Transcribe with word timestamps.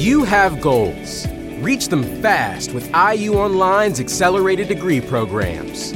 You 0.00 0.24
have 0.24 0.62
goals. 0.62 1.28
Reach 1.60 1.88
them 1.88 2.02
fast 2.22 2.72
with 2.72 2.86
IU 2.86 3.34
Online's 3.34 4.00
accelerated 4.00 4.68
degree 4.68 4.98
programs. 4.98 5.92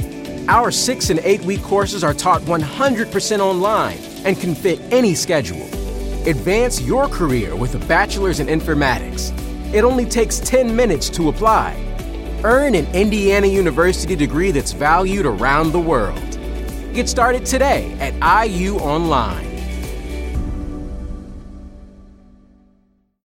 Our 0.47 0.69
six 0.69 1.09
and 1.09 1.19
eight 1.23 1.41
week 1.41 1.63
courses 1.63 2.03
are 2.03 2.13
taught 2.13 2.43
100% 2.43 3.39
online 3.39 3.97
and 4.23 4.39
can 4.39 4.53
fit 4.53 4.79
any 4.91 5.15
schedule. 5.15 5.63
Advance 6.27 6.79
your 6.81 7.07
career 7.07 7.55
with 7.55 7.73
a 7.73 7.79
bachelor's 7.87 8.39
in 8.39 8.45
informatics. 8.45 9.33
It 9.73 9.83
only 9.83 10.05
takes 10.05 10.37
10 10.39 10.75
minutes 10.75 11.09
to 11.09 11.29
apply. 11.29 11.75
Earn 12.43 12.75
an 12.75 12.85
Indiana 12.93 13.47
University 13.47 14.15
degree 14.15 14.51
that's 14.51 14.71
valued 14.71 15.25
around 15.25 15.71
the 15.71 15.79
world. 15.79 16.37
Get 16.93 17.09
started 17.09 17.43
today 17.43 17.97
at 17.99 18.13
IU 18.47 18.75
Online. 18.75 19.54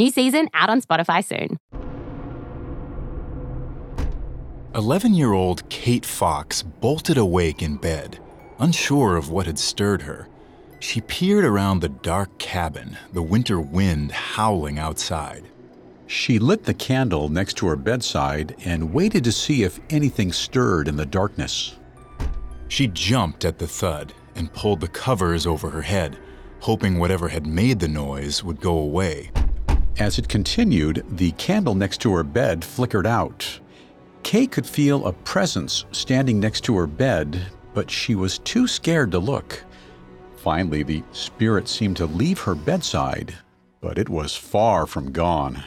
New 0.00 0.10
season 0.10 0.48
out 0.54 0.70
on 0.70 0.80
Spotify 0.80 1.22
soon. 1.22 1.58
11 4.74 5.12
year 5.12 5.34
old 5.34 5.68
Kate 5.68 6.06
Fox 6.06 6.62
bolted 6.62 7.18
awake 7.18 7.60
in 7.60 7.76
bed, 7.76 8.18
unsure 8.58 9.18
of 9.18 9.28
what 9.28 9.44
had 9.44 9.58
stirred 9.58 10.00
her. 10.00 10.26
She 10.78 11.02
peered 11.02 11.44
around 11.44 11.80
the 11.80 11.90
dark 11.90 12.38
cabin, 12.38 12.96
the 13.12 13.20
winter 13.20 13.60
wind 13.60 14.12
howling 14.12 14.78
outside. 14.78 15.44
She 16.06 16.38
lit 16.38 16.64
the 16.64 16.72
candle 16.72 17.28
next 17.28 17.58
to 17.58 17.66
her 17.66 17.76
bedside 17.76 18.56
and 18.64 18.94
waited 18.94 19.22
to 19.24 19.32
see 19.32 19.64
if 19.64 19.80
anything 19.90 20.32
stirred 20.32 20.88
in 20.88 20.96
the 20.96 21.04
darkness. 21.04 21.76
She 22.68 22.86
jumped 22.86 23.44
at 23.44 23.58
the 23.58 23.68
thud 23.68 24.14
and 24.34 24.50
pulled 24.54 24.80
the 24.80 24.88
covers 24.88 25.46
over 25.46 25.68
her 25.68 25.82
head, 25.82 26.16
hoping 26.60 26.98
whatever 26.98 27.28
had 27.28 27.46
made 27.46 27.80
the 27.80 27.88
noise 27.88 28.42
would 28.42 28.62
go 28.62 28.78
away. 28.78 29.30
As 29.98 30.18
it 30.18 30.28
continued, 30.28 31.04
the 31.10 31.32
candle 31.32 31.74
next 31.74 32.00
to 32.02 32.12
her 32.14 32.24
bed 32.24 32.64
flickered 32.64 33.06
out. 33.06 33.60
Kay 34.22 34.46
could 34.46 34.66
feel 34.66 35.06
a 35.06 35.12
presence 35.12 35.84
standing 35.92 36.38
next 36.38 36.62
to 36.62 36.76
her 36.76 36.86
bed, 36.86 37.46
but 37.74 37.90
she 37.90 38.14
was 38.14 38.38
too 38.38 38.66
scared 38.66 39.10
to 39.12 39.18
look. 39.18 39.62
Finally, 40.36 40.82
the 40.82 41.02
spirit 41.12 41.68
seemed 41.68 41.96
to 41.98 42.06
leave 42.06 42.38
her 42.40 42.54
bedside, 42.54 43.34
but 43.80 43.98
it 43.98 44.08
was 44.08 44.34
far 44.34 44.86
from 44.86 45.12
gone. 45.12 45.62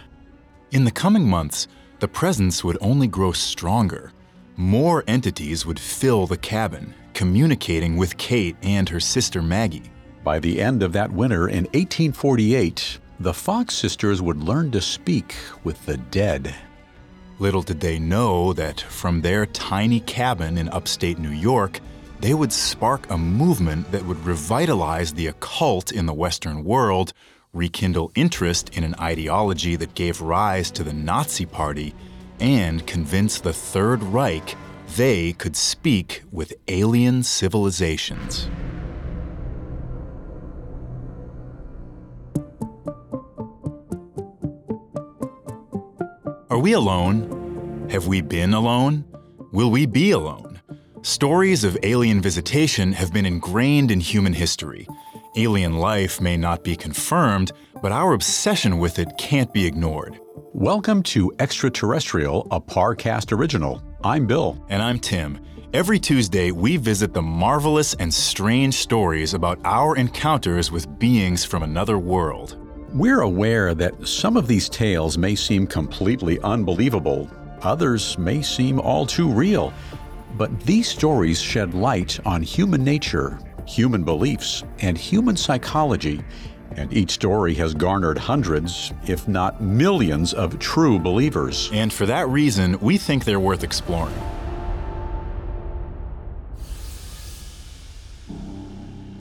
In 0.71 0.83
the 0.83 0.91
coming 0.91 1.27
months, 1.27 1.67
the 1.99 2.07
presence 2.07 2.63
would 2.63 2.77
only 2.81 3.07
grow 3.07 3.31
stronger. 3.31 4.11
More 4.55 5.03
entities 5.07 5.65
would 5.65 5.79
fill 5.79 6.27
the 6.27 6.37
cabin, 6.37 6.93
communicating 7.13 7.97
with 7.97 8.17
Kate 8.17 8.55
and 8.63 8.89
her 8.89 8.99
sister 8.99 9.41
Maggie. 9.41 9.91
By 10.23 10.39
the 10.39 10.61
end 10.61 10.83
of 10.83 10.93
that 10.93 11.11
winter 11.11 11.47
in 11.47 11.65
1848, 11.65 12.99
the 13.19 13.33
Fox 13.33 13.75
sisters 13.75 14.21
would 14.21 14.43
learn 14.43 14.71
to 14.71 14.81
speak 14.81 15.35
with 15.63 15.85
the 15.85 15.97
dead. 15.97 16.55
Little 17.39 17.61
did 17.61 17.79
they 17.79 17.99
know 17.99 18.53
that 18.53 18.81
from 18.81 19.21
their 19.21 19.45
tiny 19.45 19.99
cabin 19.99 20.57
in 20.57 20.69
upstate 20.69 21.19
New 21.19 21.29
York, 21.29 21.79
they 22.19 22.33
would 22.33 22.53
spark 22.53 23.09
a 23.09 23.17
movement 23.17 23.91
that 23.91 24.05
would 24.05 24.23
revitalize 24.25 25.13
the 25.13 25.27
occult 25.27 25.91
in 25.91 26.05
the 26.05 26.13
Western 26.13 26.63
world, 26.63 27.13
rekindle 27.53 28.11
interest 28.15 28.69
in 28.77 28.83
an 28.83 28.95
ideology 28.99 29.75
that 29.75 29.93
gave 29.93 30.21
rise 30.21 30.71
to 30.71 30.83
the 30.83 30.93
Nazi 30.93 31.45
Party, 31.45 31.93
and 32.39 32.85
convince 32.87 33.39
the 33.39 33.53
Third 33.53 34.01
Reich 34.03 34.55
they 34.95 35.33
could 35.33 35.55
speak 35.55 36.23
with 36.31 36.53
alien 36.67 37.23
civilizations. 37.23 38.47
Are 46.53 46.59
we 46.59 46.73
alone? 46.73 47.87
Have 47.89 48.05
we 48.05 48.21
been 48.21 48.53
alone? 48.53 49.05
Will 49.51 49.71
we 49.71 49.87
be 49.87 50.11
alone? 50.11 50.61
Stories 51.01 51.63
of 51.63 51.75
alien 51.81 52.21
visitation 52.21 52.93
have 52.93 53.11
been 53.11 53.25
ingrained 53.25 53.89
in 53.89 53.99
human 53.99 54.33
history. 54.33 54.87
Alien 55.35 55.79
life 55.79 56.21
may 56.21 56.37
not 56.37 56.63
be 56.63 56.75
confirmed, 56.75 57.53
but 57.81 57.91
our 57.91 58.13
obsession 58.13 58.77
with 58.77 58.99
it 58.99 59.17
can't 59.17 59.51
be 59.51 59.65
ignored. 59.65 60.19
Welcome 60.53 61.01
to 61.13 61.33
Extraterrestrial, 61.39 62.47
a 62.51 62.61
Parcast 62.61 63.35
original. 63.35 63.81
I'm 64.03 64.27
Bill. 64.27 64.63
And 64.69 64.79
I'm 64.79 64.99
Tim. 64.99 65.39
Every 65.73 65.97
Tuesday, 65.97 66.51
we 66.51 66.77
visit 66.77 67.15
the 67.15 67.23
marvelous 67.23 67.95
and 67.95 68.13
strange 68.13 68.75
stories 68.75 69.33
about 69.33 69.59
our 69.65 69.97
encounters 69.97 70.71
with 70.71 70.99
beings 70.99 71.43
from 71.43 71.63
another 71.63 71.97
world. 71.97 72.62
We're 72.93 73.21
aware 73.21 73.73
that 73.73 74.07
some 74.07 74.37
of 74.37 74.47
these 74.47 74.69
tales 74.69 75.17
may 75.17 75.33
seem 75.33 75.65
completely 75.65 76.39
unbelievable, 76.41 77.27
others 77.63 78.15
may 78.19 78.43
seem 78.43 78.79
all 78.79 79.07
too 79.07 79.31
real. 79.31 79.73
But 80.37 80.59
these 80.59 80.89
stories 80.89 81.41
shed 81.41 81.73
light 81.73 82.19
on 82.23 82.43
human 82.43 82.83
nature, 82.83 83.39
human 83.65 84.03
beliefs, 84.03 84.63
and 84.81 84.95
human 84.95 85.35
psychology, 85.35 86.23
and 86.75 86.93
each 86.93 87.09
story 87.09 87.55
has 87.55 87.73
garnered 87.73 88.19
hundreds, 88.19 88.93
if 89.07 89.27
not 89.27 89.59
millions, 89.59 90.31
of 90.35 90.59
true 90.59 90.99
believers. 90.99 91.71
And 91.73 91.91
for 91.91 92.05
that 92.05 92.29
reason, 92.29 92.79
we 92.79 92.99
think 92.99 93.25
they're 93.25 93.39
worth 93.39 93.63
exploring. 93.63 94.13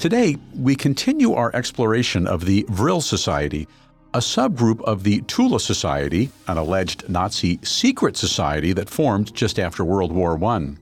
Today, 0.03 0.37
we 0.57 0.75
continue 0.75 1.33
our 1.35 1.55
exploration 1.55 2.27
of 2.27 2.45
the 2.45 2.67
Vril 2.69 3.01
Society, 3.01 3.69
a 4.13 4.19
subgroup 4.19 4.81
of 4.81 5.05
the 5.05 5.23
Thule 5.29 5.61
Society, 5.61 6.33
an 6.49 6.59
alleged 6.59 7.09
Nazi 7.09 7.61
secret 7.63 8.17
society 8.17 8.73
that 8.73 8.91
formed 8.91 9.33
just 9.33 9.61
after 9.61 9.85
World 9.85 10.11
War 10.11 10.43
I. 10.45 10.73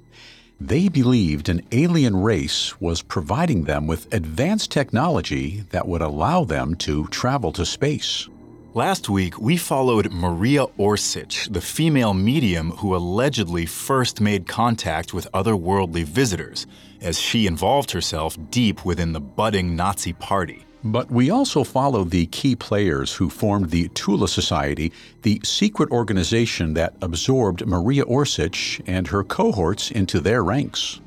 They 0.58 0.88
believed 0.88 1.50
an 1.50 1.60
alien 1.70 2.16
race 2.16 2.80
was 2.80 3.02
providing 3.02 3.64
them 3.64 3.86
with 3.86 4.10
advanced 4.14 4.70
technology 4.70 5.64
that 5.68 5.86
would 5.86 6.00
allow 6.00 6.44
them 6.44 6.74
to 6.76 7.06
travel 7.08 7.52
to 7.52 7.66
space. 7.66 8.26
Last 8.74 9.08
week, 9.08 9.36
we 9.40 9.56
followed 9.56 10.12
Maria 10.12 10.64
Orsic, 10.78 11.52
the 11.52 11.60
female 11.60 12.14
medium 12.14 12.70
who 12.70 12.94
allegedly 12.94 13.66
first 13.66 14.20
made 14.20 14.46
contact 14.46 15.12
with 15.12 15.26
otherworldly 15.34 16.04
visitors, 16.04 16.68
as 17.00 17.18
she 17.18 17.48
involved 17.48 17.90
herself 17.90 18.38
deep 18.52 18.84
within 18.84 19.12
the 19.12 19.20
budding 19.20 19.74
Nazi 19.74 20.12
Party. 20.12 20.64
But 20.84 21.10
we 21.10 21.30
also 21.30 21.64
followed 21.64 22.10
the 22.10 22.26
key 22.26 22.54
players 22.54 23.12
who 23.12 23.28
formed 23.28 23.70
the 23.70 23.88
Thule 23.88 24.28
Society, 24.28 24.92
the 25.22 25.40
secret 25.42 25.90
organization 25.90 26.74
that 26.74 26.94
absorbed 27.02 27.66
Maria 27.66 28.04
Orsic 28.04 28.80
and 28.86 29.08
her 29.08 29.24
cohorts 29.24 29.90
into 29.90 30.20
their 30.20 30.44
ranks. 30.44 31.00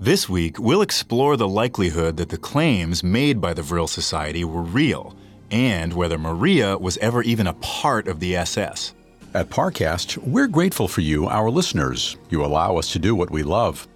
This 0.00 0.30
week, 0.30 0.58
we'll 0.58 0.80
explore 0.80 1.36
the 1.36 1.46
likelihood 1.46 2.16
that 2.16 2.30
the 2.30 2.38
claims 2.38 3.04
made 3.04 3.38
by 3.38 3.52
the 3.52 3.62
Vril 3.62 3.86
Society 3.86 4.44
were 4.44 4.62
real 4.62 5.14
and 5.50 5.92
whether 5.92 6.18
Maria 6.18 6.76
was 6.76 6.98
ever 6.98 7.22
even 7.22 7.46
a 7.46 7.54
part 7.54 8.08
of 8.08 8.20
the 8.20 8.36
SS. 8.36 8.94
At 9.34 9.50
Parcast, 9.50 10.16
we're 10.18 10.46
grateful 10.46 10.88
for 10.88 11.02
you, 11.02 11.26
our 11.26 11.50
listeners. 11.50 12.16
You 12.30 12.44
allow 12.44 12.78
us 12.78 12.92
to 12.92 12.98
do 12.98 13.14
what 13.14 13.30
we 13.30 13.42
love. 13.42 13.86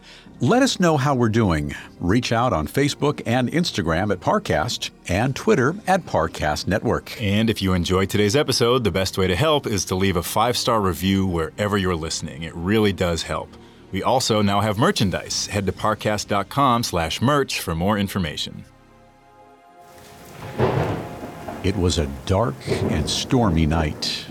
Let 0.42 0.62
us 0.62 0.80
know 0.80 0.96
how 0.96 1.14
we're 1.14 1.28
doing. 1.28 1.74
Reach 1.98 2.32
out 2.32 2.54
on 2.54 2.66
Facebook 2.66 3.20
and 3.26 3.50
Instagram 3.50 4.10
at 4.10 4.20
Parcast 4.20 4.88
and 5.08 5.36
Twitter 5.36 5.74
at 5.86 6.06
Parcast 6.06 6.66
Network. 6.66 7.20
And 7.20 7.50
if 7.50 7.60
you 7.60 7.74
enjoyed 7.74 8.08
today's 8.08 8.36
episode, 8.36 8.82
the 8.82 8.90
best 8.90 9.18
way 9.18 9.26
to 9.26 9.36
help 9.36 9.66
is 9.66 9.84
to 9.86 9.94
leave 9.94 10.16
a 10.16 10.22
five 10.22 10.56
star 10.56 10.80
review 10.80 11.26
wherever 11.26 11.76
you're 11.76 11.94
listening. 11.94 12.42
It 12.42 12.54
really 12.54 12.92
does 12.92 13.22
help. 13.22 13.50
We 13.92 14.02
also 14.02 14.40
now 14.40 14.60
have 14.60 14.78
merchandise. 14.78 15.46
Head 15.46 15.66
to 15.66 15.72
parcast.com 15.72 16.84
slash 16.84 17.20
merch 17.20 17.60
for 17.60 17.74
more 17.74 17.98
information. 17.98 18.64
It 21.62 21.76
was 21.76 21.98
a 21.98 22.10
dark 22.24 22.54
and 22.66 23.08
stormy 23.08 23.66
night. 23.66 24.24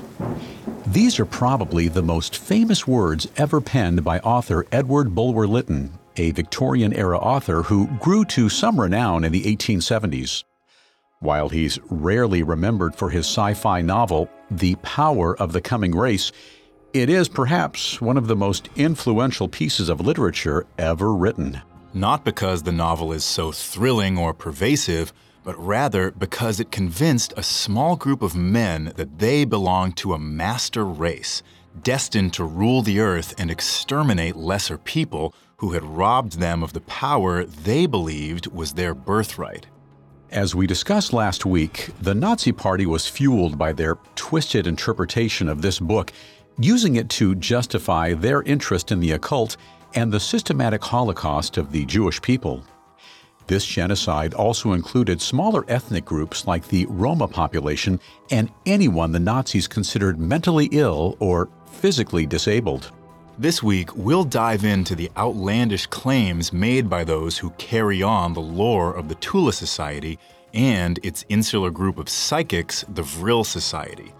These 0.88 1.20
are 1.20 1.26
probably 1.26 1.88
the 1.88 2.02
most 2.02 2.36
famous 2.36 2.88
words 2.88 3.28
ever 3.38 3.62
penned 3.62 4.04
by 4.04 4.18
author 4.20 4.66
Edward 4.72 5.14
Bulwer 5.14 5.46
Lytton, 5.46 5.92
a 6.18 6.32
Victorian 6.32 6.92
era 6.92 7.20
author 7.20 7.62
who 7.62 7.86
grew 8.00 8.26
to 8.26 8.50
some 8.50 8.80
renown 8.80 9.24
in 9.24 9.32
the 9.32 9.44
1870s. 9.44 10.44
While 11.20 11.50
he's 11.50 11.78
rarely 11.90 12.42
remembered 12.42 12.96
for 12.96 13.12
his 13.12 13.28
sci 13.28 13.54
fi 13.54 13.82
novel, 13.82 14.28
The 14.50 14.74
Power 14.82 15.38
of 15.38 15.54
the 15.54 15.62
Coming 15.62 15.96
Race, 15.96 16.32
it 16.94 17.12
is 17.12 17.30
perhaps 17.30 18.02
one 18.02 18.18
of 18.18 18.26
the 18.26 18.36
most 18.36 18.70
influential 18.76 19.48
pieces 19.48 19.90
of 19.90 20.02
literature 20.02 20.66
ever 20.80 21.14
written. 21.14 21.62
Not 21.94 22.26
because 22.26 22.64
the 22.64 22.72
novel 22.72 23.14
is 23.14 23.24
so 23.24 23.52
thrilling 23.52 24.18
or 24.18 24.34
pervasive, 24.34 25.14
but 25.50 25.66
rather 25.66 26.12
because 26.12 26.60
it 26.60 26.70
convinced 26.70 27.34
a 27.36 27.42
small 27.42 27.96
group 27.96 28.22
of 28.22 28.36
men 28.36 28.94
that 28.98 29.18
they 29.18 29.44
belonged 29.44 29.98
to 29.98 30.14
a 30.14 30.20
master 30.20 30.86
race, 30.86 31.42
destined 31.82 32.32
to 32.32 32.44
rule 32.44 32.84
the 32.84 33.00
earth 33.00 33.34
and 33.40 33.50
exterminate 33.50 34.36
lesser 34.36 34.78
people 34.78 35.34
who 35.58 35.72
had 35.72 35.84
robbed 35.84 36.34
them 36.34 36.62
of 36.62 36.74
the 36.74 36.82
power 36.82 37.46
they 37.46 37.88
believed 37.88 38.46
was 38.46 38.74
their 38.74 38.94
birthright. 38.94 39.66
As 40.30 40.54
we 40.54 40.68
discussed 40.68 41.14
last 41.14 41.48
week, 41.48 41.90
the 42.00 42.14
Nazi 42.14 42.52
Party 42.52 42.86
was 42.86 43.08
fueled 43.08 43.58
by 43.58 43.74
their 43.74 43.98
twisted 44.14 44.68
interpretation 44.68 45.50
of 45.50 45.64
this 45.64 45.80
book, 45.80 46.14
using 46.60 46.96
it 46.96 47.10
to 47.10 47.34
justify 47.34 48.14
their 48.14 48.44
interest 48.44 48.92
in 48.92 49.00
the 49.00 49.14
occult 49.14 49.58
and 49.96 50.12
the 50.12 50.20
systematic 50.20 50.84
Holocaust 50.84 51.58
of 51.58 51.72
the 51.72 51.86
Jewish 51.86 52.22
people. 52.22 52.64
This 53.50 53.66
genocide 53.66 54.36
also 54.36 54.74
included 54.74 55.20
smaller 55.20 55.66
ethnic 55.68 56.06
groups 56.06 56.46
like 56.46 56.68
the 56.68 56.86
Roma 56.86 57.28
population 57.28 58.00
and 58.30 58.52
anyone 58.68 59.12
the 59.12 59.20
Nazis 59.20 59.68
considered 59.68 60.20
mentally 60.20 60.70
ill 60.72 61.18
or 61.20 61.50
physically 61.66 62.28
disabled. 62.28 62.92
This 63.40 63.64
week, 63.64 63.96
we'll 63.96 64.24
dive 64.24 64.66
into 64.66 64.94
the 64.94 65.10
outlandish 65.18 65.88
claims 65.88 66.54
made 66.54 66.88
by 66.92 67.04
those 67.04 67.40
who 67.40 67.50
carry 67.58 68.04
on 68.04 68.36
the 68.36 68.40
lore 68.40 68.94
of 68.94 69.10
the 69.10 69.16
Thule 69.16 69.52
Society 69.52 70.20
and 70.54 71.00
its 71.02 71.26
insular 71.28 71.72
group 71.72 71.98
of 71.98 72.08
psychics, 72.08 72.86
the 72.88 73.02
Vril 73.02 73.44
Society. 73.44 74.14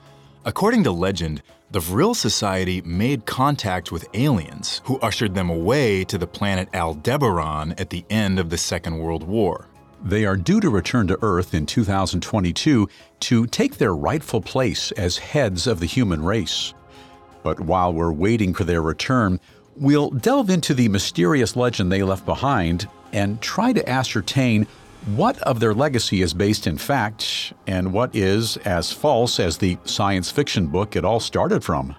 According 0.46 0.86
to 0.86 0.92
legend, 0.92 1.44
the 1.72 1.82
Vril 1.82 2.14
Society 2.14 2.82
made 2.82 3.26
contact 3.26 3.92
with 3.92 4.08
aliens 4.14 4.80
who 4.86 4.98
ushered 5.00 5.36
them 5.36 5.50
away 5.50 6.06
to 6.06 6.18
the 6.18 6.28
planet 6.28 6.70
Aldebaran 6.74 7.74
at 7.74 7.90
the 7.90 8.06
end 8.10 8.40
of 8.40 8.50
the 8.50 8.58
Second 8.58 9.00
World 9.00 9.24
War. 9.24 9.68
They 10.02 10.26
are 10.26 10.38
due 10.38 10.62
to 10.62 10.70
return 10.70 11.08
to 11.08 11.20
Earth 11.22 11.54
in 11.54 11.66
2022 11.66 12.88
to 13.20 13.48
take 13.48 13.78
their 13.78 13.94
rightful 13.94 14.40
place 14.40 14.94
as 14.94 15.18
heads 15.18 15.68
of 15.68 15.82
the 15.82 15.86
human 15.86 16.24
race. 16.24 16.74
But 17.44 17.60
while 17.60 17.92
we're 17.92 18.14
waiting 18.14 18.54
for 18.54 18.64
their 18.64 18.82
return, 18.82 19.42
we'll 19.76 20.10
delve 20.10 20.50
into 20.50 20.74
the 20.74 20.88
mysterious 20.88 21.58
legend 21.58 21.92
they 21.92 22.02
left 22.02 22.26
behind 22.26 22.88
and 23.12 23.42
try 23.42 23.74
to 23.74 23.90
ascertain 23.90 24.68
what 25.06 25.38
of 25.40 25.60
their 25.60 25.74
legacy 25.74 26.22
is 26.22 26.34
based 26.34 26.68
in 26.68 26.78
fact 26.78 27.54
and 27.66 27.94
what 27.94 28.16
is 28.16 28.58
as 28.58 28.92
false 28.92 29.40
as 29.40 29.58
the 29.58 29.78
science 29.86 30.30
fiction 30.30 30.68
book 30.68 30.96
it 30.96 31.06
all 31.06 31.20
started 31.20 31.64
from. 31.64 31.96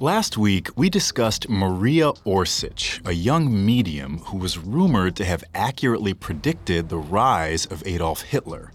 Last 0.00 0.36
week, 0.36 0.68
we 0.74 0.90
discussed 0.90 1.48
Maria 1.48 2.12
Orsic, 2.26 3.06
a 3.06 3.12
young 3.12 3.64
medium 3.64 4.18
who 4.18 4.38
was 4.38 4.58
rumored 4.58 5.14
to 5.16 5.24
have 5.24 5.44
accurately 5.54 6.12
predicted 6.12 6.88
the 6.88 6.98
rise 6.98 7.66
of 7.66 7.86
Adolf 7.86 8.22
Hitler. 8.22 8.72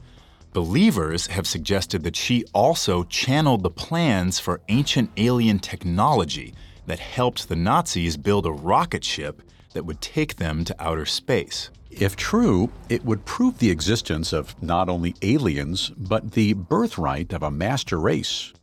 Believers 0.53 1.27
have 1.27 1.45
suggested 1.45 2.03
that 2.03 2.15
she 2.15 2.45
also 2.53 3.03
channeled 3.03 3.63
the 3.63 3.69
plans 3.69 4.39
for 4.39 4.61
ancient 4.69 5.09
alien 5.17 5.59
technology 5.59 6.53
that 6.85 6.99
helped 6.99 7.49
the 7.49 7.55
Nazis 7.55 8.15
build 8.15 8.45
a 8.45 8.51
rocket 8.51 9.03
ship 9.03 9.41
that 9.73 9.85
would 9.85 9.99
take 9.99 10.37
them 10.37 10.63
to 10.63 10.75
outer 10.79 11.05
space. 11.05 11.69
If 11.89 12.15
true, 12.15 12.69
it 12.89 13.05
would 13.05 13.25
prove 13.25 13.59
the 13.59 13.71
existence 13.71 14.33
of 14.33 14.61
not 14.61 14.89
only 14.89 15.15
aliens, 15.21 15.91
but 15.97 16.31
the 16.31 16.53
birthright 16.53 17.33
of 17.33 17.43
a 17.43 17.51
master 17.51 17.99
race. 17.99 18.53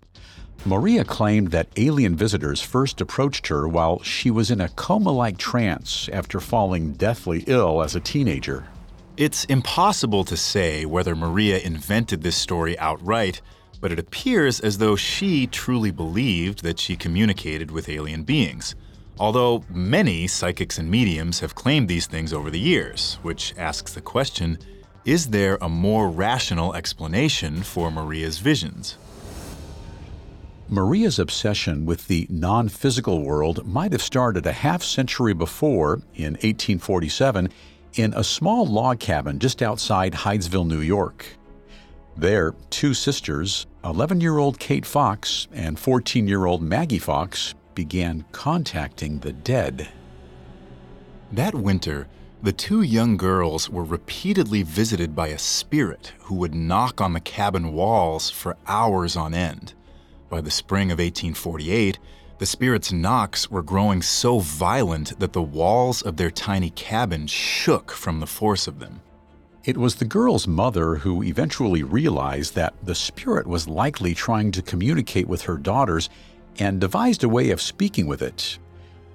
Maria 0.67 1.05
claimed 1.05 1.51
that 1.51 1.69
alien 1.77 2.17
visitors 2.17 2.63
first 2.63 3.01
approached 3.01 3.49
her 3.49 3.69
while 3.69 4.03
she 4.03 4.31
was 4.31 4.51
in 4.51 4.61
a 4.61 4.69
coma 4.71 5.11
like 5.11 5.37
trance 5.37 6.09
after 6.11 6.41
falling 6.41 6.93
deathly 6.93 7.45
ill 7.47 7.83
as 7.83 7.95
a 7.95 8.01
teenager. 8.01 8.67
It's 9.17 9.45
impossible 9.45 10.25
to 10.25 10.37
say 10.37 10.87
whether 10.87 11.15
Maria 11.15 11.59
invented 11.59 12.23
this 12.23 12.37
story 12.37 12.79
outright, 12.79 13.43
but 13.81 13.93
it 13.93 13.99
appears 13.99 14.59
as 14.59 14.79
though 14.79 14.97
she 14.97 15.47
truly 15.47 15.91
believed 15.91 16.63
that 16.63 16.79
she 16.79 16.97
communicated 16.97 17.71
with 17.71 17.89
alien 17.89 18.25
beings. 18.25 18.75
Although 19.19 19.65
many 19.71 20.27
psychics 20.27 20.79
and 20.79 20.91
mediums 20.91 21.41
have 21.41 21.55
claimed 21.55 21.89
these 21.89 22.07
things 22.07 22.33
over 22.33 22.51
the 22.51 22.59
years, 22.59 23.19
which 23.23 23.55
asks 23.57 23.93
the 23.93 24.01
question 24.01 24.59
is 25.05 25.29
there 25.29 25.59
a 25.61 25.69
more 25.69 26.09
rational 26.09 26.75
explanation 26.75 27.63
for 27.63 27.91
Maria's 27.91 28.39
visions? 28.39 28.97
Maria's 30.69 31.19
obsession 31.19 31.85
with 31.85 32.09
the 32.09 32.27
non 32.31 32.71
physical 32.71 33.23
world 33.23 33.67
might 33.67 33.93
have 33.93 34.03
started 34.03 34.47
a 34.47 34.53
half 34.53 34.83
century 34.83 35.35
before, 35.35 36.01
in 36.15 36.33
1847, 36.35 37.51
in 37.97 38.15
a 38.15 38.25
small 38.25 38.67
log 38.67 38.99
cabin 38.99 39.39
just 39.39 39.63
outside 39.63 40.15
Hydesville, 40.15 40.67
New 40.67 40.81
York. 40.81 41.27
There, 42.17 42.55
two 42.71 42.95
sisters, 42.95 43.67
11 43.85 44.23
year 44.23 44.39
old 44.39 44.59
Kate 44.59 44.87
Fox 44.87 45.49
and 45.53 45.79
14 45.79 46.27
year 46.27 46.47
old 46.47 46.63
Maggie 46.63 46.99
Fox, 46.99 47.55
began 47.75 48.25
contacting 48.33 49.19
the 49.19 49.33
dead. 49.33 49.89
That 51.33 51.55
winter, 51.55 52.07
the 52.43 52.53
two 52.53 52.83
young 52.83 53.17
girls 53.17 53.71
were 53.71 53.85
repeatedly 53.85 54.63
visited 54.63 55.17
by 55.17 55.29
a 55.29 55.39
spirit 55.39 56.13
who 56.25 56.35
would 56.35 56.55
knock 56.55 57.01
on 57.01 57.15
the 57.15 57.21
cabin 57.21 57.73
walls 57.73 58.31
for 58.31 58.57
hours 58.67 59.17
on 59.17 59.33
end. 59.33 59.73
By 60.29 60.41
the 60.41 60.51
spring 60.51 60.91
of 60.91 60.99
1848, 60.99 61.99
the 62.39 62.47
spirit's 62.47 62.93
knocks 62.93 63.51
were 63.51 63.63
growing 63.63 64.03
so 64.03 64.41
violent 64.41 65.19
that 65.21 65.33
the 65.33 65.43
walls 65.43 66.03
of 66.03 66.17
their 66.17 66.31
tiny 66.31 66.71
cabin 66.71 67.27
shook 67.27 67.91
from 67.93 68.21
the 68.21 68.27
force 68.27 68.67
of 68.67 68.79
them. 68.79 69.01
It 69.65 69.79
was 69.79 69.95
the 69.95 70.05
girl's 70.05 70.47
mother 70.47 70.97
who 70.97 71.23
eventually 71.23 71.83
realized 71.83 72.55
that 72.55 72.75
the 72.83 72.95
spirit 72.95 73.47
was 73.47 73.67
likely 73.67 74.13
trying 74.13 74.51
to 74.53 74.61
communicate 74.61 75.27
with 75.27 75.43
her 75.43 75.57
daughters 75.57 76.11
and 76.59 76.81
devised 76.81 77.25
a 77.25 77.29
way 77.29 77.51
of 77.51 77.61
speaking 77.61 78.07
with 78.07 78.23
it. 78.23 78.59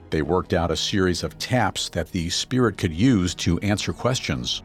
They 0.10 0.22
worked 0.22 0.54
out 0.54 0.72
a 0.72 0.76
series 0.76 1.24
of 1.24 1.38
taps 1.38 1.90
that 1.90 2.12
the 2.12 2.30
spirit 2.30 2.78
could 2.78 2.94
use 2.94 3.36
to 3.36 3.60
answer 3.60 3.94
questions. 3.94 4.64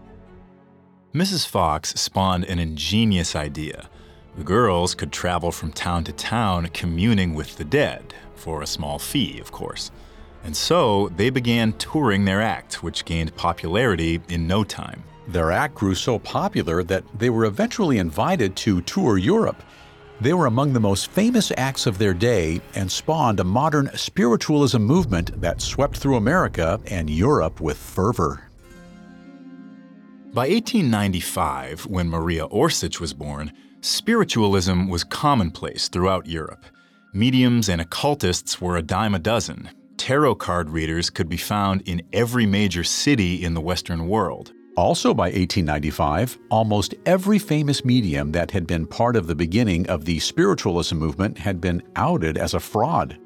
Mrs. 1.15 1.47
Fox 1.47 1.91
spawned 1.91 2.45
an 2.45 2.59
ingenious 2.59 3.37
idea. 3.37 3.89
The 4.37 4.45
girls 4.45 4.95
could 4.95 5.13
travel 5.13 5.53
from 5.53 5.73
town 5.73 6.05
to 6.05 6.13
town 6.13 6.69
communing 6.73 7.35
with 7.35 7.57
the 7.57 7.65
dead, 7.65 8.15
for 8.35 8.63
a 8.63 8.67
small 8.67 8.99
fee, 8.99 9.39
of 9.39 9.53
course. 9.53 9.91
And 10.43 10.57
so 10.57 11.09
they 11.17 11.31
began 11.31 11.73
touring 11.75 12.25
their 12.25 12.43
act, 12.43 12.83
which 12.83 13.05
gained 13.05 13.37
popularity 13.37 14.21
in 14.29 14.47
no 14.47 14.65
time. 14.65 15.05
Their 15.29 15.53
act 15.53 15.75
grew 15.75 15.95
so 15.95 16.19
popular 16.19 16.83
that 16.83 17.05
they 17.19 17.31
were 17.31 17.47
eventually 17.47 17.99
invited 17.99 18.57
to 18.57 18.83
tour 18.83 19.17
Europe. 19.17 19.63
They 20.21 20.33
were 20.33 20.47
among 20.47 20.73
the 20.73 20.81
most 20.81 21.11
famous 21.11 21.51
acts 21.57 21.87
of 21.87 21.99
their 21.99 22.15
day 22.15 22.61
and 22.75 22.91
spawned 22.91 23.41
a 23.41 23.45
modern 23.45 23.91
spiritualism 23.95 24.79
movement 24.79 25.41
that 25.41 25.61
swept 25.61 25.97
through 25.97 26.17
America 26.17 26.81
and 26.87 27.11
Europe 27.11 27.61
with 27.61 27.77
fervor. 27.77 28.49
By 30.33 30.49
1895, 30.49 31.87
when 31.87 32.09
Maria 32.09 32.47
Orsic 32.49 33.01
was 33.01 33.13
born, 33.13 33.53
spiritualism 33.83 34.89
was 34.89 35.05
commonplace 35.05 35.89
throughout 35.89 36.27
Europe. 36.27 36.65
Mediums 37.13 37.69
and 37.69 37.81
occultists 37.81 38.61
were 38.61 38.77
a 38.77 38.83
dime 38.83 39.15
a 39.15 39.21
dozen. 39.21 39.71
Tarot 39.97 40.35
card 40.37 40.71
readers 40.71 41.11
could 41.11 41.29
be 41.29 41.37
found 41.37 41.83
in 41.83 42.03
every 42.13 42.47
major 42.47 42.83
city 42.83 43.45
in 43.45 43.55
the 43.55 43.61
Western 43.61 44.09
world. 44.09 44.53
Also 44.77 45.15
by 45.15 45.27
1895, 45.27 46.37
almost 46.51 46.95
every 47.07 47.39
famous 47.39 47.85
medium 47.85 48.33
that 48.33 48.51
had 48.51 48.67
been 48.67 48.87
part 48.87 49.15
of 49.15 49.29
the 49.29 49.35
beginning 49.35 49.89
of 49.89 50.05
the 50.05 50.19
spiritualism 50.19 50.97
movement 50.97 51.39
had 51.39 51.61
been 51.61 51.81
outed 51.95 52.37
as 52.37 52.55
a 52.55 52.61
fraud. 52.61 53.17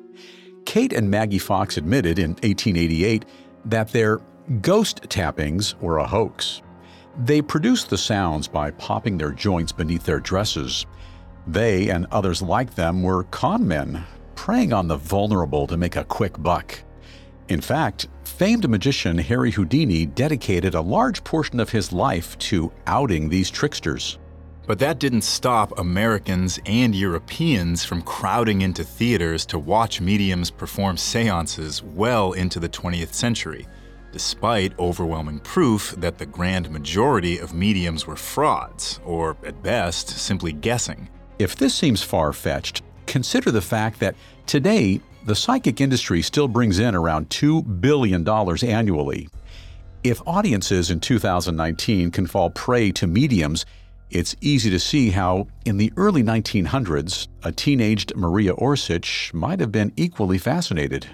Kate 0.66 0.92
and 0.92 1.10
Maggie 1.10 1.38
Fox 1.38 1.78
admitted 1.78 2.18
in 2.18 2.32
1888 2.32 3.24
that 3.64 3.88
their 3.88 4.20
ghost 4.60 5.00
tappings 5.08 5.74
were 5.80 5.98
a 5.98 6.06
hoax. 6.06 6.60
They 7.24 7.40
produced 7.40 7.88
the 7.88 7.96
sounds 7.96 8.46
by 8.46 8.70
popping 8.72 9.16
their 9.16 9.32
joints 9.32 9.72
beneath 9.72 10.04
their 10.04 10.20
dresses. 10.20 10.84
They 11.46 11.88
and 11.88 12.06
others 12.12 12.42
like 12.42 12.74
them 12.74 13.02
were 13.02 13.24
con 13.24 13.66
men, 13.66 14.04
preying 14.34 14.74
on 14.74 14.86
the 14.86 14.98
vulnerable 14.98 15.66
to 15.66 15.78
make 15.78 15.96
a 15.96 16.04
quick 16.04 16.40
buck. 16.42 16.78
In 17.48 17.62
fact, 17.62 18.08
famed 18.38 18.68
magician 18.70 19.18
Harry 19.18 19.50
Houdini 19.50 20.06
dedicated 20.06 20.76
a 20.76 20.80
large 20.80 21.24
portion 21.24 21.58
of 21.58 21.70
his 21.70 21.92
life 21.92 22.38
to 22.38 22.70
outing 22.86 23.28
these 23.28 23.50
tricksters. 23.50 24.20
But 24.64 24.78
that 24.78 25.00
didn't 25.00 25.22
stop 25.22 25.76
Americans 25.76 26.60
and 26.64 26.94
Europeans 26.94 27.84
from 27.84 28.00
crowding 28.02 28.62
into 28.62 28.84
theaters 28.84 29.44
to 29.46 29.58
watch 29.58 30.00
mediums 30.00 30.52
perform 30.52 30.96
seances 30.96 31.82
well 31.82 32.30
into 32.34 32.60
the 32.60 32.68
20th 32.68 33.12
century, 33.12 33.66
despite 34.12 34.78
overwhelming 34.78 35.40
proof 35.40 35.96
that 35.98 36.18
the 36.18 36.26
grand 36.26 36.70
majority 36.70 37.38
of 37.38 37.54
mediums 37.54 38.06
were 38.06 38.14
frauds, 38.14 39.00
or 39.04 39.36
at 39.44 39.64
best, 39.64 40.10
simply 40.10 40.52
guessing. 40.52 41.08
If 41.40 41.56
this 41.56 41.74
seems 41.74 42.04
far 42.04 42.32
fetched, 42.32 42.82
consider 43.08 43.50
the 43.50 43.60
fact 43.60 43.98
that 43.98 44.14
today 44.46 45.00
the 45.24 45.34
psychic 45.34 45.80
industry 45.80 46.22
still 46.22 46.48
brings 46.48 46.78
in 46.78 46.94
around 46.94 47.28
$2 47.30 47.80
billion 47.80 48.28
annually. 48.28 49.28
If 50.04 50.22
audiences 50.26 50.90
in 50.90 51.00
2019 51.00 52.10
can 52.10 52.26
fall 52.26 52.50
prey 52.50 52.92
to 52.92 53.06
mediums, 53.06 53.66
it's 54.10 54.36
easy 54.40 54.70
to 54.70 54.78
see 54.78 55.10
how, 55.10 55.48
in 55.66 55.76
the 55.76 55.92
early 55.96 56.22
1900s, 56.22 57.28
a 57.42 57.52
teenaged 57.52 58.16
Maria 58.16 58.54
Orsic 58.54 59.34
might 59.34 59.60
have 59.60 59.70
been 59.70 59.92
equally 59.96 60.38
fascinated. 60.38 61.06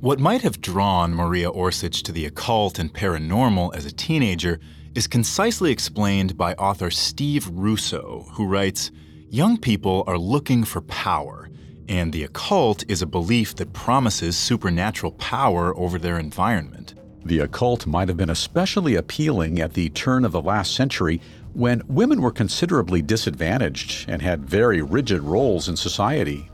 What 0.00 0.20
might 0.20 0.42
have 0.42 0.60
drawn 0.60 1.14
Maria 1.14 1.50
Orsic 1.50 2.02
to 2.02 2.12
the 2.12 2.26
occult 2.26 2.78
and 2.78 2.92
paranormal 2.92 3.74
as 3.74 3.86
a 3.86 3.92
teenager 3.92 4.60
is 4.94 5.06
concisely 5.06 5.72
explained 5.72 6.36
by 6.36 6.52
author 6.54 6.90
Steve 6.90 7.48
Russo, 7.48 8.26
who 8.32 8.46
writes 8.46 8.90
Young 9.30 9.56
people 9.56 10.04
are 10.06 10.18
looking 10.18 10.62
for 10.62 10.82
power, 10.82 11.48
and 11.88 12.12
the 12.12 12.24
occult 12.24 12.84
is 12.88 13.02
a 13.02 13.06
belief 13.06 13.54
that 13.56 13.72
promises 13.72 14.36
supernatural 14.36 15.12
power 15.12 15.76
over 15.76 15.98
their 15.98 16.18
environment. 16.18 16.94
The 17.24 17.40
occult 17.40 17.86
might 17.86 18.08
have 18.08 18.16
been 18.16 18.30
especially 18.30 18.96
appealing 18.96 19.60
at 19.60 19.74
the 19.74 19.88
turn 19.90 20.24
of 20.24 20.32
the 20.32 20.42
last 20.42 20.74
century 20.74 21.20
when 21.54 21.82
women 21.88 22.20
were 22.20 22.30
considerably 22.30 23.00
disadvantaged 23.00 24.08
and 24.08 24.20
had 24.20 24.44
very 24.44 24.82
rigid 24.82 25.22
roles 25.22 25.68
in 25.68 25.76
society. 25.76 26.50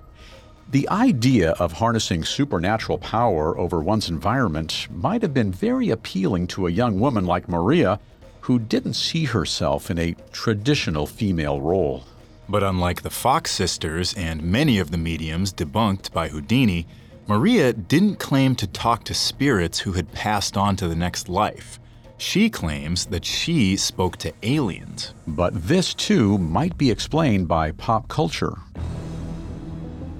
The 0.70 0.88
idea 0.88 1.52
of 1.52 1.72
harnessing 1.72 2.24
supernatural 2.24 2.98
power 2.98 3.58
over 3.58 3.80
one's 3.80 4.08
environment 4.08 4.86
might 4.92 5.22
have 5.22 5.34
been 5.34 5.50
very 5.50 5.90
appealing 5.90 6.46
to 6.48 6.68
a 6.68 6.70
young 6.70 7.00
woman 7.00 7.26
like 7.26 7.48
Maria, 7.48 7.98
who 8.42 8.60
didn't 8.60 8.94
see 8.94 9.24
herself 9.24 9.90
in 9.90 9.98
a 9.98 10.14
traditional 10.30 11.06
female 11.06 11.60
role. 11.60 12.04
But 12.50 12.64
unlike 12.64 13.02
the 13.02 13.10
Fox 13.10 13.52
sisters 13.52 14.12
and 14.14 14.42
many 14.42 14.80
of 14.80 14.90
the 14.90 14.98
mediums 14.98 15.52
debunked 15.52 16.12
by 16.12 16.26
Houdini, 16.26 16.84
Maria 17.28 17.72
didn't 17.72 18.18
claim 18.18 18.56
to 18.56 18.66
talk 18.66 19.04
to 19.04 19.14
spirits 19.14 19.78
who 19.78 19.92
had 19.92 20.10
passed 20.10 20.56
on 20.56 20.74
to 20.74 20.88
the 20.88 20.96
next 20.96 21.28
life. 21.28 21.78
She 22.18 22.50
claims 22.50 23.06
that 23.06 23.24
she 23.24 23.76
spoke 23.76 24.16
to 24.16 24.32
aliens. 24.42 25.14
But 25.28 25.68
this 25.68 25.94
too 25.94 26.38
might 26.38 26.76
be 26.76 26.90
explained 26.90 27.46
by 27.46 27.70
pop 27.70 28.08
culture. 28.08 28.56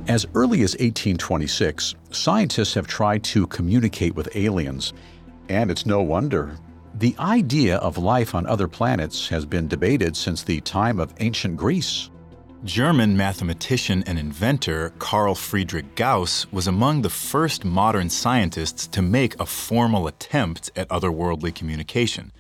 As 0.07 0.25
early 0.33 0.63
as 0.63 0.75
1826, 0.75 1.97
scientists 2.13 2.75
have 2.75 2.87
tried 2.87 3.25
to 3.25 3.49
communicate 3.49 4.15
with 4.15 4.37
aliens, 4.37 4.93
and 5.49 5.69
it's 5.69 5.85
no 5.85 6.01
wonder. 6.01 6.57
The 6.95 7.17
idea 7.19 7.79
of 7.79 7.99
life 7.99 8.37
on 8.37 8.47
other 8.47 8.69
planets 8.69 9.29
has 9.31 9.45
been 9.45 9.67
debated 9.67 10.17
since 10.17 10.45
the 10.45 10.61
time 10.61 11.01
of 11.01 11.13
ancient 11.19 11.57
Greece. 11.57 12.09
German 12.65 13.17
mathematician 13.17 14.05
and 14.07 14.19
inventor 14.19 14.93
Carl 14.99 15.35
Friedrich 15.35 15.95
Gauss 15.95 16.47
was 16.53 16.67
among 16.67 17.01
the 17.01 17.09
first 17.09 17.65
modern 17.65 18.11
scientists 18.11 18.87
to 18.89 19.01
make 19.01 19.41
a 19.41 19.47
formal 19.47 20.07
attempt 20.07 20.71
at 20.77 20.87
otherworldly 20.91 21.55
communication. 21.55 22.31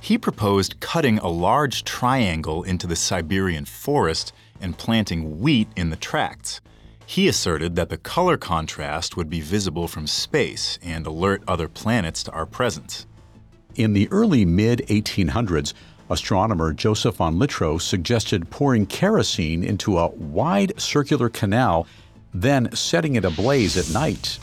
He 0.00 0.18
proposed 0.18 0.80
cutting 0.80 1.18
a 1.18 1.28
large 1.28 1.84
triangle 1.84 2.64
into 2.64 2.88
the 2.88 2.96
Siberian 2.96 3.64
forest 3.64 4.32
and 4.60 4.76
planting 4.76 5.38
wheat 5.38 5.68
in 5.76 5.90
the 5.90 5.96
tracts. 5.96 6.60
He 7.06 7.28
asserted 7.28 7.76
that 7.76 7.90
the 7.90 7.96
color 7.96 8.36
contrast 8.36 9.16
would 9.16 9.30
be 9.30 9.40
visible 9.40 9.86
from 9.86 10.08
space 10.08 10.80
and 10.82 11.06
alert 11.06 11.44
other 11.46 11.68
planets 11.68 12.24
to 12.24 12.32
our 12.32 12.46
presence. 12.46 13.06
In 13.76 13.92
the 13.92 14.08
early 14.10 14.44
mid 14.44 14.80
1800s, 14.88 15.74
Astronomer 16.10 16.72
Joseph 16.72 17.16
von 17.16 17.38
Littrow 17.38 17.80
suggested 17.80 18.50
pouring 18.50 18.84
kerosene 18.84 19.62
into 19.62 19.96
a 19.96 20.08
wide 20.08 20.78
circular 20.80 21.28
canal, 21.28 21.86
then 22.34 22.74
setting 22.74 23.14
it 23.14 23.24
ablaze 23.24 23.76
at 23.76 23.92
night. 23.94 24.38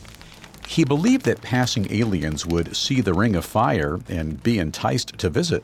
He 0.68 0.84
believed 0.84 1.26
that 1.26 1.42
passing 1.42 1.92
aliens 1.92 2.46
would 2.46 2.76
see 2.76 3.02
the 3.02 3.14
ring 3.14 3.36
of 3.36 3.46
fire 3.46 4.00
and 4.10 4.42
be 4.44 4.60
enticed 4.60 5.18
to 5.18 5.30
visit. 5.30 5.64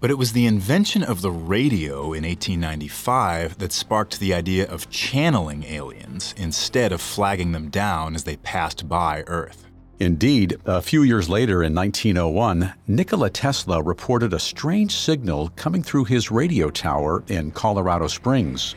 But 0.00 0.10
it 0.10 0.18
was 0.18 0.32
the 0.32 0.46
invention 0.46 1.02
of 1.02 1.20
the 1.20 1.30
radio 1.30 2.14
in 2.14 2.24
1895 2.24 3.58
that 3.58 3.72
sparked 3.72 4.18
the 4.18 4.32
idea 4.32 4.66
of 4.66 4.88
channeling 4.88 5.64
aliens 5.64 6.34
instead 6.38 6.90
of 6.90 7.02
flagging 7.02 7.52
them 7.52 7.68
down 7.68 8.14
as 8.14 8.24
they 8.24 8.36
passed 8.36 8.88
by 8.88 9.24
Earth. 9.26 9.69
Indeed, 10.00 10.56
a 10.64 10.80
few 10.80 11.02
years 11.02 11.28
later 11.28 11.62
in 11.62 11.74
1901, 11.74 12.72
Nikola 12.88 13.28
Tesla 13.28 13.82
reported 13.82 14.32
a 14.32 14.38
strange 14.38 14.92
signal 14.96 15.50
coming 15.56 15.82
through 15.82 16.06
his 16.06 16.30
radio 16.30 16.70
tower 16.70 17.22
in 17.28 17.50
Colorado 17.50 18.06
Springs. 18.06 18.74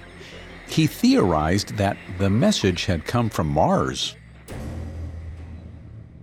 He 0.68 0.86
theorized 0.86 1.78
that 1.78 1.96
the 2.18 2.30
message 2.30 2.84
had 2.86 3.06
come 3.06 3.30
from 3.30 3.48
Mars. 3.48 4.18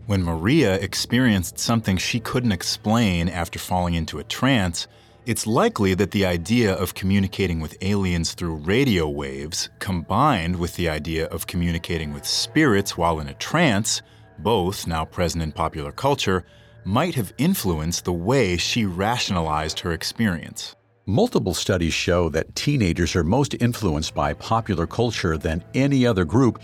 When 0.04 0.22
Maria 0.22 0.74
experienced 0.74 1.58
something 1.58 1.96
she 1.96 2.20
couldn't 2.20 2.52
explain 2.52 3.30
after 3.30 3.58
falling 3.58 3.94
into 3.94 4.18
a 4.18 4.24
trance, 4.24 4.86
it's 5.24 5.46
likely 5.46 5.94
that 5.94 6.10
the 6.10 6.26
idea 6.26 6.74
of 6.74 6.92
communicating 6.92 7.60
with 7.60 7.78
aliens 7.80 8.34
through 8.34 8.56
radio 8.56 9.08
waves, 9.08 9.70
combined 9.78 10.56
with 10.56 10.76
the 10.76 10.90
idea 10.90 11.26
of 11.28 11.46
communicating 11.46 12.12
with 12.12 12.26
spirits 12.26 12.98
while 12.98 13.18
in 13.18 13.28
a 13.28 13.34
trance, 13.34 14.02
both 14.42 14.86
now 14.86 15.04
present 15.04 15.42
in 15.42 15.52
popular 15.52 15.92
culture, 15.92 16.44
might 16.84 17.14
have 17.14 17.32
influenced 17.38 18.04
the 18.04 18.12
way 18.12 18.56
she 18.56 18.84
rationalized 18.84 19.80
her 19.80 19.92
experience. 19.92 20.74
Multiple 21.06 21.54
studies 21.54 21.92
show 21.92 22.28
that 22.28 22.54
teenagers 22.54 23.16
are 23.16 23.24
most 23.24 23.54
influenced 23.60 24.14
by 24.14 24.32
popular 24.34 24.86
culture 24.86 25.36
than 25.36 25.64
any 25.74 26.06
other 26.06 26.24
group, 26.24 26.60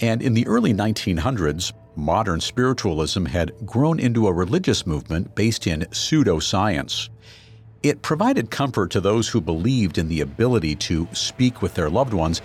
and 0.00 0.22
in 0.22 0.34
the 0.34 0.46
early 0.46 0.72
1900s, 0.72 1.72
modern 1.96 2.40
spiritualism 2.40 3.26
had 3.26 3.52
grown 3.66 4.00
into 4.00 4.26
a 4.26 4.32
religious 4.32 4.86
movement 4.86 5.34
based 5.34 5.66
in 5.66 5.80
pseudoscience. 5.90 7.08
It 7.82 8.02
provided 8.02 8.50
comfort 8.50 8.90
to 8.92 9.00
those 9.00 9.28
who 9.28 9.40
believed 9.40 9.98
in 9.98 10.08
the 10.08 10.20
ability 10.20 10.76
to 10.76 11.08
speak 11.12 11.62
with 11.62 11.74
their 11.74 11.90
loved 11.90 12.12
ones, 12.12 12.42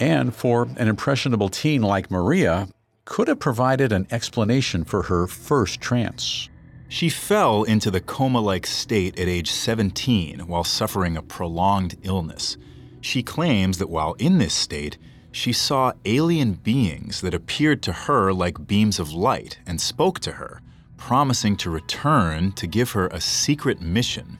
and 0.00 0.34
for 0.34 0.68
an 0.76 0.88
impressionable 0.88 1.48
teen 1.48 1.82
like 1.82 2.10
Maria, 2.10 2.68
could 3.04 3.28
have 3.28 3.38
provided 3.38 3.92
an 3.92 4.06
explanation 4.10 4.84
for 4.84 5.02
her 5.02 5.26
first 5.26 5.80
trance. 5.80 6.48
She 6.88 7.08
fell 7.08 7.64
into 7.64 7.90
the 7.90 8.00
coma 8.00 8.40
like 8.40 8.66
state 8.66 9.18
at 9.18 9.28
age 9.28 9.50
17 9.50 10.40
while 10.46 10.64
suffering 10.64 11.16
a 11.16 11.22
prolonged 11.22 11.96
illness. 12.02 12.56
She 13.00 13.22
claims 13.22 13.78
that 13.78 13.90
while 13.90 14.14
in 14.14 14.38
this 14.38 14.54
state, 14.54 14.96
she 15.32 15.52
saw 15.52 15.92
alien 16.04 16.54
beings 16.54 17.20
that 17.20 17.34
appeared 17.34 17.82
to 17.82 17.92
her 17.92 18.32
like 18.32 18.66
beams 18.66 18.98
of 18.98 19.12
light 19.12 19.58
and 19.66 19.80
spoke 19.80 20.20
to 20.20 20.32
her, 20.32 20.60
promising 20.96 21.56
to 21.56 21.70
return 21.70 22.52
to 22.52 22.66
give 22.66 22.92
her 22.92 23.08
a 23.08 23.20
secret 23.20 23.80
mission. 23.80 24.38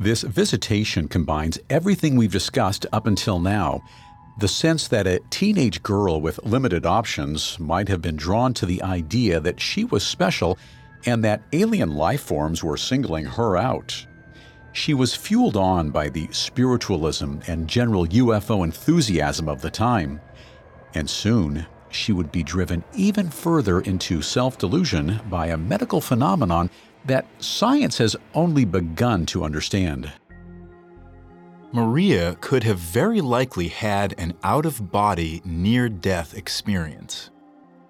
This 0.00 0.22
visitation 0.22 1.08
combines 1.08 1.58
everything 1.68 2.14
we've 2.14 2.30
discussed 2.30 2.86
up 2.92 3.08
until 3.08 3.40
now 3.40 3.82
the 4.38 4.48
sense 4.48 4.86
that 4.88 5.06
a 5.06 5.20
teenage 5.30 5.82
girl 5.82 6.20
with 6.20 6.38
limited 6.44 6.86
options 6.86 7.58
might 7.58 7.88
have 7.88 8.00
been 8.00 8.16
drawn 8.16 8.54
to 8.54 8.66
the 8.66 8.80
idea 8.82 9.40
that 9.40 9.60
she 9.60 9.84
was 9.84 10.06
special 10.06 10.56
and 11.06 11.24
that 11.24 11.42
alien 11.52 11.94
life 11.94 12.22
forms 12.22 12.62
were 12.62 12.76
singling 12.76 13.24
her 13.24 13.56
out. 13.56 14.06
She 14.72 14.94
was 14.94 15.16
fueled 15.16 15.56
on 15.56 15.90
by 15.90 16.08
the 16.08 16.28
spiritualism 16.30 17.38
and 17.48 17.68
general 17.68 18.06
UFO 18.06 18.62
enthusiasm 18.62 19.48
of 19.48 19.60
the 19.60 19.70
time. 19.70 20.20
And 20.94 21.10
soon, 21.10 21.66
she 21.90 22.12
would 22.12 22.30
be 22.30 22.44
driven 22.44 22.84
even 22.94 23.30
further 23.30 23.80
into 23.80 24.22
self 24.22 24.56
delusion 24.56 25.20
by 25.28 25.46
a 25.46 25.56
medical 25.56 26.00
phenomenon 26.00 26.70
that 27.06 27.26
science 27.38 27.98
has 27.98 28.14
only 28.34 28.64
begun 28.64 29.26
to 29.26 29.42
understand. 29.42 30.12
Maria 31.72 32.34
could 32.40 32.62
have 32.64 32.78
very 32.78 33.20
likely 33.20 33.68
had 33.68 34.14
an 34.16 34.32
out 34.42 34.64
of 34.64 34.90
body, 34.90 35.42
near 35.44 35.88
death 35.90 36.34
experience. 36.34 37.30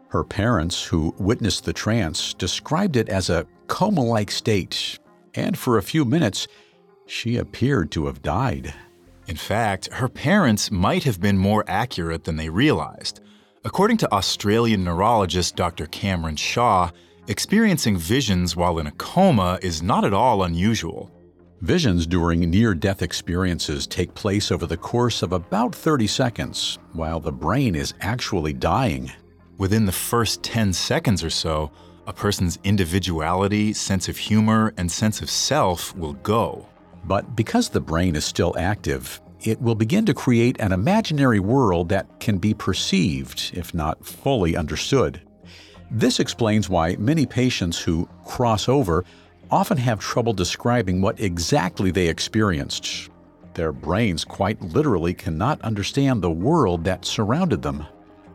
Her 0.08 0.24
parents, 0.24 0.82
who 0.82 1.14
witnessed 1.18 1.64
the 1.64 1.72
trance, 1.72 2.34
described 2.34 2.96
it 2.96 3.08
as 3.08 3.30
a 3.30 3.46
coma 3.68 4.02
like 4.02 4.32
state, 4.32 4.98
and 5.34 5.56
for 5.56 5.78
a 5.78 5.82
few 5.82 6.04
minutes, 6.04 6.48
she 7.06 7.36
appeared 7.36 7.92
to 7.92 8.06
have 8.06 8.20
died. 8.20 8.74
In 9.28 9.36
fact, 9.36 9.92
her 9.92 10.08
parents 10.08 10.72
might 10.72 11.04
have 11.04 11.20
been 11.20 11.38
more 11.38 11.64
accurate 11.68 12.24
than 12.24 12.36
they 12.36 12.48
realized. 12.48 13.20
According 13.64 13.98
to 13.98 14.12
Australian 14.12 14.82
neurologist 14.82 15.54
Dr. 15.54 15.86
Cameron 15.86 16.36
Shaw, 16.36 16.90
experiencing 17.28 17.96
visions 17.96 18.56
while 18.56 18.78
in 18.78 18.86
a 18.88 18.92
coma 18.92 19.58
is 19.62 19.82
not 19.82 20.04
at 20.04 20.14
all 20.14 20.42
unusual. 20.42 21.12
Visions 21.62 22.06
during 22.06 22.48
near 22.48 22.72
death 22.72 23.02
experiences 23.02 23.88
take 23.88 24.14
place 24.14 24.52
over 24.52 24.64
the 24.64 24.76
course 24.76 25.22
of 25.22 25.32
about 25.32 25.74
30 25.74 26.06
seconds, 26.06 26.78
while 26.92 27.18
the 27.18 27.32
brain 27.32 27.74
is 27.74 27.94
actually 28.00 28.52
dying. 28.52 29.10
Within 29.56 29.84
the 29.84 29.90
first 29.90 30.44
10 30.44 30.72
seconds 30.72 31.24
or 31.24 31.30
so, 31.30 31.72
a 32.06 32.12
person's 32.12 32.60
individuality, 32.62 33.72
sense 33.72 34.08
of 34.08 34.16
humor, 34.16 34.72
and 34.76 34.90
sense 34.90 35.20
of 35.20 35.28
self 35.28 35.96
will 35.96 36.12
go. 36.12 36.64
But 37.02 37.34
because 37.34 37.68
the 37.68 37.80
brain 37.80 38.14
is 38.14 38.24
still 38.24 38.54
active, 38.56 39.20
it 39.42 39.60
will 39.60 39.74
begin 39.74 40.06
to 40.06 40.14
create 40.14 40.60
an 40.60 40.70
imaginary 40.70 41.40
world 41.40 41.88
that 41.88 42.20
can 42.20 42.38
be 42.38 42.54
perceived, 42.54 43.50
if 43.54 43.74
not 43.74 44.06
fully 44.06 44.56
understood. 44.56 45.20
This 45.90 46.20
explains 46.20 46.68
why 46.68 46.94
many 47.00 47.26
patients 47.26 47.80
who 47.80 48.08
cross 48.24 48.68
over 48.68 49.04
often 49.50 49.78
have 49.78 50.00
trouble 50.00 50.32
describing 50.32 51.00
what 51.00 51.20
exactly 51.20 51.90
they 51.90 52.08
experienced. 52.08 53.10
Their 53.54 53.72
brains 53.72 54.24
quite 54.24 54.60
literally 54.62 55.14
cannot 55.14 55.60
understand 55.62 56.22
the 56.22 56.30
world 56.30 56.84
that 56.84 57.04
surrounded 57.04 57.62
them. 57.62 57.86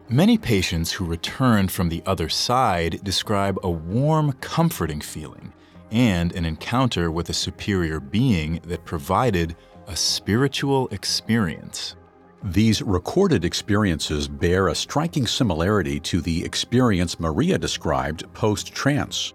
Many 0.10 0.38
patients 0.38 0.92
who 0.92 1.06
returned 1.06 1.72
from 1.72 1.90
the 1.90 2.04
other 2.06 2.30
side 2.30 3.04
describe 3.04 3.58
a 3.64 3.70
warm, 3.70 4.34
comforting 4.34 5.02
feeling 5.02 5.54
and 5.92 6.34
an 6.34 6.44
encounter 6.44 7.12
with 7.12 7.30
a 7.30 7.34
superior 7.34 8.00
being 8.00 8.60
that 8.66 8.84
provided 8.84 9.56
a 9.88 9.96
spiritual 9.96 10.88
experience. 10.90 11.96
These 12.44 12.82
recorded 12.82 13.46
experiences 13.46 14.28
bear 14.28 14.68
a 14.68 14.76
striking 14.76 15.28
similarity 15.28 16.00
to 16.02 16.20
the 16.20 16.44
experience 16.44 17.20
Maria 17.20 17.58
described 17.58 18.32
post 18.34 18.74
trance. 18.74 19.34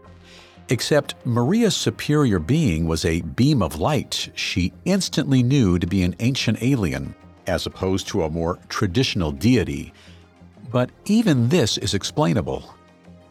Except 0.71 1.15
Maria's 1.25 1.75
superior 1.75 2.39
being 2.39 2.87
was 2.87 3.07
a 3.07 3.23
beam 3.23 3.63
of 3.63 3.81
light 3.81 4.31
she 4.35 4.73
instantly 4.85 5.43
knew 5.43 5.79
to 5.79 5.87
be 5.87 6.03
an 6.03 6.15
ancient 6.21 6.63
alien, 6.63 7.15
as 7.47 7.65
opposed 7.65 8.07
to 8.09 8.25
a 8.25 8.31
more 8.31 8.59
traditional 8.69 9.33
deity. 9.33 9.95
But 10.71 10.91
even 11.07 11.49
this 11.49 11.79
is 11.79 11.95
explainable. 11.95 12.75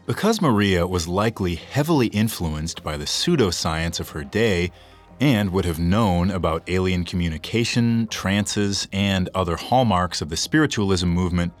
Because 0.06 0.42
Maria 0.42 0.84
was 0.84 1.06
likely 1.06 1.54
heavily 1.54 2.08
influenced 2.08 2.82
by 2.82 2.96
the 2.96 3.04
pseudoscience 3.04 4.00
of 4.00 4.08
her 4.10 4.24
day 4.24 4.72
and 5.20 5.50
would 5.50 5.64
have 5.64 5.78
known 5.78 6.32
about 6.32 6.64
alien 6.66 7.04
communication, 7.04 8.08
trances, 8.08 8.88
and 8.92 9.28
other 9.34 9.54
hallmarks 9.54 10.20
of 10.20 10.28
the 10.28 10.36
spiritualism 10.36 11.06
movement, 11.06 11.52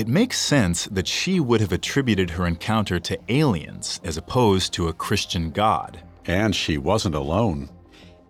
it 0.00 0.08
makes 0.08 0.40
sense 0.40 0.86
that 0.86 1.06
she 1.06 1.38
would 1.38 1.60
have 1.60 1.72
attributed 1.72 2.30
her 2.30 2.46
encounter 2.46 2.98
to 2.98 3.18
aliens 3.28 4.00
as 4.02 4.16
opposed 4.16 4.72
to 4.72 4.88
a 4.88 4.94
Christian 4.94 5.50
god. 5.50 6.00
And 6.24 6.56
she 6.56 6.78
wasn't 6.78 7.14
alone. 7.14 7.68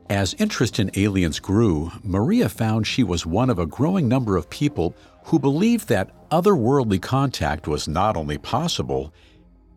As 0.08 0.34
interest 0.34 0.80
in 0.80 0.90
aliens 0.96 1.38
grew, 1.38 1.92
Maria 2.02 2.48
found 2.48 2.88
she 2.88 3.04
was 3.04 3.24
one 3.24 3.48
of 3.48 3.60
a 3.60 3.66
growing 3.66 4.08
number 4.08 4.36
of 4.36 4.50
people 4.50 4.96
who 5.26 5.38
believed 5.38 5.86
that 5.88 6.28
otherworldly 6.30 7.00
contact 7.00 7.68
was 7.68 7.86
not 7.86 8.16
only 8.16 8.36
possible, 8.36 9.14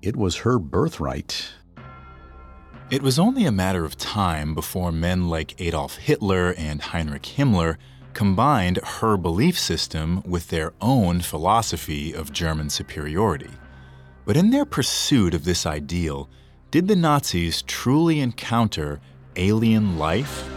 it 0.02 0.16
was 0.16 0.38
her 0.38 0.58
birthright. 0.58 1.48
It 2.90 3.04
was 3.04 3.20
only 3.20 3.46
a 3.46 3.52
matter 3.52 3.86
of 3.86 3.98
time 3.98 4.56
before 4.56 4.92
men 4.92 5.30
like 5.30 5.62
Adolf 5.62 5.98
Hitler 5.98 6.56
and 6.58 6.82
Heinrich 6.82 7.22
Himmler 7.38 7.78
combined 8.14 8.78
her 8.84 9.18
belief 9.18 9.58
system 9.58 10.22
with 10.24 10.50
their 10.50 10.74
own 10.82 11.22
philosophy 11.22 12.14
of 12.14 12.32
German 12.32 12.70
superiority. 12.70 13.52
But 14.26 14.38
in 14.38 14.52
their 14.52 14.66
pursuit 14.66 15.34
of 15.34 15.44
this 15.44 15.66
ideal, 15.66 16.30
did 16.72 16.88
the 16.88 16.96
Nazis 16.96 17.62
truly 17.64 18.20
encounter 18.20 19.00
alien 19.36 19.98
life? 19.98 20.50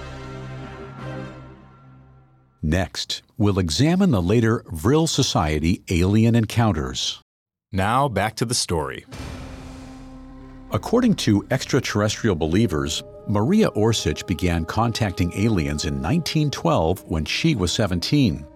Next, 2.63 3.23
we'll 3.37 3.59
examine 3.59 4.11
the 4.11 4.23
later 4.23 4.65
Vril 4.73 5.07
Society 5.07 5.83
alien 5.89 6.35
encounters. 6.35 7.21
Now, 7.73 8.09
back 8.09 8.35
to 8.37 8.45
the 8.45 8.55
story. 8.55 9.05
According 10.73 11.15
to 11.17 11.47
extraterrestrial 11.51 12.35
believers, 12.35 13.03
Maria 13.29 13.69
Orsic 13.71 14.25
began 14.27 14.65
contacting 14.65 15.33
aliens 15.35 15.85
in 15.85 15.95
1912 15.95 17.05
when 17.09 17.25
she 17.25 17.57
was 17.57 17.73
17. 17.73 18.47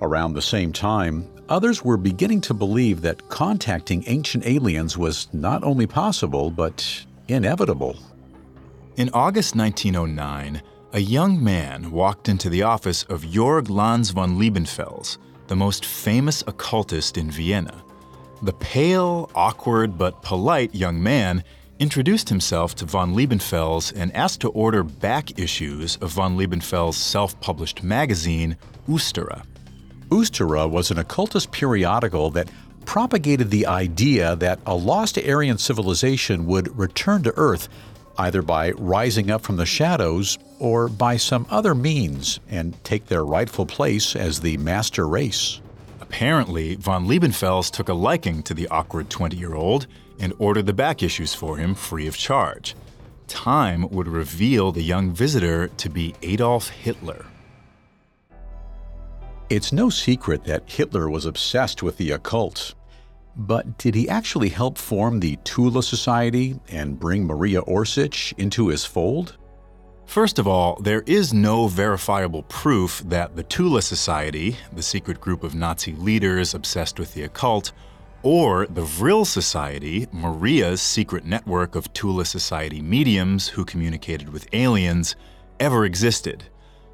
Around 0.00 0.34
the 0.34 0.42
same 0.42 0.72
time, 0.72 1.28
others 1.48 1.84
were 1.84 1.96
beginning 1.96 2.40
to 2.42 2.54
believe 2.54 3.00
that 3.00 3.28
contacting 3.28 4.04
ancient 4.06 4.46
aliens 4.46 4.96
was 4.96 5.26
not 5.32 5.64
only 5.64 5.88
possible, 5.88 6.50
but 6.50 7.04
inevitable. 7.26 7.96
In 8.96 9.10
August 9.12 9.56
1909, 9.56 10.62
a 10.92 11.00
young 11.00 11.42
man 11.42 11.90
walked 11.90 12.28
into 12.28 12.48
the 12.48 12.62
office 12.62 13.02
of 13.04 13.22
Jorg 13.22 13.68
Lanz 13.68 14.10
von 14.10 14.38
Liebenfels, 14.38 15.18
the 15.48 15.56
most 15.56 15.84
famous 15.84 16.44
occultist 16.46 17.18
in 17.18 17.28
Vienna. 17.28 17.82
The 18.42 18.52
pale, 18.52 19.30
awkward, 19.34 19.98
but 19.98 20.22
polite 20.22 20.74
young 20.74 21.02
man 21.02 21.42
introduced 21.78 22.28
himself 22.28 22.74
to 22.76 22.86
von 22.86 23.14
Liebenfels 23.14 23.92
and 23.94 24.14
asked 24.14 24.40
to 24.40 24.48
order 24.50 24.82
back 24.82 25.38
issues 25.38 25.96
of 25.96 26.10
von 26.10 26.36
Liebenfels' 26.36 26.94
self 26.94 27.38
published 27.40 27.82
magazine, 27.82 28.56
Ostara. 28.88 29.44
Ostara 30.08 30.70
was 30.70 30.90
an 30.90 30.98
occultist 30.98 31.50
periodical 31.50 32.30
that 32.30 32.50
propagated 32.84 33.50
the 33.50 33.66
idea 33.66 34.36
that 34.36 34.60
a 34.64 34.74
lost 34.74 35.18
Aryan 35.18 35.58
civilization 35.58 36.46
would 36.46 36.76
return 36.78 37.22
to 37.24 37.34
Earth 37.36 37.68
either 38.18 38.40
by 38.40 38.70
rising 38.72 39.30
up 39.30 39.42
from 39.42 39.56
the 39.56 39.66
shadows 39.66 40.38
or 40.58 40.88
by 40.88 41.16
some 41.16 41.46
other 41.50 41.74
means 41.74 42.40
and 42.48 42.82
take 42.84 43.06
their 43.06 43.24
rightful 43.24 43.66
place 43.66 44.16
as 44.16 44.40
the 44.40 44.56
master 44.58 45.06
race. 45.06 45.60
Apparently, 46.00 46.76
von 46.76 47.06
Liebenfels 47.06 47.70
took 47.70 47.88
a 47.88 47.94
liking 47.94 48.42
to 48.44 48.54
the 48.54 48.68
awkward 48.68 49.10
20 49.10 49.36
year 49.36 49.54
old 49.54 49.86
and 50.18 50.32
ordered 50.38 50.66
the 50.66 50.72
back 50.72 51.02
issues 51.02 51.34
for 51.34 51.56
him 51.56 51.74
free 51.74 52.06
of 52.06 52.16
charge. 52.16 52.74
Time 53.26 53.88
would 53.90 54.08
reveal 54.08 54.72
the 54.72 54.82
young 54.82 55.10
visitor 55.10 55.68
to 55.68 55.88
be 55.88 56.14
Adolf 56.22 56.68
Hitler. 56.68 57.26
It's 59.48 59.72
no 59.72 59.90
secret 59.90 60.44
that 60.44 60.68
Hitler 60.68 61.08
was 61.08 61.24
obsessed 61.24 61.82
with 61.82 61.96
the 61.96 62.10
occult. 62.12 62.74
But 63.36 63.78
did 63.78 63.94
he 63.94 64.08
actually 64.08 64.48
help 64.48 64.78
form 64.78 65.20
the 65.20 65.38
Thule 65.44 65.82
Society 65.82 66.58
and 66.68 66.98
bring 66.98 67.26
Maria 67.26 67.60
Orsic 67.62 68.32
into 68.38 68.68
his 68.68 68.84
fold? 68.84 69.36
First 70.06 70.38
of 70.38 70.46
all, 70.46 70.80
there 70.80 71.02
is 71.02 71.34
no 71.34 71.66
verifiable 71.66 72.44
proof 72.44 73.02
that 73.06 73.36
the 73.36 73.42
Thule 73.42 73.82
Society, 73.82 74.56
the 74.72 74.82
secret 74.82 75.20
group 75.20 75.42
of 75.42 75.54
Nazi 75.54 75.92
leaders 75.92 76.54
obsessed 76.54 76.98
with 76.98 77.12
the 77.12 77.24
occult, 77.24 77.72
or 78.26 78.66
the 78.66 78.82
Vril 78.82 79.24
Society, 79.24 80.08
Maria's 80.10 80.82
secret 80.82 81.24
network 81.24 81.76
of 81.76 81.86
Thule 81.94 82.24
Society 82.24 82.82
mediums 82.82 83.46
who 83.46 83.64
communicated 83.64 84.28
with 84.30 84.52
aliens, 84.52 85.14
ever 85.60 85.84
existed. 85.84 86.42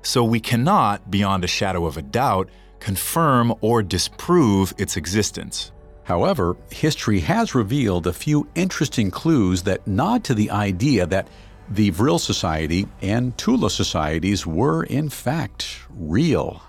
So 0.03 0.23
we 0.25 0.40
cannot, 0.40 1.11
beyond 1.11 1.42
a 1.42 1.47
shadow 1.47 1.87
of 1.87 1.97
a 1.97 2.03
doubt, 2.03 2.51
confirm 2.81 3.55
or 3.62 3.83
disprove 3.83 4.75
its 4.77 4.99
existence. 4.99 5.73
However, 6.05 6.55
history 6.71 7.21
has 7.21 7.55
revealed 7.55 8.07
a 8.07 8.12
few 8.12 8.47
interesting 8.55 9.11
clues 9.11 9.62
that 9.62 9.87
nod 9.87 10.25
to 10.25 10.35
the 10.35 10.51
idea 10.51 11.07
that 11.07 11.29
the 11.71 11.88
Vril 11.88 12.18
Society 12.18 12.87
and 13.01 13.35
Thule 13.38 13.71
Societies 13.71 14.47
were, 14.47 14.85
in 14.85 15.09
fact, 15.09 15.79
real. 15.88 16.61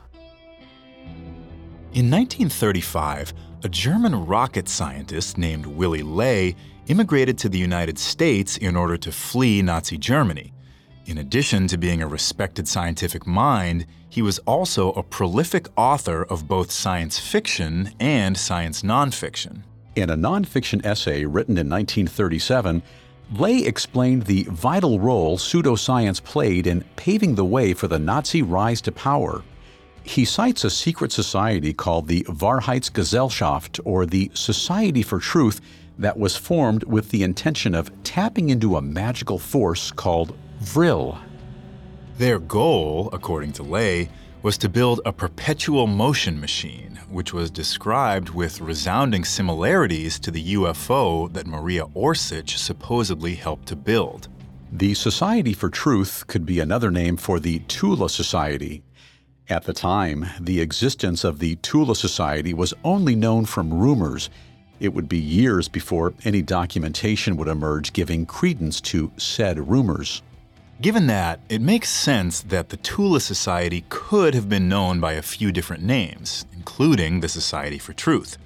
In 1.93 2.09
1935, 2.09 3.33
a 3.65 3.69
German 3.69 4.25
rocket 4.25 4.67
scientist 4.67 5.37
named 5.37 5.65
Willy 5.65 6.03
Ley 6.03 6.53
immigrated 6.87 7.37
to 7.37 7.47
the 7.47 7.57
United 7.57 7.97
States 7.97 8.57
in 8.57 8.75
order 8.75 8.97
to 8.97 9.09
flee 9.09 9.61
Nazi 9.61 9.97
Germany. 9.97 10.51
In 11.05 11.17
addition 11.17 11.67
to 11.67 11.77
being 11.77 12.01
a 12.01 12.07
respected 12.07 12.67
scientific 12.67 13.25
mind, 13.25 13.85
he 14.09 14.21
was 14.21 14.39
also 14.39 14.91
a 14.91 15.03
prolific 15.03 15.67
author 15.77 16.23
of 16.23 16.47
both 16.47 16.71
science 16.71 17.17
fiction 17.17 17.91
and 18.01 18.37
science 18.37 18.81
nonfiction. 18.81 19.63
In 19.95 20.09
a 20.09 20.17
nonfiction 20.17 20.85
essay 20.85 21.23
written 21.23 21.57
in 21.57 21.69
1937, 21.69 22.83
Ley 23.33 23.65
explained 23.65 24.23
the 24.23 24.43
vital 24.49 24.99
role 24.99 25.37
pseudoscience 25.37 26.21
played 26.21 26.67
in 26.67 26.83
paving 26.97 27.35
the 27.35 27.45
way 27.45 27.73
for 27.73 27.87
the 27.87 27.99
Nazi 27.99 28.41
rise 28.41 28.81
to 28.81 28.91
power. 28.91 29.41
He 30.03 30.25
cites 30.25 30.63
a 30.63 30.69
secret 30.69 31.11
society 31.11 31.73
called 31.73 32.07
the 32.07 32.23
Wahrheitsgesellschaft, 32.25 33.79
or 33.85 34.05
the 34.05 34.29
Society 34.33 35.01
for 35.01 35.19
Truth, 35.19 35.61
that 35.97 36.19
was 36.19 36.35
formed 36.35 36.83
with 36.83 37.09
the 37.09 37.23
intention 37.23 37.73
of 37.73 37.91
tapping 38.03 38.49
into 38.49 38.75
a 38.75 38.81
magical 38.81 39.39
force 39.39 39.91
called 39.91 40.35
Vril. 40.59 41.19
Their 42.17 42.39
goal, 42.39 43.09
according 43.13 43.53
to 43.53 43.63
Ley, 43.63 44.09
was 44.41 44.57
to 44.57 44.67
build 44.69 44.99
a 45.05 45.13
perpetual 45.13 45.87
motion 45.87 46.39
machine, 46.39 46.99
which 47.09 47.33
was 47.33 47.49
described 47.49 48.29
with 48.29 48.59
resounding 48.59 49.23
similarities 49.23 50.19
to 50.19 50.31
the 50.31 50.55
UFO 50.55 51.31
that 51.31 51.47
Maria 51.47 51.85
Orsic 51.95 52.49
supposedly 52.57 53.35
helped 53.35 53.67
to 53.67 53.75
build. 53.77 54.27
The 54.71 54.95
Society 54.95 55.53
for 55.53 55.69
Truth 55.69 56.27
could 56.27 56.45
be 56.45 56.59
another 56.59 56.91
name 56.91 57.15
for 57.15 57.39
the 57.39 57.59
Thule 57.69 58.09
Society. 58.09 58.83
At 59.49 59.65
the 59.65 59.73
time, 59.73 60.25
the 60.39 60.61
existence 60.61 61.25
of 61.25 61.39
the 61.39 61.55
Thule 61.55 61.93
Society 61.95 62.53
was 62.53 62.73
only 62.85 63.13
known 63.13 63.43
from 63.43 63.73
rumors. 63.73 64.29
It 64.79 64.93
would 64.93 65.09
be 65.09 65.19
years 65.19 65.67
before 65.67 66.13
any 66.23 66.41
documentation 66.41 67.35
would 67.35 67.49
emerge 67.49 67.91
giving 67.91 68.25
credence 68.25 68.79
to 68.81 69.11
said 69.17 69.67
rumors. 69.69 70.21
Given 70.81 71.07
that, 71.07 71.41
it 71.49 71.61
makes 71.61 71.89
sense 71.89 72.39
that 72.39 72.69
the 72.69 72.77
Thule 72.77 73.19
Society 73.19 73.83
could 73.89 74.33
have 74.33 74.47
been 74.47 74.69
known 74.69 75.01
by 75.01 75.13
a 75.13 75.21
few 75.21 75.51
different 75.51 75.83
names, 75.83 76.45
including 76.53 77.19
the 77.19 77.27
Society 77.27 77.77
for 77.77 77.91
Truth. 77.91 78.37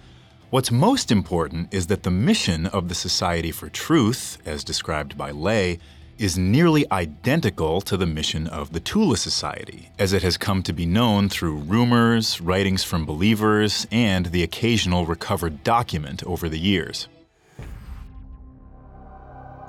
What's 0.50 0.72
most 0.72 1.12
important 1.12 1.72
is 1.72 1.88
that 1.88 2.04
the 2.04 2.12
mission 2.12 2.66
of 2.66 2.90
the 2.90 2.96
Society 2.96 3.52
for 3.52 3.70
Truth, 3.70 4.40
as 4.48 4.64
described 4.64 5.16
by 5.16 5.30
Ley, 5.30 5.78
is 6.18 6.38
nearly 6.38 6.86
identical 6.92 7.82
to 7.82 7.98
the 7.98 8.06
mission 8.06 8.48
of 8.48 8.74
the 8.74 8.80
Thule 8.80 9.16
Society, 9.16 9.92
as 10.00 10.14
it 10.14 10.24
has 10.24 10.38
come 10.38 10.64
to 10.64 10.74
be 10.74 10.86
known 10.86 11.30
through 11.30 11.58
rumors, 11.58 12.42
writings 12.42 12.84
from 12.84 13.06
believers, 13.06 13.86
and 13.92 14.28
the 14.28 14.44
occasional 14.44 15.06
recovered 15.06 15.64
document 15.64 16.24
over 16.24 16.50
the 16.50 16.60
years. 16.60 17.08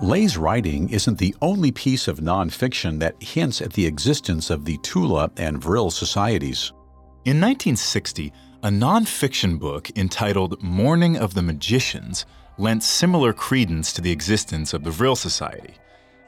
Ley's 0.00 0.36
writing 0.36 0.90
isn't 0.90 1.18
the 1.18 1.34
only 1.42 1.72
piece 1.72 2.06
of 2.06 2.20
nonfiction 2.20 3.00
that 3.00 3.20
hints 3.20 3.60
at 3.60 3.72
the 3.72 3.86
existence 3.86 4.48
of 4.48 4.64
the 4.64 4.78
Thule 4.84 5.28
and 5.36 5.60
Vril 5.60 5.90
societies. 5.90 6.72
In 7.24 7.40
1960, 7.40 8.32
a 8.62 8.68
nonfiction 8.68 9.58
book 9.58 9.90
entitled 9.96 10.62
Morning 10.62 11.16
of 11.16 11.34
the 11.34 11.42
Magicians 11.42 12.26
lent 12.58 12.82
similar 12.82 13.32
credence 13.32 13.92
to 13.92 14.00
the 14.00 14.10
existence 14.12 14.72
of 14.72 14.84
the 14.84 14.90
Vril 14.90 15.16
Society. 15.16 15.74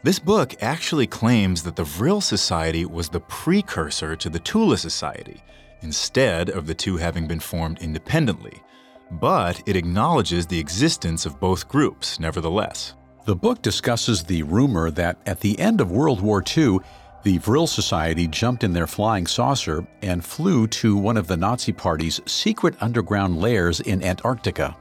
This 0.02 0.18
book 0.18 0.54
actually 0.62 1.06
claims 1.06 1.62
that 1.62 1.76
the 1.76 1.84
Vril 1.84 2.22
Society 2.22 2.86
was 2.86 3.10
the 3.10 3.20
precursor 3.20 4.16
to 4.16 4.30
the 4.30 4.38
Thule 4.38 4.74
Society, 4.78 5.42
instead 5.82 6.48
of 6.48 6.66
the 6.66 6.74
two 6.74 6.96
having 6.96 7.26
been 7.26 7.38
formed 7.38 7.82
independently. 7.82 8.62
But 9.10 9.62
it 9.66 9.76
acknowledges 9.76 10.46
the 10.46 10.58
existence 10.58 11.26
of 11.26 11.38
both 11.38 11.68
groups, 11.68 12.18
nevertheless. 12.18 12.94
The 13.26 13.36
book 13.36 13.60
discusses 13.60 14.24
the 14.24 14.42
rumor 14.44 14.90
that 14.90 15.18
at 15.26 15.40
the 15.40 15.58
end 15.60 15.82
of 15.82 15.90
World 15.90 16.22
War 16.22 16.42
II, 16.56 16.78
the 17.22 17.36
Vril 17.36 17.66
Society 17.66 18.26
jumped 18.26 18.64
in 18.64 18.72
their 18.72 18.86
flying 18.86 19.26
saucer 19.26 19.86
and 20.00 20.24
flew 20.24 20.66
to 20.68 20.96
one 20.96 21.18
of 21.18 21.26
the 21.26 21.36
Nazi 21.36 21.72
Party's 21.72 22.22
secret 22.24 22.74
underground 22.80 23.38
lairs 23.38 23.80
in 23.80 24.02
Antarctica. 24.02 24.74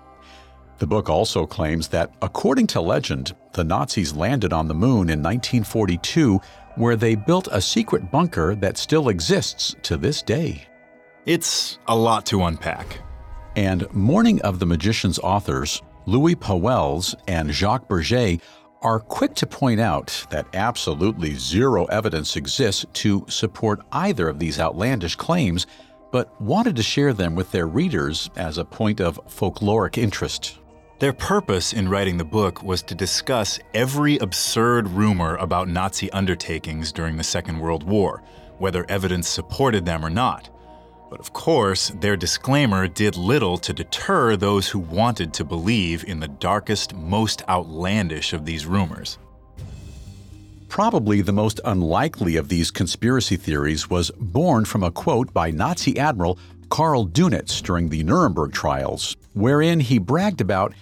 The 0.79 0.87
book 0.87 1.09
also 1.09 1.45
claims 1.45 1.89
that, 1.89 2.11
according 2.21 2.67
to 2.67 2.81
legend, 2.81 3.35
the 3.51 3.65
Nazis 3.65 4.13
landed 4.13 4.53
on 4.53 4.67
the 4.67 4.73
moon 4.73 5.09
in 5.09 5.21
1942, 5.21 6.39
where 6.75 6.95
they 6.95 7.15
built 7.15 7.49
a 7.51 7.59
secret 7.59 8.09
bunker 8.09 8.55
that 8.55 8.77
still 8.77 9.09
exists 9.09 9.75
to 9.83 9.97
this 9.97 10.21
day. 10.21 10.65
It's 11.25 11.79
a 11.87 11.95
lot 11.95 12.25
to 12.27 12.43
unpack. 12.43 13.01
And 13.57 13.91
Morning 13.93 14.41
of 14.43 14.59
the 14.59 14.65
Magician's 14.65 15.19
authors, 15.19 15.81
Louis 16.05 16.35
Pauwels 16.35 17.13
and 17.27 17.51
Jacques 17.51 17.89
Bergier, 17.89 18.39
are 18.81 19.01
quick 19.01 19.35
to 19.35 19.45
point 19.45 19.81
out 19.81 20.25
that 20.29 20.47
absolutely 20.53 21.35
zero 21.35 21.85
evidence 21.85 22.37
exists 22.37 22.85
to 22.93 23.25
support 23.27 23.81
either 23.91 24.29
of 24.29 24.39
these 24.39 24.61
outlandish 24.61 25.17
claims, 25.17 25.67
but 26.13 26.39
wanted 26.41 26.77
to 26.77 26.83
share 26.83 27.13
them 27.13 27.35
with 27.35 27.51
their 27.51 27.67
readers 27.67 28.29
as 28.37 28.57
a 28.57 28.63
point 28.63 29.01
of 29.01 29.19
folkloric 29.27 29.97
interest. 29.97 30.58
Their 30.99 31.13
purpose 31.13 31.71
in 31.71 31.87
writing 31.87 32.17
the 32.17 32.25
book 32.25 32.61
was 32.61 32.81
to 32.83 32.93
discuss 32.93 33.57
every 33.73 34.17
absurd 34.17 34.89
rumor 34.89 35.37
about 35.37 35.69
Nazi 35.69 36.11
undertakings 36.11 36.91
during 36.91 37.15
the 37.15 37.23
Second 37.23 37.57
World 37.57 37.83
War, 37.83 38.21
whether 38.57 38.85
evidence 38.89 39.29
supported 39.29 39.85
them 39.85 40.05
or 40.05 40.09
not. 40.09 40.49
But 41.09 41.21
of 41.21 41.31
course, 41.31 41.93
their 42.01 42.17
disclaimer 42.17 42.89
did 42.89 43.15
little 43.15 43.57
to 43.59 43.71
deter 43.71 44.35
those 44.35 44.67
who 44.67 44.79
wanted 44.79 45.33
to 45.35 45.45
believe 45.45 46.03
in 46.03 46.19
the 46.19 46.27
darkest, 46.27 46.93
most 46.93 47.43
outlandish 47.47 48.33
of 48.33 48.43
these 48.43 48.65
rumors. 48.65 49.17
Probably 50.67 51.21
the 51.21 51.31
most 51.31 51.61
unlikely 51.63 52.35
of 52.35 52.49
these 52.49 52.71
conspiracy 52.71 53.37
theories 53.37 53.89
was 53.89 54.11
born 54.19 54.65
from 54.65 54.83
a 54.83 54.91
quote 54.91 55.33
by 55.33 55.49
Nazi 55.49 55.97
Admiral 55.97 56.37
Karl 56.69 57.07
Dönitz 57.07 57.63
during 57.63 57.89
the 57.89 58.03
Nuremberg 58.03 58.51
trials, 58.51 59.15
wherein 59.33 59.79
he 59.79 59.97
bragged 59.97 60.39
about 60.41 60.73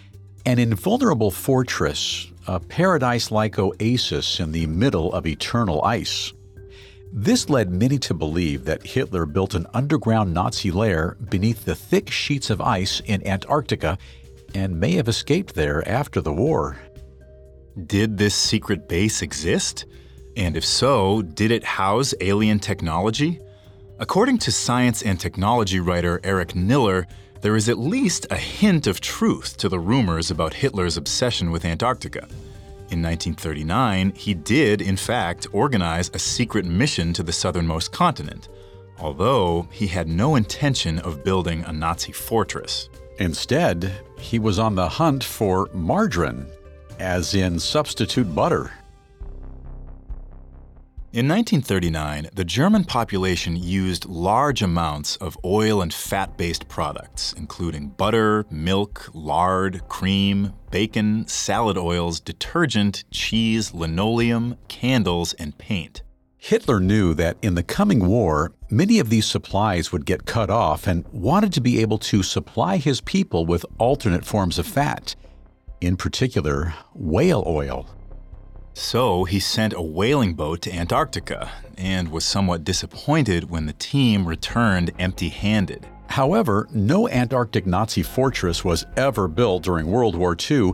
an 0.48 0.60
invulnerable 0.60 1.30
fortress, 1.30 2.32
a 2.48 2.58
paradise 2.58 3.32
like 3.32 3.60
oasis 3.60 4.40
in 4.40 4.54
the 4.54 4.66
middle 4.66 5.12
of 5.12 5.28
eternal 5.28 5.84
ice. 5.84 6.32
This 7.12 7.50
led 7.50 7.70
many 7.70 7.98
to 8.00 8.14
believe 8.14 8.64
that 8.64 8.88
Hitler 8.88 9.26
built 9.26 9.56
an 9.56 9.68
underground 9.74 10.34
Nazi 10.34 10.72
lair 10.72 11.18
beneath 11.30 11.66
the 11.66 11.76
thick 11.76 12.10
sheets 12.10 12.50
of 12.50 12.62
ice 12.62 13.02
in 13.02 13.28
Antarctica 13.28 13.98
and 14.56 14.80
may 14.80 14.94
have 14.94 15.10
escaped 15.10 15.54
there 15.54 15.86
after 15.86 16.22
the 16.22 16.32
war. 16.32 16.78
Did 17.86 18.18
this 18.18 18.34
secret 18.34 18.88
base 18.88 19.22
exist? 19.22 19.86
And 20.38 20.56
if 20.56 20.64
so, 20.64 21.24
did 21.24 21.52
it 21.52 21.66
house 21.66 22.14
alien 22.22 22.60
technology? 22.60 23.42
According 24.00 24.38
to 24.40 24.54
science 24.54 25.02
and 25.02 25.20
technology 25.20 25.82
writer 25.82 26.22
Eric 26.24 26.54
Niiler, 26.54 27.06
there 27.42 27.56
is 27.56 27.70
at 27.70 27.78
least 27.78 28.26
a 28.30 28.38
hint 28.38 28.88
of 28.88 29.02
truth 29.02 29.58
to 29.58 29.70
the 29.70 29.80
rumors 29.80 30.32
about 30.32 30.54
Hitler's 30.54 30.98
obsession 30.98 31.52
with 31.52 31.66
Antarctica. 31.66 32.28
In 32.90 33.02
1939, 33.02 34.14
he 34.16 34.34
did, 34.34 34.82
in 34.82 34.96
fact, 34.96 35.48
organize 35.52 36.10
a 36.14 36.20
secret 36.20 36.66
mission 36.66 37.14
to 37.14 37.24
the 37.24 37.34
southernmost 37.34 37.92
continent, 37.92 38.50
although 39.00 39.68
he 39.72 39.88
had 39.88 40.08
no 40.08 40.36
intention 40.36 41.00
of 41.00 41.24
building 41.24 41.64
a 41.66 41.74
Nazi 41.74 42.12
fortress. 42.12 42.90
Instead, 43.20 43.92
he 44.18 44.40
was 44.40 44.58
on 44.58 44.76
the 44.76 44.88
hunt 44.88 45.24
for 45.24 45.70
margarine, 45.74 46.48
as 47.00 47.36
in 47.36 47.60
substitute 47.60 48.34
butter. 48.34 48.72
In 51.18 51.28
1939, 51.28 52.30
the 52.36 52.46
German 52.46 52.84
population 52.84 53.56
used 53.56 54.06
large 54.06 54.62
amounts 54.62 55.16
of 55.16 55.36
oil 55.44 55.82
and 55.82 55.92
fat 55.92 56.38
based 56.38 56.68
products, 56.68 57.34
including 57.34 57.88
butter, 57.88 58.46
milk, 58.52 59.10
lard, 59.16 59.82
cream, 59.88 60.54
bacon, 60.70 61.28
salad 61.28 61.76
oils, 61.76 62.20
detergent, 62.20 63.04
cheese, 63.10 63.74
linoleum, 63.74 64.58
candles, 64.68 65.34
and 65.40 65.58
paint. 65.58 66.04
Hitler 66.38 66.80
knew 66.80 67.16
that 67.16 67.38
in 67.42 67.56
the 67.56 67.64
coming 67.64 68.06
war, 68.06 68.52
many 68.70 69.00
of 69.00 69.10
these 69.10 69.26
supplies 69.26 69.92
would 69.92 70.06
get 70.06 70.28
cut 70.28 70.52
off 70.52 70.86
and 70.86 71.04
wanted 71.08 71.52
to 71.54 71.62
be 71.62 71.82
able 71.82 71.98
to 71.98 72.22
supply 72.22 72.78
his 72.78 73.02
people 73.02 73.44
with 73.44 73.66
alternate 73.80 74.24
forms 74.24 74.60
of 74.60 74.68
fat, 74.68 75.16
in 75.82 75.98
particular, 75.98 76.76
whale 76.94 77.44
oil. 77.48 77.90
So 78.78 79.24
he 79.24 79.40
sent 79.40 79.74
a 79.74 79.82
whaling 79.82 80.36
boat 80.36 80.62
to 80.62 80.72
Antarctica 80.72 81.52
and 81.80 82.10
was 82.10 82.24
somewhat 82.24 82.64
disappointed 82.64 83.50
when 83.50 83.66
the 83.66 83.74
team 83.74 84.28
returned 84.28 84.92
empty 85.00 85.30
handed. 85.30 85.88
However, 86.10 86.68
no 86.72 87.10
Antarctic 87.10 87.66
Nazi 87.66 88.04
fortress 88.04 88.64
was 88.64 88.86
ever 88.96 89.28
built 89.28 89.64
during 89.64 89.88
World 89.88 90.16
War 90.16 90.38
II, 90.40 90.74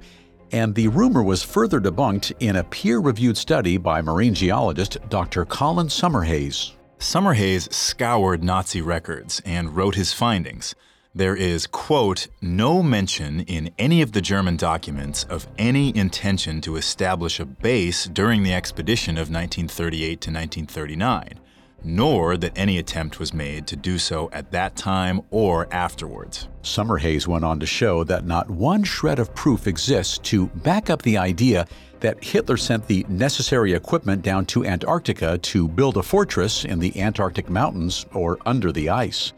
and 0.51 0.75
the 0.75 0.89
rumor 0.89 1.23
was 1.23 1.43
further 1.43 1.79
debunked 1.79 2.33
in 2.41 2.57
a 2.57 2.65
peer 2.65 2.99
reviewed 2.99 3.37
study 3.37 3.77
by 3.77 4.01
marine 4.01 4.33
geologist 4.33 4.97
Dr. 5.07 5.45
Colin 5.45 5.87
Summerhayes. 5.87 6.73
Summerhayes 6.99 7.71
scoured 7.71 8.43
Nazi 8.43 8.81
records 8.81 9.41
and 9.45 9.77
wrote 9.77 9.95
his 9.95 10.11
findings 10.11 10.75
there 11.15 11.35
is, 11.35 11.67
quote, 11.67 12.27
no 12.41 12.81
mention 12.81 13.41
in 13.41 13.69
any 13.77 14.01
of 14.01 14.13
the 14.13 14.21
German 14.21 14.57
documents 14.57 15.23
of 15.25 15.47
any 15.59 15.95
intention 15.95 16.59
to 16.61 16.75
establish 16.75 17.39
a 17.39 17.45
base 17.45 18.05
during 18.05 18.41
the 18.41 18.53
expedition 18.53 19.15
of 19.15 19.29
1938 19.29 20.07
to 20.07 20.31
1939, 20.31 21.39
nor 21.83 22.35
that 22.35 22.57
any 22.57 22.79
attempt 22.79 23.19
was 23.19 23.31
made 23.31 23.67
to 23.67 23.75
do 23.75 23.99
so 23.99 24.27
at 24.33 24.49
that 24.51 24.75
time 24.75 25.21
or 25.29 25.71
afterwards. 25.71 26.47
Summerhayes 26.63 27.27
went 27.27 27.45
on 27.45 27.59
to 27.59 27.65
show 27.67 28.03
that 28.05 28.25
not 28.25 28.49
one 28.49 28.83
shred 28.83 29.19
of 29.19 29.35
proof 29.35 29.67
exists 29.67 30.17
to 30.17 30.47
back 30.47 30.89
up 30.89 31.03
the 31.03 31.17
idea 31.19 31.67
that 31.99 32.23
Hitler 32.23 32.57
sent 32.57 32.87
the 32.87 33.05
necessary 33.07 33.73
equipment 33.73 34.23
down 34.23 34.45
to 34.47 34.65
Antarctica 34.65 35.37
to 35.37 35.67
build 35.67 35.95
a 35.95 36.03
fortress 36.03 36.65
in 36.65 36.79
the 36.79 36.99
Antarctic 36.99 37.51
mountains 37.51 38.07
or 38.13 38.39
under 38.47 38.71
the 38.71 38.89
ice 38.89 39.31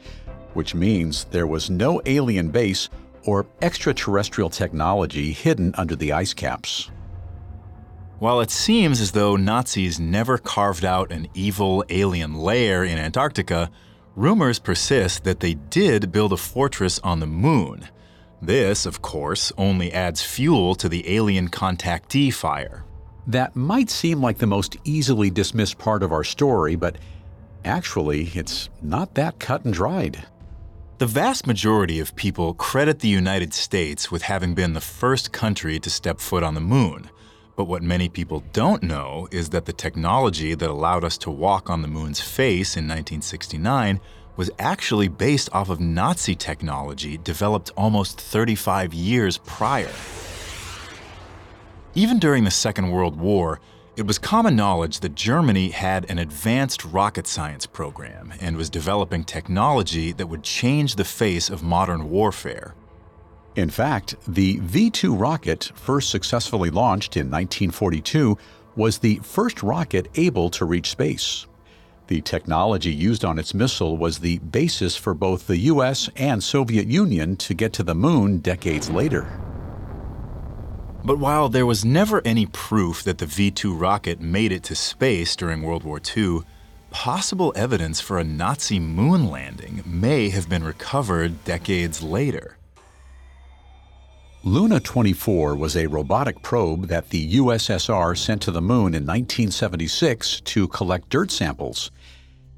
which 0.55 0.73
means 0.73 1.25
there 1.25 1.47
was 1.47 1.69
no 1.69 2.01
alien 2.05 2.49
base 2.49 2.89
or 3.25 3.45
extraterrestrial 3.61 4.49
technology 4.49 5.31
hidden 5.31 5.73
under 5.77 5.95
the 5.95 6.11
ice 6.11 6.33
caps. 6.33 6.89
While 8.19 8.39
it 8.39 8.49
seems 8.49 9.01
as 9.01 9.11
though 9.11 9.35
Nazis 9.35 9.99
never 9.99 10.37
carved 10.37 10.85
out 10.85 11.11
an 11.11 11.27
evil 11.33 11.83
alien 11.89 12.35
lair 12.35 12.83
in 12.83 12.97
Antarctica, 12.97 13.69
rumors 14.15 14.57
persist 14.57 15.25
that 15.25 15.41
they 15.41 15.55
did 15.55 16.11
build 16.11 16.31
a 16.31 16.37
fortress 16.37 16.97
on 16.99 17.19
the 17.19 17.27
moon. 17.27 17.89
This, 18.41 18.85
of 18.85 19.01
course, 19.01 19.51
only 19.57 19.91
adds 19.91 20.21
fuel 20.21 20.75
to 20.75 20.87
the 20.87 21.13
alien 21.13 21.49
contactee 21.49 22.33
fire. 22.33 22.85
That 23.27 23.55
might 23.55 23.89
seem 23.89 24.21
like 24.21 24.37
the 24.37 24.47
most 24.47 24.77
easily 24.83 25.29
dismissed 25.29 25.77
part 25.77 26.03
of 26.03 26.13
our 26.13 26.23
story, 26.23 26.75
but 26.75 26.97
actually, 27.65 28.31
it's 28.33 28.69
not 28.81 29.15
that 29.15 29.39
cut 29.39 29.65
and 29.65 29.73
dried. 29.73 30.25
The 30.97 31.05
vast 31.05 31.45
majority 31.45 31.99
of 31.99 32.15
people 32.15 32.53
credit 32.53 32.99
the 32.99 33.09
United 33.09 33.53
States 33.53 34.09
with 34.09 34.21
having 34.21 34.53
been 34.53 34.71
the 34.71 34.79
first 34.79 35.33
country 35.33 35.77
to 35.77 35.89
step 35.89 36.21
foot 36.21 36.41
on 36.41 36.53
the 36.53 36.61
moon. 36.61 37.09
But 37.57 37.65
what 37.65 37.83
many 37.83 38.07
people 38.07 38.45
don't 38.53 38.81
know 38.81 39.27
is 39.29 39.49
that 39.49 39.65
the 39.65 39.73
technology 39.73 40.53
that 40.53 40.69
allowed 40.69 41.03
us 41.03 41.17
to 41.17 41.29
walk 41.29 41.69
on 41.69 41.81
the 41.81 41.89
moon's 41.89 42.21
face 42.21 42.77
in 42.77 42.85
1969 42.85 43.99
was 44.37 44.49
actually 44.57 45.09
based 45.09 45.49
off 45.51 45.69
of 45.69 45.81
Nazi 45.81 46.33
technology 46.33 47.17
developed 47.17 47.71
almost 47.75 48.21
35 48.21 48.93
years 48.93 49.37
prior. 49.39 49.91
Even 51.93 52.19
during 52.19 52.45
the 52.45 52.51
Second 52.51 52.91
World 52.91 53.19
War, 53.19 53.59
it 53.97 54.05
was 54.05 54.19
common 54.19 54.57
knowledge 54.57 54.99
that 54.99 55.15
Germany 55.15 55.69
had 55.69 56.09
an 56.09 56.19
advanced 56.19 56.83
rocket 56.83 57.25
science 57.27 57.65
program 57.65 58.33
and 58.41 58.57
was 58.57 58.69
developing 58.69 59.23
technology 59.23 60.11
that 60.11 60.27
would 60.27 60.43
change 60.43 60.95
the 60.95 61.05
face 61.05 61.49
of 61.49 61.63
modern 61.63 62.09
warfare. 62.09 62.75
In 63.55 63.69
fact, 63.69 64.15
the 64.27 64.57
V 64.57 64.89
2 64.89 65.15
rocket, 65.15 65.71
first 65.75 66.09
successfully 66.09 66.69
launched 66.69 67.15
in 67.15 67.27
1942, 67.27 68.37
was 68.75 68.97
the 68.97 69.19
first 69.23 69.63
rocket 69.63 70.09
able 70.15 70.49
to 70.49 70.65
reach 70.65 70.89
space. 70.89 71.45
The 72.07 72.19
technology 72.19 72.93
used 72.93 73.23
on 73.23 73.39
its 73.39 73.53
missile 73.53 73.95
was 73.95 74.19
the 74.19 74.39
basis 74.39 74.97
for 74.97 75.13
both 75.13 75.47
the 75.47 75.57
US 75.57 76.09
and 76.17 76.43
Soviet 76.43 76.87
Union 76.87 77.37
to 77.37 77.53
get 77.53 77.71
to 77.73 77.83
the 77.83 77.95
moon 77.95 78.39
decades 78.39 78.89
later. 78.89 79.44
But 81.05 81.19
while 81.19 81.49
there 81.49 81.67
was 81.67 81.85
never 81.85 82.19
any 82.25 82.47
proof 82.47 83.03
that 83.03 83.19
the 83.19 83.27
V 83.27 83.51
2 83.51 83.75
rocket 83.75 84.19
made 84.19 84.51
it 84.51 84.63
to 84.63 84.75
space 84.75 85.35
during 85.35 85.61
World 85.61 85.83
War 85.83 86.01
II, 86.17 86.39
possible 86.89 87.53
evidence 87.55 88.01
for 88.01 88.17
a 88.17 88.23
Nazi 88.23 88.79
moon 88.79 89.29
landing 89.29 89.83
may 89.85 90.29
have 90.29 90.49
been 90.49 90.63
recovered 90.63 91.43
decades 91.43 92.01
later. 92.01 92.57
Luna 94.43 94.79
24 94.79 95.55
was 95.55 95.77
a 95.77 95.85
robotic 95.85 96.41
probe 96.41 96.87
that 96.87 97.09
the 97.09 97.35
USSR 97.35 98.17
sent 98.17 98.41
to 98.41 98.51
the 98.51 98.61
moon 98.61 98.95
in 98.95 99.05
1976 99.05 100.41
to 100.41 100.67
collect 100.69 101.09
dirt 101.09 101.29
samples. 101.29 101.91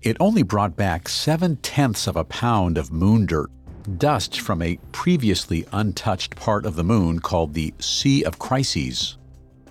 It 0.01 0.15
only 0.21 0.43
brought 0.43 0.77
back 0.77 1.09
seven 1.09 1.57
tenths 1.57 2.07
of 2.07 2.15
a 2.15 2.23
pound 2.23 2.77
of 2.77 2.93
moon 2.93 3.25
dirt, 3.25 3.49
dust 3.97 4.39
from 4.39 4.61
a 4.61 4.77
previously 4.91 5.65
untouched 5.71 6.35
part 6.35 6.65
of 6.65 6.75
the 6.75 6.83
moon 6.83 7.19
called 7.19 7.53
the 7.53 7.73
Sea 7.79 8.23
of 8.23 8.39
Crises. 8.39 9.17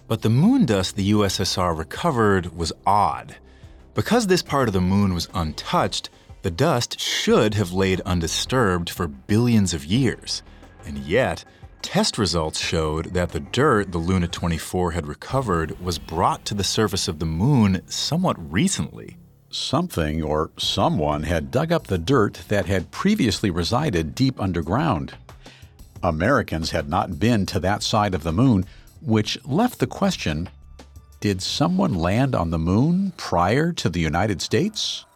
But 0.09 0.22
the 0.22 0.31
moon 0.31 0.66
dust 0.66 0.96
the 0.96 1.11
USSR 1.12 1.76
recovered 1.76 2.57
was 2.57 2.72
odd. 2.87 3.37
Because 3.94 4.26
this 4.26 4.42
part 4.42 4.68
of 4.68 4.74
the 4.74 4.81
moon 4.81 5.14
was 5.14 5.29
untouched, 5.35 6.11
the 6.42 6.50
dust 6.50 7.00
should 7.00 7.55
have 7.55 7.72
laid 7.72 8.00
undisturbed 8.02 8.90
for 8.90 9.07
billions 9.07 9.74
of 9.74 9.85
years. 9.85 10.42
And 10.87 10.98
yet, 10.98 11.44
Test 11.83 12.18
results 12.18 12.59
showed 12.59 13.14
that 13.14 13.31
the 13.31 13.38
dirt 13.38 13.92
the 13.92 13.98
Luna 13.98 14.26
24 14.26 14.90
had 14.90 15.07
recovered 15.07 15.81
was 15.81 16.00
brought 16.00 16.44
to 16.46 16.55
the 16.55 16.64
surface 16.64 17.07
of 17.07 17.20
the 17.20 17.26
moon 17.26 17.81
somewhat 17.87 18.52
recently. 18.52 19.16
Something 19.50 20.22
or 20.22 20.50
someone 20.59 21.22
had 21.22 21.50
dug 21.50 21.72
up 21.72 21.87
the 21.87 21.98
dirt 21.98 22.42
that 22.48 22.66
had 22.66 22.90
previously 22.90 23.50
resided 23.50 24.14
deep 24.14 24.40
underground. 24.40 25.14
Americans 26.02 26.70
had 26.70 26.88
not 26.88 27.18
been 27.18 27.46
to 27.46 27.61
that 27.61 27.82
side 27.82 28.14
of 28.14 28.22
the 28.22 28.32
moon, 28.32 28.66
which 29.00 29.38
left 29.44 29.78
the 29.78 29.87
question 29.87 30.48
did 31.20 31.40
someone 31.40 31.94
land 31.94 32.35
on 32.35 32.50
the 32.50 32.59
moon 32.59 33.12
prior 33.16 33.72
to 33.72 33.88
the 33.88 34.00
United 34.00 34.42
States? 34.42 35.06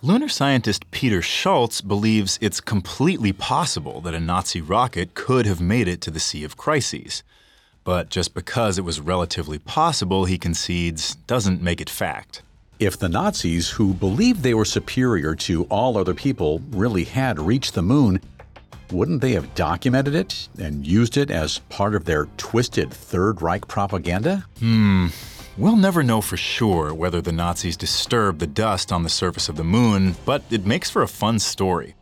Lunar 0.00 0.28
scientist 0.28 0.88
Peter 0.92 1.20
Schultz 1.20 1.80
believes 1.80 2.38
it's 2.40 2.60
completely 2.60 3.32
possible 3.32 4.00
that 4.02 4.14
a 4.14 4.20
Nazi 4.20 4.60
rocket 4.60 5.14
could 5.14 5.44
have 5.44 5.60
made 5.60 5.88
it 5.88 6.00
to 6.02 6.10
the 6.10 6.20
Sea 6.20 6.44
of 6.44 6.56
Crises. 6.56 7.24
But 7.82 8.10
just 8.10 8.32
because 8.32 8.78
it 8.78 8.84
was 8.84 9.00
relatively 9.00 9.58
possible, 9.58 10.24
he 10.24 10.38
concedes, 10.38 11.16
doesn't 11.26 11.60
make 11.60 11.80
it 11.80 11.90
fact. 11.90 12.42
If 12.80 12.98
the 12.98 13.08
Nazis, 13.08 13.70
who 13.70 13.94
believed 13.94 14.42
they 14.42 14.54
were 14.54 14.64
superior 14.64 15.34
to 15.36 15.64
all 15.64 15.96
other 15.96 16.14
people, 16.14 16.60
really 16.70 17.04
had 17.04 17.38
reached 17.38 17.74
the 17.74 17.82
moon, 17.82 18.20
wouldn't 18.90 19.20
they 19.20 19.32
have 19.32 19.54
documented 19.54 20.14
it 20.14 20.48
and 20.58 20.86
used 20.86 21.16
it 21.16 21.30
as 21.30 21.60
part 21.70 21.94
of 21.94 22.04
their 22.04 22.26
twisted 22.36 22.92
Third 22.92 23.42
Reich 23.42 23.66
propaganda? 23.68 24.44
Hmm, 24.58 25.06
We'll 25.56 25.76
never 25.76 26.02
know 26.02 26.20
for 26.20 26.36
sure 26.36 26.92
whether 26.92 27.20
the 27.20 27.30
Nazis 27.30 27.76
disturbed 27.76 28.40
the 28.40 28.46
dust 28.46 28.90
on 28.90 29.04
the 29.04 29.08
surface 29.08 29.48
of 29.48 29.54
the 29.54 29.62
moon, 29.62 30.16
but 30.24 30.42
it 30.50 30.66
makes 30.66 30.90
for 30.90 31.02
a 31.02 31.08
fun 31.08 31.38
story. 31.38 31.94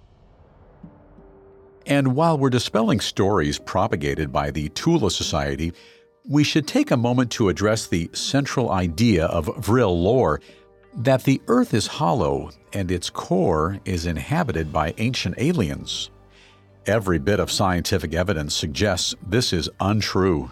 And 1.86 2.14
while 2.16 2.38
we're 2.38 2.48
dispelling 2.48 3.00
stories 3.00 3.58
propagated 3.58 4.32
by 4.32 4.52
the 4.52 4.68
Thule 4.68 5.10
Society, 5.10 5.74
we 6.26 6.44
should 6.44 6.66
take 6.66 6.90
a 6.90 6.96
moment 6.96 7.30
to 7.32 7.50
address 7.50 7.86
the 7.86 8.08
central 8.14 8.70
idea 8.70 9.26
of 9.26 9.50
Vril 9.58 10.00
lore 10.00 10.40
that 10.94 11.24
the 11.24 11.40
Earth 11.48 11.74
is 11.74 11.86
hollow 11.86 12.50
and 12.72 12.90
its 12.90 13.10
core 13.10 13.78
is 13.84 14.06
inhabited 14.06 14.72
by 14.72 14.94
ancient 14.98 15.34
aliens. 15.38 16.10
Every 16.86 17.18
bit 17.18 17.40
of 17.40 17.50
scientific 17.50 18.14
evidence 18.14 18.54
suggests 18.54 19.14
this 19.26 19.52
is 19.52 19.70
untrue. 19.80 20.50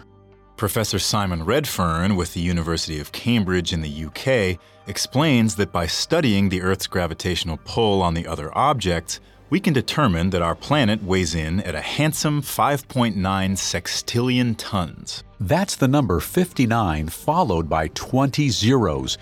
Professor 0.57 0.99
Simon 0.99 1.43
Redfern 1.43 2.15
with 2.15 2.33
the 2.33 2.39
University 2.39 2.99
of 2.99 3.11
Cambridge 3.11 3.73
in 3.73 3.81
the 3.81 4.05
UK 4.05 4.59
explains 4.87 5.55
that 5.55 5.71
by 5.71 5.87
studying 5.87 6.49
the 6.49 6.61
Earth's 6.61 6.87
gravitational 6.87 7.59
pull 7.65 8.01
on 8.01 8.13
the 8.13 8.27
other 8.27 8.55
objects, 8.57 9.19
we 9.49 9.59
can 9.59 9.73
determine 9.73 10.29
that 10.29 10.41
our 10.41 10.55
planet 10.55 11.03
weighs 11.03 11.35
in 11.35 11.59
at 11.61 11.75
a 11.75 11.81
handsome 11.81 12.41
5.9 12.41 13.15
sextillion 13.15 14.55
tons. 14.57 15.23
That's 15.41 15.75
the 15.75 15.89
number 15.89 16.19
59 16.19 17.09
followed 17.09 17.67
by 17.67 17.89
20 17.89 18.49
zeros, 18.49 19.17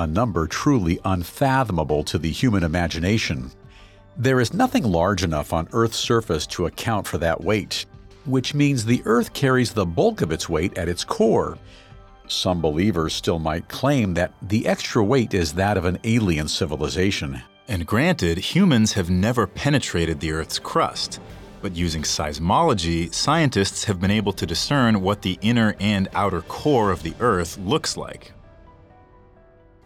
a 0.00 0.06
number 0.06 0.46
truly 0.46 0.98
unfathomable 1.04 2.02
to 2.04 2.16
the 2.16 2.30
human 2.30 2.64
imagination. 2.64 3.50
There 4.16 4.40
is 4.40 4.54
nothing 4.54 4.82
large 4.82 5.22
enough 5.22 5.52
on 5.52 5.68
Earth's 5.72 5.98
surface 5.98 6.46
to 6.48 6.64
account 6.64 7.06
for 7.06 7.18
that 7.18 7.42
weight, 7.42 7.84
which 8.24 8.54
means 8.54 8.84
the 8.84 9.02
Earth 9.04 9.34
carries 9.34 9.74
the 9.74 9.84
bulk 9.84 10.22
of 10.22 10.32
its 10.32 10.48
weight 10.48 10.76
at 10.78 10.88
its 10.88 11.04
core. 11.04 11.58
Some 12.28 12.62
believers 12.62 13.12
still 13.12 13.38
might 13.38 13.68
claim 13.68 14.14
that 14.14 14.32
the 14.40 14.66
extra 14.66 15.04
weight 15.04 15.34
is 15.34 15.52
that 15.54 15.76
of 15.76 15.84
an 15.84 15.98
alien 16.04 16.48
civilization. 16.48 17.42
And 17.68 17.86
granted, 17.86 18.38
humans 18.38 18.94
have 18.94 19.10
never 19.10 19.46
penetrated 19.46 20.20
the 20.20 20.32
Earth's 20.32 20.58
crust. 20.58 21.20
But 21.60 21.76
using 21.76 22.02
seismology, 22.02 23.12
scientists 23.12 23.84
have 23.84 24.00
been 24.00 24.10
able 24.10 24.32
to 24.32 24.46
discern 24.46 25.02
what 25.02 25.20
the 25.20 25.38
inner 25.42 25.76
and 25.78 26.08
outer 26.14 26.40
core 26.40 26.90
of 26.90 27.02
the 27.02 27.12
Earth 27.20 27.58
looks 27.58 27.98
like. 27.98 28.32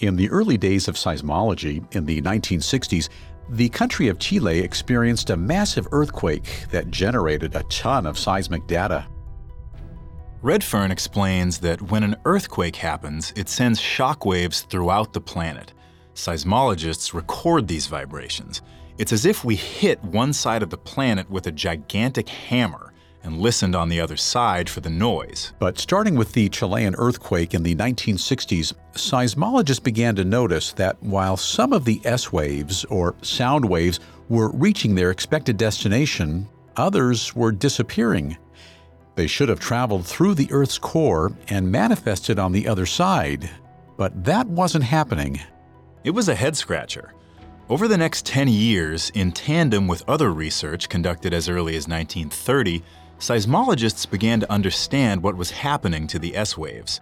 In 0.00 0.16
the 0.16 0.28
early 0.30 0.57
days 0.57 0.88
of 0.88 0.96
seismology, 0.96 1.85
in 1.94 2.04
the 2.04 2.20
1960s, 2.20 3.09
the 3.50 3.68
country 3.68 4.09
of 4.09 4.18
Chile 4.18 4.59
experienced 4.59 5.30
a 5.30 5.37
massive 5.37 5.87
earthquake 5.92 6.64
that 6.70 6.90
generated 6.90 7.54
a 7.54 7.62
ton 7.64 8.07
of 8.07 8.18
seismic 8.18 8.66
data. 8.66 9.07
Redfern 10.42 10.90
explains 10.90 11.59
that 11.59 11.80
when 11.90 12.02
an 12.02 12.16
earthquake 12.24 12.76
happens, 12.76 13.33
it 13.37 13.48
sends 13.48 13.80
shock 13.80 14.26
waves 14.26 14.62
throughout 14.62 15.12
the 15.12 15.20
planet. 15.20 15.72
Seismologists 16.14 17.14
record 17.14 17.68
these 17.68 17.87
vibrations. 17.87 18.62
It's 18.98 19.12
as 19.12 19.24
if 19.24 19.44
we 19.44 19.57
hit 19.57 20.02
one 20.04 20.33
side 20.33 20.62
of 20.62 20.70
the 20.70 20.78
planet 20.78 21.30
with 21.30 21.46
a 21.46 21.52
gigantic 21.52 22.28
hammer 22.28 22.93
and 23.24 23.40
listened 23.40 23.74
on 23.74 23.88
the 23.88 24.00
other 24.00 24.16
side 24.16 24.70
for 24.70 24.80
the 24.80 24.90
noise. 24.90 25.52
But 25.58 25.78
starting 25.78 26.14
with 26.14 26.32
the 26.32 26.48
Chilean 26.48 26.94
earthquake 26.96 27.54
in 27.54 27.62
the 27.62 27.74
1960s, 27.74 28.74
seismologists 28.92 29.82
began 29.82 30.14
to 30.16 30.24
notice 30.24 30.72
that 30.74 31.02
while 31.02 31.37
some 31.37 31.72
of 31.72 31.84
the 31.84 32.00
S 32.04 32.32
waves, 32.32 32.84
or 32.84 33.16
sound 33.22 33.64
waves, 33.64 33.98
were 34.28 34.50
reaching 34.50 34.94
their 34.94 35.10
expected 35.10 35.56
destination, 35.56 36.48
others 36.76 37.34
were 37.34 37.52
disappearing. 37.52 38.37
They 39.16 39.26
should 39.26 39.48
have 39.48 39.60
traveled 39.60 40.06
through 40.06 40.34
the 40.34 40.50
Earth's 40.50 40.78
core 40.78 41.32
and 41.48 41.70
manifested 41.70 42.38
on 42.38 42.52
the 42.52 42.68
other 42.68 42.87
side, 42.87 43.48
but 43.96 44.24
that 44.24 44.46
wasn't 44.48 44.84
happening. 44.84 45.40
It 46.02 46.10
was 46.10 46.28
a 46.28 46.34
head 46.34 46.56
scratcher. 46.56 47.14
Over 47.68 47.88
the 47.88 47.96
next 47.96 48.26
10 48.26 48.48
years, 48.48 49.10
in 49.14 49.32
tandem 49.32 49.87
with 49.87 50.06
other 50.06 50.32
research 50.32 50.90
conducted 50.90 51.32
as 51.32 51.48
early 51.48 51.76
as 51.76 51.88
1930, 51.88 52.82
seismologists 53.24 54.10
began 54.10 54.38
to 54.38 54.52
understand 54.52 55.22
what 55.22 55.34
was 55.34 55.50
happening 55.50 56.06
to 56.06 56.18
the 56.18 56.37
S 56.37 56.58
waves. 56.58 57.00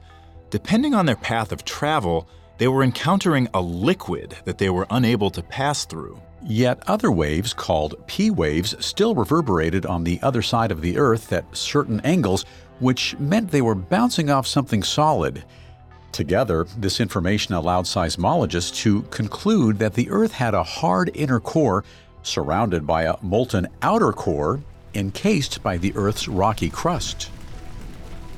Depending 0.50 0.94
on 0.94 1.04
their 1.04 1.16
path 1.16 1.50
of 1.50 1.64
travel, 1.64 2.28
they 2.58 2.68
were 2.68 2.84
encountering 2.84 3.48
a 3.54 3.60
liquid 3.60 4.36
that 4.44 4.56
they 4.56 4.70
were 4.70 4.86
unable 4.90 5.30
to 5.30 5.42
pass 5.42 5.84
through. 5.84 6.22
Yet 6.44 6.80
other 6.86 7.10
waves, 7.10 7.52
called 7.52 8.06
P 8.06 8.30
waves, 8.30 8.76
still 8.78 9.16
reverberated 9.16 9.84
on 9.84 10.04
the 10.04 10.20
other 10.22 10.42
side 10.42 10.70
of 10.70 10.80
the 10.80 10.96
Earth 10.96 11.32
at 11.32 11.56
certain 11.56 11.98
angles, 12.02 12.44
which 12.78 13.18
meant 13.18 13.50
they 13.50 13.62
were 13.62 13.74
bouncing 13.74 14.30
off 14.30 14.46
something 14.46 14.84
solid. 14.84 15.42
Together, 16.12 16.68
this 16.78 17.00
information 17.00 17.54
allowed 17.54 17.86
seismologists 17.86 18.76
to 18.76 19.02
conclude 19.10 19.80
that 19.80 19.94
the 19.94 20.08
Earth 20.08 20.32
had 20.32 20.54
a 20.54 20.62
hard 20.62 21.10
inner 21.14 21.40
core 21.40 21.82
surrounded 22.22 22.86
by 22.86 23.02
a 23.02 23.16
molten 23.22 23.66
outer 23.82 24.12
core 24.12 24.60
encased 24.94 25.62
by 25.62 25.76
the 25.76 25.92
Earth's 25.96 26.28
rocky 26.28 26.70
crust. 26.70 27.30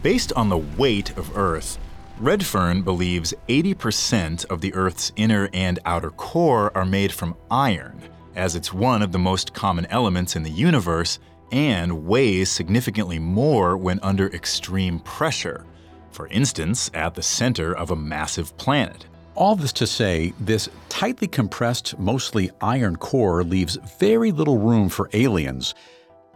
Based 0.02 0.32
on 0.34 0.48
the 0.48 0.58
weight 0.58 1.16
of 1.16 1.36
Earth, 1.36 1.78
Redfern 2.18 2.82
believes 2.82 3.34
80% 3.48 4.44
of 4.46 4.60
the 4.60 4.72
Earth's 4.74 5.12
inner 5.16 5.48
and 5.52 5.78
outer 5.84 6.10
core 6.10 6.70
are 6.76 6.84
made 6.84 7.12
from 7.12 7.36
iron, 7.50 8.00
as 8.36 8.54
it's 8.54 8.72
one 8.72 9.02
of 9.02 9.12
the 9.12 9.18
most 9.18 9.52
common 9.52 9.86
elements 9.86 10.36
in 10.36 10.42
the 10.42 10.50
universe 10.50 11.18
and 11.50 12.06
weighs 12.06 12.50
significantly 12.50 13.18
more 13.18 13.76
when 13.76 13.98
under 14.00 14.28
extreme 14.28 15.00
pressure, 15.00 15.64
for 16.10 16.28
instance, 16.28 16.90
at 16.94 17.14
the 17.14 17.22
center 17.22 17.74
of 17.76 17.90
a 17.90 17.96
massive 17.96 18.56
planet. 18.56 19.06
All 19.34 19.56
this 19.56 19.72
to 19.74 19.86
say, 19.86 20.32
this 20.38 20.68
tightly 20.88 21.26
compressed, 21.26 21.98
mostly 21.98 22.50
iron 22.60 22.94
core 22.96 23.42
leaves 23.42 23.76
very 23.98 24.30
little 24.30 24.58
room 24.58 24.88
for 24.88 25.10
aliens. 25.12 25.74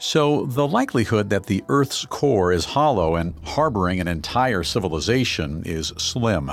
So, 0.01 0.47
the 0.47 0.67
likelihood 0.67 1.29
that 1.31 1.47
the 1.47 1.65
Earth's 1.69 2.07
core 2.07 2.53
is 2.53 2.65
hollow 2.65 3.17
and 3.17 3.35
harboring 3.43 3.99
an 4.01 4.07
entire 4.07 4.63
civilization 4.63 5.65
is 5.67 5.89
slim. 5.99 6.53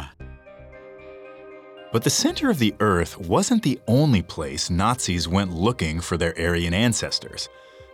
But 1.91 2.03
the 2.03 2.10
center 2.10 2.49
of 2.49 2.58
the 2.58 2.73
Earth 2.79 3.17
wasn't 3.19 3.62
the 3.62 3.79
only 3.88 4.23
place 4.23 4.69
Nazis 4.69 5.27
went 5.27 5.53
looking 5.53 6.01
for 6.01 6.17
their 6.17 6.38
Aryan 6.38 6.73
ancestors. 6.73 7.47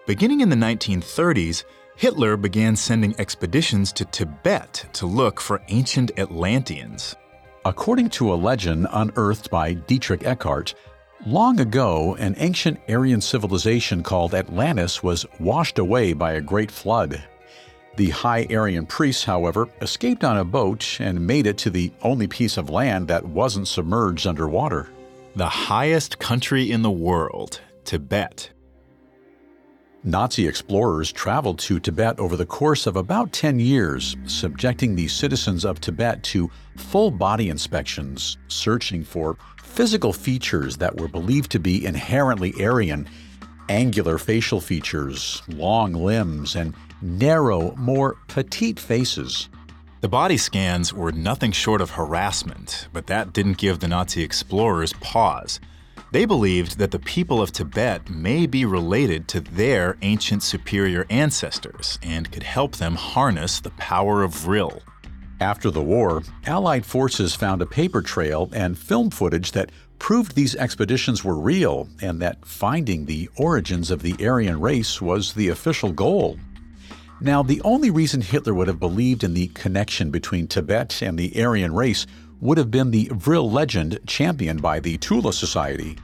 Beginning 0.07 0.39
in 0.39 0.49
the 0.49 0.55
1930s, 0.55 1.65
Hitler 1.97 2.37
began 2.37 2.75
sending 2.75 3.13
expeditions 3.19 3.91
to 3.93 4.05
Tibet 4.05 4.85
to 4.93 5.05
look 5.05 5.39
for 5.39 5.61
ancient 5.67 6.17
Atlanteans. 6.17 7.15
According 7.63 8.09
to 8.11 8.33
a 8.33 8.35
legend 8.35 8.87
unearthed 8.91 9.51
by 9.51 9.73
Dietrich 9.73 10.21
Eckart, 10.21 10.73
long 11.25 11.59
ago 11.59 12.15
an 12.15 12.35
ancient 12.37 12.79
Aryan 12.89 13.21
civilization 13.21 14.03
called 14.03 14.33
Atlantis 14.33 15.03
was 15.03 15.25
washed 15.39 15.79
away 15.79 16.13
by 16.13 16.33
a 16.33 16.41
great 16.41 16.71
flood. 16.71 17.23
The 17.97 18.09
high 18.09 18.47
Aryan 18.49 18.85
priests, 18.85 19.25
however, 19.25 19.67
escaped 19.81 20.23
on 20.23 20.37
a 20.37 20.45
boat 20.45 20.97
and 20.99 21.27
made 21.27 21.45
it 21.45 21.57
to 21.59 21.69
the 21.69 21.91
only 22.01 22.27
piece 22.27 22.57
of 22.57 22.69
land 22.69 23.07
that 23.09 23.25
wasn't 23.25 23.67
submerged 23.67 24.25
underwater. 24.25 24.89
The 25.35 25.49
highest 25.49 26.17
country 26.19 26.71
in 26.71 26.81
the 26.81 26.91
world, 26.91 27.61
Tibet. 27.83 28.49
Nazi 30.03 30.47
explorers 30.47 31.11
traveled 31.11 31.59
to 31.59 31.79
Tibet 31.79 32.19
over 32.19 32.35
the 32.35 32.45
course 32.45 32.87
of 32.87 32.95
about 32.95 33.31
10 33.33 33.59
years, 33.59 34.15
subjecting 34.25 34.95
the 34.95 35.07
citizens 35.07 35.63
of 35.63 35.79
Tibet 35.79 36.23
to 36.23 36.49
full 36.75 37.11
body 37.11 37.49
inspections, 37.49 38.39
searching 38.47 39.03
for 39.03 39.37
physical 39.61 40.11
features 40.11 40.77
that 40.77 40.99
were 40.99 41.07
believed 41.07 41.51
to 41.51 41.59
be 41.59 41.85
inherently 41.85 42.51
Aryan 42.59 43.07
angular 43.69 44.17
facial 44.17 44.59
features, 44.59 45.43
long 45.47 45.93
limbs, 45.93 46.55
and 46.55 46.73
narrow, 47.03 47.75
more 47.75 48.17
petite 48.27 48.79
faces. 48.79 49.49
The 50.01 50.09
body 50.09 50.37
scans 50.37 50.91
were 50.91 51.11
nothing 51.11 51.51
short 51.51 51.79
of 51.79 51.91
harassment, 51.91 52.87
but 52.91 53.05
that 53.05 53.33
didn't 53.33 53.59
give 53.59 53.79
the 53.79 53.87
Nazi 53.87 54.23
explorers 54.23 54.93
pause. 54.93 55.59
They 56.11 56.25
believed 56.25 56.77
that 56.77 56.91
the 56.91 56.99
people 56.99 57.41
of 57.41 57.53
Tibet 57.53 58.09
may 58.09 58.45
be 58.45 58.65
related 58.65 59.29
to 59.29 59.39
their 59.39 59.97
ancient 60.01 60.43
superior 60.43 61.05
ancestors 61.09 61.97
and 62.03 62.29
could 62.29 62.43
help 62.43 62.75
them 62.75 62.95
harness 62.95 63.61
the 63.61 63.69
power 63.71 64.21
of 64.21 64.33
Vril. 64.33 64.81
After 65.39 65.71
the 65.71 65.81
war, 65.81 66.21
Allied 66.45 66.85
forces 66.85 67.33
found 67.33 67.61
a 67.61 67.65
paper 67.65 68.01
trail 68.01 68.49
and 68.53 68.77
film 68.77 69.09
footage 69.09 69.53
that 69.53 69.71
proved 69.99 70.35
these 70.35 70.55
expeditions 70.55 71.23
were 71.23 71.39
real 71.39 71.87
and 72.01 72.21
that 72.21 72.45
finding 72.45 73.05
the 73.05 73.29
origins 73.37 73.89
of 73.89 74.01
the 74.01 74.15
Aryan 74.19 74.59
race 74.59 75.01
was 75.01 75.33
the 75.33 75.47
official 75.47 75.93
goal. 75.93 76.37
Now, 77.21 77.41
the 77.41 77.61
only 77.61 77.89
reason 77.89 78.19
Hitler 78.19 78.53
would 78.53 78.67
have 78.67 78.79
believed 78.79 79.23
in 79.23 79.33
the 79.33 79.47
connection 79.49 80.11
between 80.11 80.47
Tibet 80.47 81.01
and 81.01 81.17
the 81.17 81.41
Aryan 81.41 81.73
race 81.73 82.05
would 82.41 82.57
have 82.57 82.71
been 82.71 82.91
the 82.91 83.09
Vril 83.13 83.49
legend 83.49 83.99
championed 84.07 84.61
by 84.61 84.79
the 84.79 84.97
Thule 84.97 85.31
Society. 85.31 85.97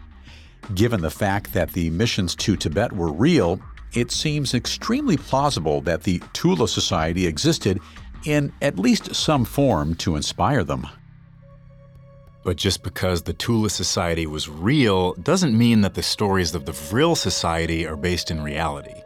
Given 0.76 1.02
the 1.02 1.10
fact 1.10 1.54
that 1.54 1.73
the 1.73 1.89
missions 1.89 2.36
to 2.36 2.56
Tibet 2.56 2.93
were 2.93 3.12
real, 3.12 3.60
it 3.93 4.12
seems 4.12 4.54
extremely 4.54 5.17
plausible 5.17 5.82
that 5.82 6.04
the 6.04 6.21
Thule 6.34 6.67
Society 6.67 7.26
existed 7.26 7.80
in 8.26 8.54
at 8.62 8.78
least 8.78 9.15
some 9.15 9.45
form 9.45 9.95
to 9.95 10.15
inspire 10.15 10.63
them. 10.63 10.88
But 12.43 12.56
just 12.56 12.84
because 12.84 13.23
the 13.23 13.34
Thule 13.34 13.69
Society 13.69 14.28
was 14.28 14.47
real 14.47 15.13
doesn't 15.15 15.58
mean 15.58 15.82
that 15.82 15.95
the 15.95 16.04
stories 16.04 16.54
of 16.54 16.65
the 16.65 16.71
Vril 16.71 17.15
Society 17.15 17.88
are 17.88 17.97
based 17.97 18.30
in 18.32 18.43
reality. 18.43 19.02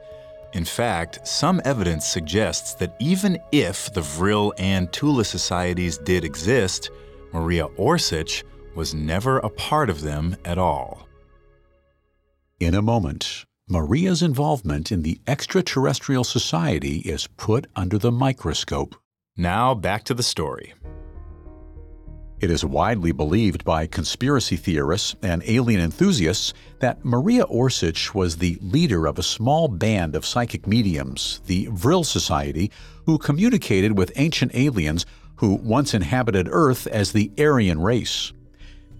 In 0.53 0.65
fact, 0.65 1.25
some 1.25 1.61
evidence 1.63 2.05
suggests 2.05 2.73
that 2.75 2.95
even 2.99 3.39
if 3.53 3.93
the 3.93 4.01
Vril 4.01 4.53
and 4.57 4.91
Thule 4.91 5.23
societies 5.23 5.97
did 5.97 6.25
exist, 6.25 6.89
Maria 7.33 7.67
Orsitsch 7.77 8.43
was 8.75 8.93
never 8.93 9.39
a 9.39 9.49
part 9.49 9.89
of 9.89 10.01
them 10.01 10.35
at 10.45 10.57
all. 10.57 11.07
In 12.59 12.75
a 12.75 12.81
moment, 12.81 13.45
Maria's 13.67 14.21
involvement 14.21 14.91
in 14.91 15.01
the 15.01 15.19
extraterrestrial 15.27 16.23
society 16.23 16.97
is 16.99 17.27
put 17.37 17.67
under 17.75 17.97
the 17.97 18.11
microscope. 18.11 18.95
Now 19.37 19.73
back 19.73 20.03
to 20.05 20.13
the 20.13 20.23
story. 20.23 20.73
It 22.41 22.49
is 22.49 22.65
widely 22.65 23.11
believed 23.11 23.63
by 23.63 23.85
conspiracy 23.85 24.55
theorists 24.55 25.15
and 25.21 25.43
alien 25.45 25.79
enthusiasts 25.79 26.53
that 26.79 27.05
Maria 27.05 27.45
Orsitsch 27.45 28.15
was 28.15 28.37
the 28.37 28.57
leader 28.61 29.05
of 29.05 29.19
a 29.19 29.23
small 29.23 29.67
band 29.67 30.15
of 30.15 30.25
psychic 30.25 30.65
mediums, 30.65 31.39
the 31.45 31.69
Vril 31.71 32.03
Society, 32.03 32.71
who 33.05 33.19
communicated 33.19 33.95
with 33.95 34.11
ancient 34.15 34.55
aliens 34.55 35.05
who 35.41 35.55
once 35.55 35.95
inhabited 35.95 36.47
Earth 36.51 36.85
as 36.85 37.11
the 37.11 37.31
Aryan 37.39 37.81
race. 37.81 38.31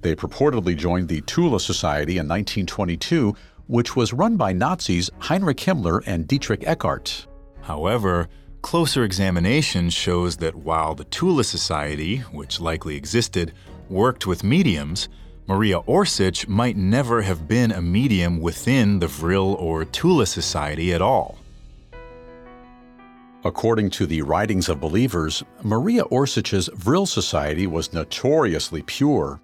They 0.02 0.16
purportedly 0.16 0.76
joined 0.76 1.08
the 1.08 1.22
Thule 1.28 1.60
Society 1.60 2.14
in 2.14 2.28
1922, 2.28 3.36
which 3.68 3.96
was 3.96 4.12
run 4.12 4.38
by 4.38 4.52
Nazis 4.52 5.12
Heinrich 5.20 5.60
Himmler 5.60 6.02
and 6.08 6.28
Dietrich 6.28 6.62
Eckart. 6.62 7.28
However, 7.62 8.28
closer 8.64 9.04
examination 9.04 9.92
shows 9.92 10.38
that 10.38 10.56
while 10.56 10.96
the 10.96 11.04
Thule 11.04 11.44
Society, 11.44 12.18
which 12.32 12.60
likely 12.60 12.96
existed, 12.96 13.54
worked 13.88 14.26
with 14.26 14.44
mediums, 14.44 15.10
Maria 15.46 15.82
Orsitsch 15.82 16.48
might 16.48 16.76
never 16.76 17.22
have 17.22 17.48
been 17.48 17.72
a 17.72 17.84
medium 17.84 18.42
within 18.42 18.98
the 18.98 19.08
Vril 19.08 19.54
or 19.60 19.86
Thule 19.86 20.26
Society 20.26 20.92
at 20.92 21.04
all. 21.04 21.38
According 23.44 23.90
to 23.92 24.06
the 24.06 24.22
writings 24.22 24.70
of 24.70 24.80
believers, 24.80 25.44
Maria 25.64 26.04
Orsitsch's 26.04 26.70
Vril 26.76 27.08
Society 27.08 27.66
was 27.66 27.92
notoriously 27.92 28.84
pure. 28.84 29.42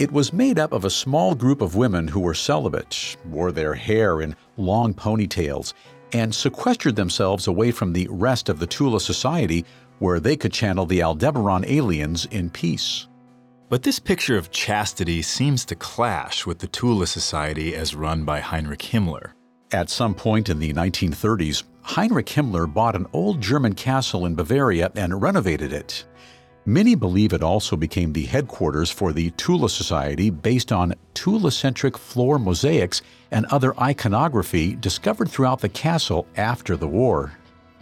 It 0.00 0.10
was 0.10 0.32
made 0.32 0.58
up 0.58 0.72
of 0.72 0.84
a 0.84 0.90
small 0.90 1.36
group 1.36 1.60
of 1.60 1.76
women 1.76 2.08
who 2.08 2.18
were 2.18 2.34
celibate, 2.34 3.16
wore 3.24 3.52
their 3.52 3.74
hair 3.74 4.20
in 4.20 4.34
long 4.56 4.92
ponytails, 4.92 5.72
and 6.12 6.34
sequestered 6.34 6.96
themselves 6.96 7.46
away 7.46 7.70
from 7.70 7.92
the 7.92 8.08
rest 8.10 8.48
of 8.48 8.58
the 8.58 8.66
Thule 8.66 8.98
Society 8.98 9.64
where 10.00 10.18
they 10.18 10.36
could 10.36 10.52
channel 10.52 10.84
the 10.84 11.00
Aldebaran 11.00 11.64
aliens 11.64 12.26
in 12.32 12.50
peace. 12.50 13.06
But 13.68 13.84
this 13.84 14.00
picture 14.00 14.36
of 14.36 14.50
chastity 14.50 15.22
seems 15.22 15.64
to 15.66 15.76
clash 15.76 16.44
with 16.44 16.58
the 16.58 16.66
Thule 16.66 17.06
Society 17.06 17.76
as 17.76 17.94
run 17.94 18.24
by 18.24 18.40
Heinrich 18.40 18.80
Himmler. 18.80 19.30
At 19.72 19.88
some 19.88 20.14
point 20.14 20.50
in 20.50 20.58
the 20.58 20.74
1930s, 20.74 21.62
Heinrich 21.80 22.26
Himmler 22.26 22.72
bought 22.72 22.94
an 22.94 23.06
old 23.14 23.40
German 23.40 23.74
castle 23.74 24.26
in 24.26 24.34
Bavaria 24.34 24.92
and 24.96 25.22
renovated 25.22 25.72
it. 25.72 26.04
Many 26.66 26.94
believe 26.94 27.32
it 27.32 27.42
also 27.42 27.74
became 27.74 28.12
the 28.12 28.26
headquarters 28.26 28.90
for 28.90 29.14
the 29.14 29.30
Thule 29.30 29.68
Society 29.70 30.28
based 30.28 30.72
on 30.72 30.94
Thule-centric 31.14 31.96
floor 31.96 32.38
mosaics 32.38 33.00
and 33.30 33.46
other 33.46 33.74
iconography 33.80 34.76
discovered 34.76 35.30
throughout 35.30 35.60
the 35.60 35.70
castle 35.70 36.26
after 36.36 36.76
the 36.76 36.86
war. 36.86 37.32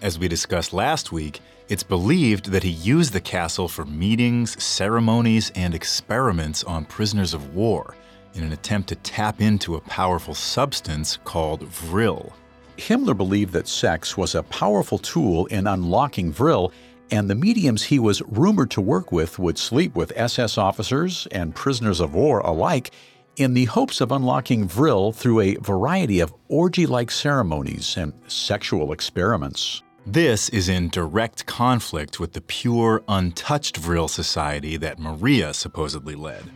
As 0.00 0.16
we 0.16 0.28
discussed 0.28 0.72
last 0.72 1.10
week, 1.10 1.40
it's 1.68 1.82
believed 1.82 2.52
that 2.52 2.62
he 2.62 2.70
used 2.70 3.12
the 3.12 3.20
castle 3.20 3.66
for 3.66 3.84
meetings, 3.84 4.62
ceremonies, 4.62 5.50
and 5.56 5.74
experiments 5.74 6.62
on 6.62 6.84
prisoners 6.84 7.34
of 7.34 7.52
war 7.52 7.96
in 8.34 8.42
an 8.42 8.52
attempt 8.52 8.88
to 8.88 8.96
tap 8.96 9.40
into 9.40 9.74
a 9.74 9.80
powerful 9.80 10.34
substance 10.34 11.18
called 11.24 11.62
vril. 11.62 12.32
Himmler 12.80 13.16
believed 13.16 13.52
that 13.52 13.68
sex 13.68 14.16
was 14.16 14.34
a 14.34 14.42
powerful 14.44 14.98
tool 14.98 15.46
in 15.46 15.66
unlocking 15.66 16.32
Vril, 16.32 16.72
and 17.10 17.28
the 17.28 17.34
mediums 17.34 17.82
he 17.82 17.98
was 17.98 18.22
rumored 18.22 18.70
to 18.70 18.80
work 18.80 19.12
with 19.12 19.38
would 19.38 19.58
sleep 19.58 19.94
with 19.94 20.16
SS 20.16 20.56
officers 20.56 21.28
and 21.30 21.54
prisoners 21.54 22.00
of 22.00 22.14
war 22.14 22.40
alike 22.40 22.90
in 23.36 23.52
the 23.54 23.66
hopes 23.66 24.00
of 24.00 24.12
unlocking 24.12 24.66
Vril 24.66 25.12
through 25.12 25.40
a 25.40 25.56
variety 25.56 26.20
of 26.20 26.34
orgy 26.48 26.86
like 26.86 27.10
ceremonies 27.10 27.96
and 27.96 28.12
sexual 28.28 28.92
experiments. 28.92 29.82
This 30.06 30.48
is 30.48 30.70
in 30.70 30.88
direct 30.88 31.44
conflict 31.44 32.18
with 32.18 32.32
the 32.32 32.40
pure, 32.40 33.02
untouched 33.08 33.76
Vril 33.76 34.08
society 34.08 34.78
that 34.78 34.98
Maria 34.98 35.52
supposedly 35.52 36.14
led. 36.14 36.50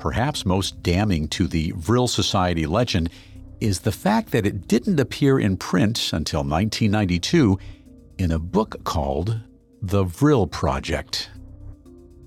Perhaps 0.00 0.46
most 0.46 0.82
damning 0.82 1.28
to 1.28 1.46
the 1.46 1.72
Vril 1.76 2.08
Society 2.08 2.64
legend 2.64 3.10
is 3.60 3.80
the 3.80 3.92
fact 3.92 4.30
that 4.32 4.46
it 4.46 4.66
didn't 4.66 4.98
appear 4.98 5.38
in 5.38 5.58
print 5.58 6.10
until 6.14 6.40
1992 6.40 7.58
in 8.16 8.32
a 8.32 8.38
book 8.38 8.82
called 8.84 9.38
The 9.82 10.04
Vril 10.04 10.46
Project. 10.46 11.28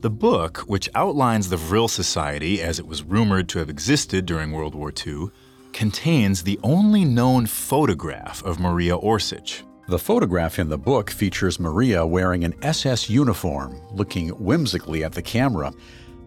The 0.02 0.12
book, 0.12 0.60
which 0.68 0.88
outlines 0.94 1.50
the 1.50 1.58
Vril 1.58 1.88
Society 1.88 2.62
as 2.62 2.78
it 2.78 2.86
was 2.86 3.02
rumored 3.02 3.50
to 3.50 3.60
have 3.60 3.72
existed 3.72 4.28
during 4.28 4.52
World 4.52 4.76
War 4.76 4.94
II, 4.96 5.30
contains 5.72 6.44
the 6.44 6.60
only 6.62 7.04
known 7.04 7.48
photograph 7.48 8.44
of 8.44 8.60
Maria 8.60 8.96
Orsitsch. 8.96 9.64
The 9.88 10.00
photograph 10.00 10.60
in 10.60 10.70
the 10.70 10.78
book 10.78 11.10
features 11.10 11.60
Maria 11.60 12.06
wearing 12.06 12.44
an 12.44 12.54
SS 12.62 13.10
uniform, 13.10 13.82
looking 13.92 14.30
whimsically 14.30 15.04
at 15.04 15.14
the 15.14 15.22
camera. 15.22 15.74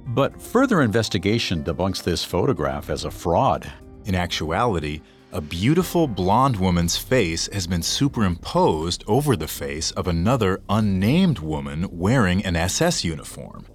But 0.09 0.41
further 0.41 0.83
investigation 0.83 1.65
debunks 1.65 2.03
this 2.03 2.25
photograph 2.25 2.91
as 2.91 3.05
a 3.05 3.11
fraud. 3.11 3.71
In 4.05 4.15
actuality, 4.15 5.01
a 5.33 5.41
beautiful 5.41 6.07
blonde 6.07 6.57
woman's 6.57 6.97
face 6.97 7.49
has 7.53 7.67
been 7.67 7.83
superimposed 7.83 9.03
over 9.09 9.35
the 9.35 9.49
face 9.49 9.91
of 9.91 10.07
another 10.07 10.61
unnamed 10.69 11.41
woman 11.41 11.89
wearing 11.91 12.45
an 12.45 12.55
SS 12.55 13.05
uniform. 13.05 13.67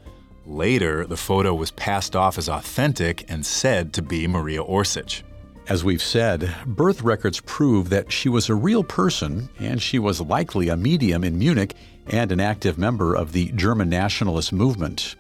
Later, 0.46 1.06
the 1.06 1.18
photo 1.18 1.54
was 1.54 1.72
passed 1.72 2.16
off 2.16 2.38
as 2.38 2.48
authentic 2.48 3.30
and 3.30 3.46
said 3.46 3.94
to 3.94 4.02
be 4.02 4.26
Maria 4.26 4.64
Orsitsch. 4.64 5.24
As 5.68 5.84
we've 5.84 6.02
said, 6.02 6.54
birth 6.66 7.04
records 7.04 7.42
prove 7.42 7.90
that 7.90 8.12
she 8.12 8.30
was 8.30 8.50
a 8.50 8.56
real 8.56 8.84
person 8.84 9.50
and 9.60 9.82
she 9.82 10.00
was 10.00 10.20
likely 10.22 10.70
a 10.70 10.78
medium 10.78 11.24
in 11.24 11.38
Munich 11.38 11.76
and 12.08 12.32
an 12.32 12.40
active 12.40 12.78
member 12.78 13.14
of 13.14 13.34
the 13.34 13.52
German 13.52 13.90
nationalist 13.90 14.52
movement. 14.52 15.16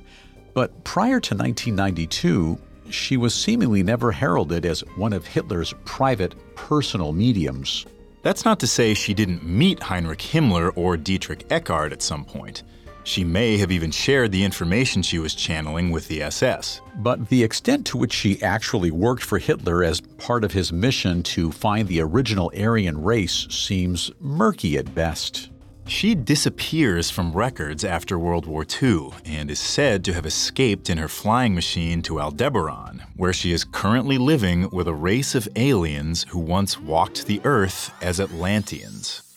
But 0.53 0.83
prior 0.83 1.19
to 1.19 1.35
1992, 1.35 2.57
she 2.89 3.17
was 3.17 3.33
seemingly 3.33 3.83
never 3.83 4.11
heralded 4.11 4.65
as 4.65 4.81
one 4.95 5.13
of 5.13 5.25
Hitler's 5.25 5.73
private, 5.85 6.35
personal 6.55 7.13
mediums. 7.13 7.85
That's 8.21 8.45
not 8.45 8.59
to 8.59 8.67
say 8.67 8.93
she 8.93 9.13
didn't 9.13 9.43
meet 9.43 9.81
Heinrich 9.81 10.19
Himmler 10.19 10.71
or 10.75 10.97
Dietrich 10.97 11.47
Eckart 11.49 11.91
at 11.91 12.01
some 12.01 12.25
point. 12.25 12.63
She 13.03 13.23
may 13.23 13.57
have 13.57 13.71
even 13.71 13.89
shared 13.89 14.31
the 14.31 14.43
information 14.43 15.01
she 15.01 15.17
was 15.17 15.33
channeling 15.33 15.89
with 15.89 16.07
the 16.07 16.21
SS. 16.21 16.81
But 16.97 17.29
the 17.29 17.43
extent 17.43 17.87
to 17.87 17.97
which 17.97 18.13
she 18.13 18.41
actually 18.43 18.91
worked 18.91 19.23
for 19.23 19.39
Hitler 19.39 19.83
as 19.83 20.01
part 20.01 20.43
of 20.43 20.51
his 20.51 20.71
mission 20.71 21.23
to 21.23 21.51
find 21.51 21.87
the 21.87 22.01
original 22.01 22.51
Aryan 22.55 23.01
race 23.01 23.47
seems 23.49 24.11
murky 24.19 24.77
at 24.77 24.93
best. 24.93 25.49
She 25.87 26.15
disappears 26.15 27.09
from 27.09 27.33
records 27.33 27.83
after 27.83 28.17
World 28.17 28.45
War 28.45 28.65
II 28.81 29.09
and 29.25 29.51
is 29.51 29.59
said 29.59 30.03
to 30.05 30.13
have 30.13 30.25
escaped 30.25 30.89
in 30.89 30.97
her 30.97 31.07
flying 31.07 31.53
machine 31.53 32.01
to 32.03 32.19
Aldebaran, 32.19 33.03
where 33.15 33.33
she 33.33 33.51
is 33.51 33.63
currently 33.63 34.17
living 34.17 34.69
with 34.71 34.87
a 34.87 34.93
race 34.93 35.35
of 35.35 35.49
aliens 35.55 36.25
who 36.29 36.39
once 36.39 36.79
walked 36.79 37.25
the 37.25 37.41
Earth 37.43 37.93
as 38.01 38.19
Atlanteans. 38.19 39.30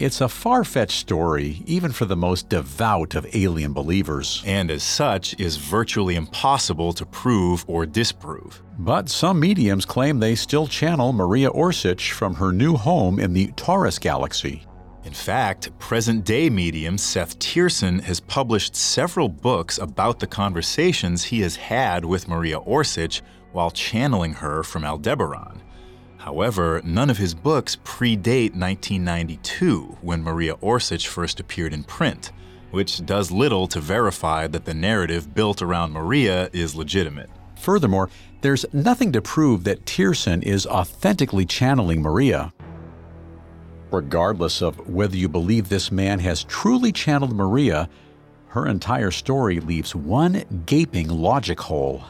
It's 0.00 0.20
a 0.20 0.28
far 0.28 0.64
fetched 0.64 0.98
story, 0.98 1.62
even 1.66 1.92
for 1.92 2.04
the 2.04 2.16
most 2.16 2.48
devout 2.48 3.14
of 3.14 3.32
alien 3.32 3.72
believers. 3.72 4.42
And 4.44 4.68
as 4.72 4.82
such, 4.82 5.38
is 5.38 5.56
virtually 5.56 6.16
impossible 6.16 6.92
to 6.94 7.06
prove 7.06 7.64
or 7.68 7.86
disprove. 7.86 8.60
But 8.76 9.08
some 9.08 9.38
mediums 9.38 9.84
claim 9.84 10.18
they 10.18 10.34
still 10.34 10.66
channel 10.66 11.12
Maria 11.12 11.48
Orsitsch 11.48 12.10
from 12.10 12.34
her 12.34 12.50
new 12.50 12.74
home 12.74 13.20
in 13.20 13.34
the 13.34 13.52
Taurus 13.54 14.00
galaxy. 14.00 14.66
In 15.04 15.12
fact, 15.12 15.78
present 15.78 16.24
day 16.24 16.50
medium 16.50 16.98
Seth 16.98 17.38
Tearson 17.38 18.00
has 18.00 18.18
published 18.18 18.74
several 18.74 19.28
books 19.28 19.78
about 19.78 20.18
the 20.18 20.26
conversations 20.26 21.22
he 21.22 21.40
has 21.42 21.54
had 21.54 22.04
with 22.04 22.26
Maria 22.26 22.58
Orsitsch 22.58 23.20
while 23.52 23.70
channeling 23.70 24.32
her 24.32 24.64
from 24.64 24.84
Aldebaran. 24.84 25.62
However, 26.24 26.80
none 26.82 27.10
of 27.10 27.18
his 27.18 27.34
books 27.34 27.76
predate 27.84 28.56
1992, 28.56 29.98
when 30.00 30.22
Maria 30.22 30.54
Orsitsch 30.54 31.06
first 31.06 31.38
appeared 31.38 31.74
in 31.74 31.84
print, 31.84 32.32
which 32.70 33.04
does 33.04 33.30
little 33.30 33.66
to 33.66 33.78
verify 33.78 34.46
that 34.46 34.64
the 34.64 34.72
narrative 34.72 35.34
built 35.34 35.60
around 35.60 35.92
Maria 35.92 36.48
is 36.54 36.74
legitimate. 36.74 37.28
Furthermore, 37.60 38.08
there's 38.40 38.64
nothing 38.72 39.12
to 39.12 39.20
prove 39.20 39.64
that 39.64 39.84
Tearson 39.84 40.42
is 40.42 40.66
authentically 40.66 41.44
channeling 41.44 42.00
Maria. 42.00 42.54
Regardless 43.90 44.62
of 44.62 44.88
whether 44.88 45.18
you 45.18 45.28
believe 45.28 45.68
this 45.68 45.92
man 45.92 46.20
has 46.20 46.44
truly 46.44 46.90
channeled 46.90 47.36
Maria, 47.36 47.86
her 48.48 48.66
entire 48.66 49.10
story 49.10 49.60
leaves 49.60 49.94
one 49.94 50.42
gaping 50.64 51.08
logic 51.08 51.60
hole. 51.60 52.02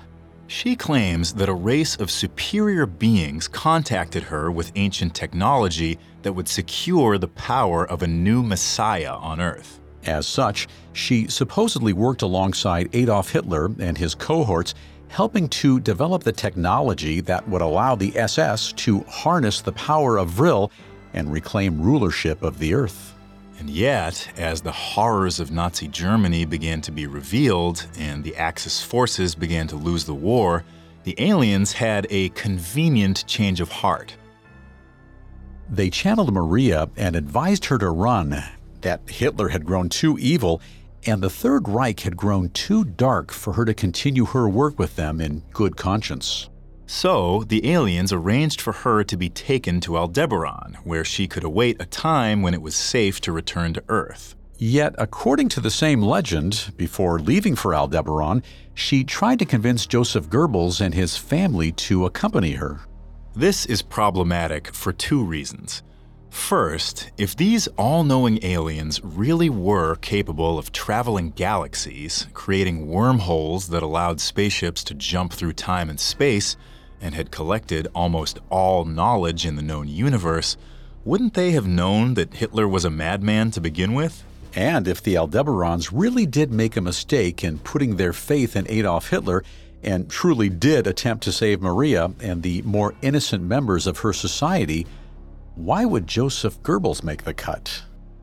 She 0.54 0.76
claims 0.76 1.34
that 1.34 1.48
a 1.48 1.52
race 1.52 1.96
of 1.96 2.12
superior 2.12 2.86
beings 2.86 3.48
contacted 3.48 4.22
her 4.22 4.52
with 4.52 4.70
ancient 4.76 5.12
technology 5.12 5.98
that 6.22 6.32
would 6.32 6.46
secure 6.46 7.18
the 7.18 7.26
power 7.26 7.84
of 7.84 8.04
a 8.04 8.06
new 8.06 8.40
Messiah 8.40 9.14
on 9.14 9.40
Earth. 9.40 9.80
As 10.06 10.28
such, 10.28 10.68
she 10.92 11.26
supposedly 11.26 11.92
worked 11.92 12.22
alongside 12.22 12.88
Adolf 12.92 13.32
Hitler 13.32 13.72
and 13.80 13.98
his 13.98 14.14
cohorts, 14.14 14.74
helping 15.08 15.48
to 15.48 15.80
develop 15.80 16.22
the 16.22 16.30
technology 16.30 17.20
that 17.22 17.48
would 17.48 17.60
allow 17.60 17.96
the 17.96 18.16
SS 18.16 18.72
to 18.74 19.00
harness 19.08 19.60
the 19.60 19.72
power 19.72 20.18
of 20.18 20.28
Vril 20.28 20.70
and 21.14 21.32
reclaim 21.32 21.82
rulership 21.82 22.44
of 22.44 22.60
the 22.60 22.74
Earth. 22.74 23.13
And 23.64 23.72
yet, 23.72 24.30
as 24.36 24.60
the 24.60 24.72
horrors 24.72 25.40
of 25.40 25.50
Nazi 25.50 25.88
Germany 25.88 26.44
began 26.44 26.82
to 26.82 26.92
be 26.92 27.06
revealed 27.06 27.86
and 27.96 28.22
the 28.22 28.36
Axis 28.36 28.82
forces 28.82 29.34
began 29.34 29.66
to 29.68 29.76
lose 29.76 30.04
the 30.04 30.12
war, 30.12 30.64
the 31.04 31.14
aliens 31.16 31.72
had 31.72 32.06
a 32.10 32.28
convenient 32.28 33.26
change 33.26 33.62
of 33.62 33.72
heart. 33.72 34.16
They 35.70 35.88
channeled 35.88 36.30
Maria 36.30 36.90
and 36.98 37.16
advised 37.16 37.64
her 37.64 37.78
to 37.78 37.88
run, 37.88 38.44
that 38.82 39.08
Hitler 39.08 39.48
had 39.48 39.64
grown 39.64 39.88
too 39.88 40.18
evil 40.18 40.60
and 41.06 41.22
the 41.22 41.30
Third 41.30 41.66
Reich 41.66 42.00
had 42.00 42.18
grown 42.18 42.50
too 42.50 42.84
dark 42.84 43.32
for 43.32 43.54
her 43.54 43.64
to 43.64 43.72
continue 43.72 44.26
her 44.26 44.46
work 44.46 44.78
with 44.78 44.96
them 44.96 45.22
in 45.22 45.42
good 45.54 45.78
conscience. 45.78 46.50
So, 46.86 47.44
the 47.44 47.72
aliens 47.72 48.12
arranged 48.12 48.60
for 48.60 48.72
her 48.72 49.04
to 49.04 49.16
be 49.16 49.30
taken 49.30 49.80
to 49.80 49.96
Aldebaran, 49.96 50.76
where 50.84 51.04
she 51.04 51.26
could 51.26 51.44
await 51.44 51.80
a 51.80 51.86
time 51.86 52.42
when 52.42 52.54
it 52.54 52.62
was 52.62 52.74
safe 52.74 53.20
to 53.22 53.32
return 53.32 53.72
to 53.74 53.84
Earth. 53.88 54.36
Yet, 54.58 54.94
according 54.98 55.48
to 55.50 55.60
the 55.60 55.70
same 55.70 56.02
legend, 56.02 56.72
before 56.76 57.18
leaving 57.18 57.56
for 57.56 57.74
Aldebaran, 57.74 58.42
she 58.74 59.02
tried 59.02 59.38
to 59.40 59.44
convince 59.44 59.86
Joseph 59.86 60.28
Goebbels 60.28 60.80
and 60.80 60.94
his 60.94 61.16
family 61.16 61.72
to 61.72 62.06
accompany 62.06 62.52
her. 62.52 62.80
This 63.34 63.66
is 63.66 63.82
problematic 63.82 64.72
for 64.72 64.92
two 64.92 65.24
reasons. 65.24 65.82
First, 66.30 67.10
if 67.16 67.36
these 67.36 67.66
all 67.78 68.04
knowing 68.04 68.44
aliens 68.44 69.00
really 69.02 69.48
were 69.48 69.96
capable 69.96 70.58
of 70.58 70.72
traveling 70.72 71.30
galaxies, 71.30 72.26
creating 72.32 72.88
wormholes 72.88 73.68
that 73.68 73.82
allowed 73.82 74.20
spaceships 74.20 74.84
to 74.84 74.94
jump 74.94 75.32
through 75.32 75.52
time 75.54 75.88
and 75.88 75.98
space, 75.98 76.56
and 77.04 77.14
had 77.14 77.30
collected 77.30 77.86
almost 77.94 78.38
all 78.48 78.86
knowledge 78.86 79.44
in 79.44 79.56
the 79.56 79.62
known 79.62 79.86
universe, 79.86 80.56
wouldn't 81.04 81.34
they 81.34 81.50
have 81.50 81.66
known 81.66 82.14
that 82.14 82.32
Hitler 82.32 82.66
was 82.66 82.86
a 82.86 82.90
madman 82.90 83.50
to 83.50 83.60
begin 83.60 83.92
with? 83.92 84.24
And 84.54 84.88
if 84.88 85.02
the 85.02 85.16
Aldebarans 85.16 85.90
really 85.92 86.24
did 86.24 86.50
make 86.50 86.78
a 86.78 86.80
mistake 86.80 87.44
in 87.44 87.58
putting 87.58 87.96
their 87.96 88.14
faith 88.14 88.56
in 88.56 88.66
Adolf 88.70 89.10
Hitler 89.10 89.44
and 89.82 90.08
truly 90.08 90.48
did 90.48 90.86
attempt 90.86 91.24
to 91.24 91.32
save 91.32 91.60
Maria 91.60 92.10
and 92.20 92.42
the 92.42 92.62
more 92.62 92.94
innocent 93.02 93.42
members 93.44 93.86
of 93.86 93.98
her 93.98 94.14
society, 94.14 94.86
why 95.56 95.84
would 95.84 96.06
Joseph 96.06 96.62
Goebbels 96.62 97.04
make 97.04 97.24
the 97.24 97.34
cut? 97.34 97.82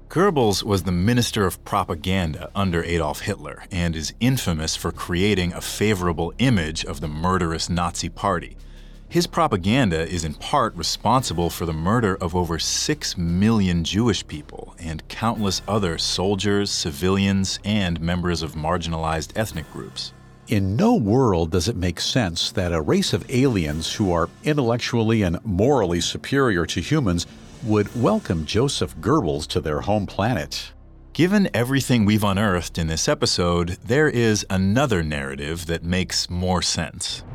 Goebbels 0.10 0.64
was 0.64 0.84
the 0.84 0.92
minister 0.92 1.46
of 1.46 1.64
propaganda 1.64 2.50
under 2.56 2.84
Adolf 2.84 3.22
Hitler 3.22 3.64
and 3.72 3.96
is 3.96 4.14
infamous 4.20 4.76
for 4.76 4.92
creating 4.92 5.54
a 5.54 5.62
favorable 5.62 6.34
image 6.40 6.84
of 6.84 7.00
the 7.00 7.08
murderous 7.08 7.70
Nazi 7.70 8.10
Party. 8.10 8.58
His 9.12 9.28
propaganda 9.28 10.08
is 10.08 10.24
in 10.24 10.36
part 10.36 10.74
responsible 10.74 11.50
for 11.50 11.66
the 11.66 11.74
murder 11.74 12.16
of 12.22 12.34
over 12.34 12.58
6 12.58 13.18
million 13.18 13.84
Jewish 13.84 14.26
people 14.26 14.74
and 14.80 15.06
countless 15.10 15.62
other 15.68 15.98
soldiers, 15.98 16.72
civilians, 16.72 17.60
and 17.66 18.00
members 18.00 18.42
of 18.42 18.54
marginalized 18.54 19.34
ethnic 19.36 19.70
groups. 19.74 20.14
In 20.48 20.78
no 20.78 20.96
world 20.96 21.52
does 21.52 21.68
it 21.68 21.76
make 21.76 22.00
sense 22.00 22.54
that 22.54 22.72
a 22.72 22.80
race 22.80 23.12
of 23.12 23.30
aliens 23.30 23.94
who 23.94 24.14
are 24.14 24.30
intellectually 24.46 25.24
and 25.24 25.44
morally 25.44 26.00
superior 26.00 26.66
to 26.68 26.80
humans 26.80 27.28
would 27.64 27.94
welcome 28.02 28.46
Joseph 28.46 28.96
Goebbels 29.02 29.46
to 29.48 29.60
their 29.60 29.82
home 29.82 30.06
planet. 30.06 30.72
Given 31.12 31.50
everything 31.54 32.06
we've 32.06 32.24
unearthed 32.24 32.78
in 32.78 32.88
this 32.88 33.10
episode, 33.10 33.72
there 33.84 34.08
is 34.08 34.46
another 34.50 35.04
narrative 35.04 35.66
that 35.66 35.84
makes 35.84 36.30
more 36.30 36.62
sense. 36.62 37.26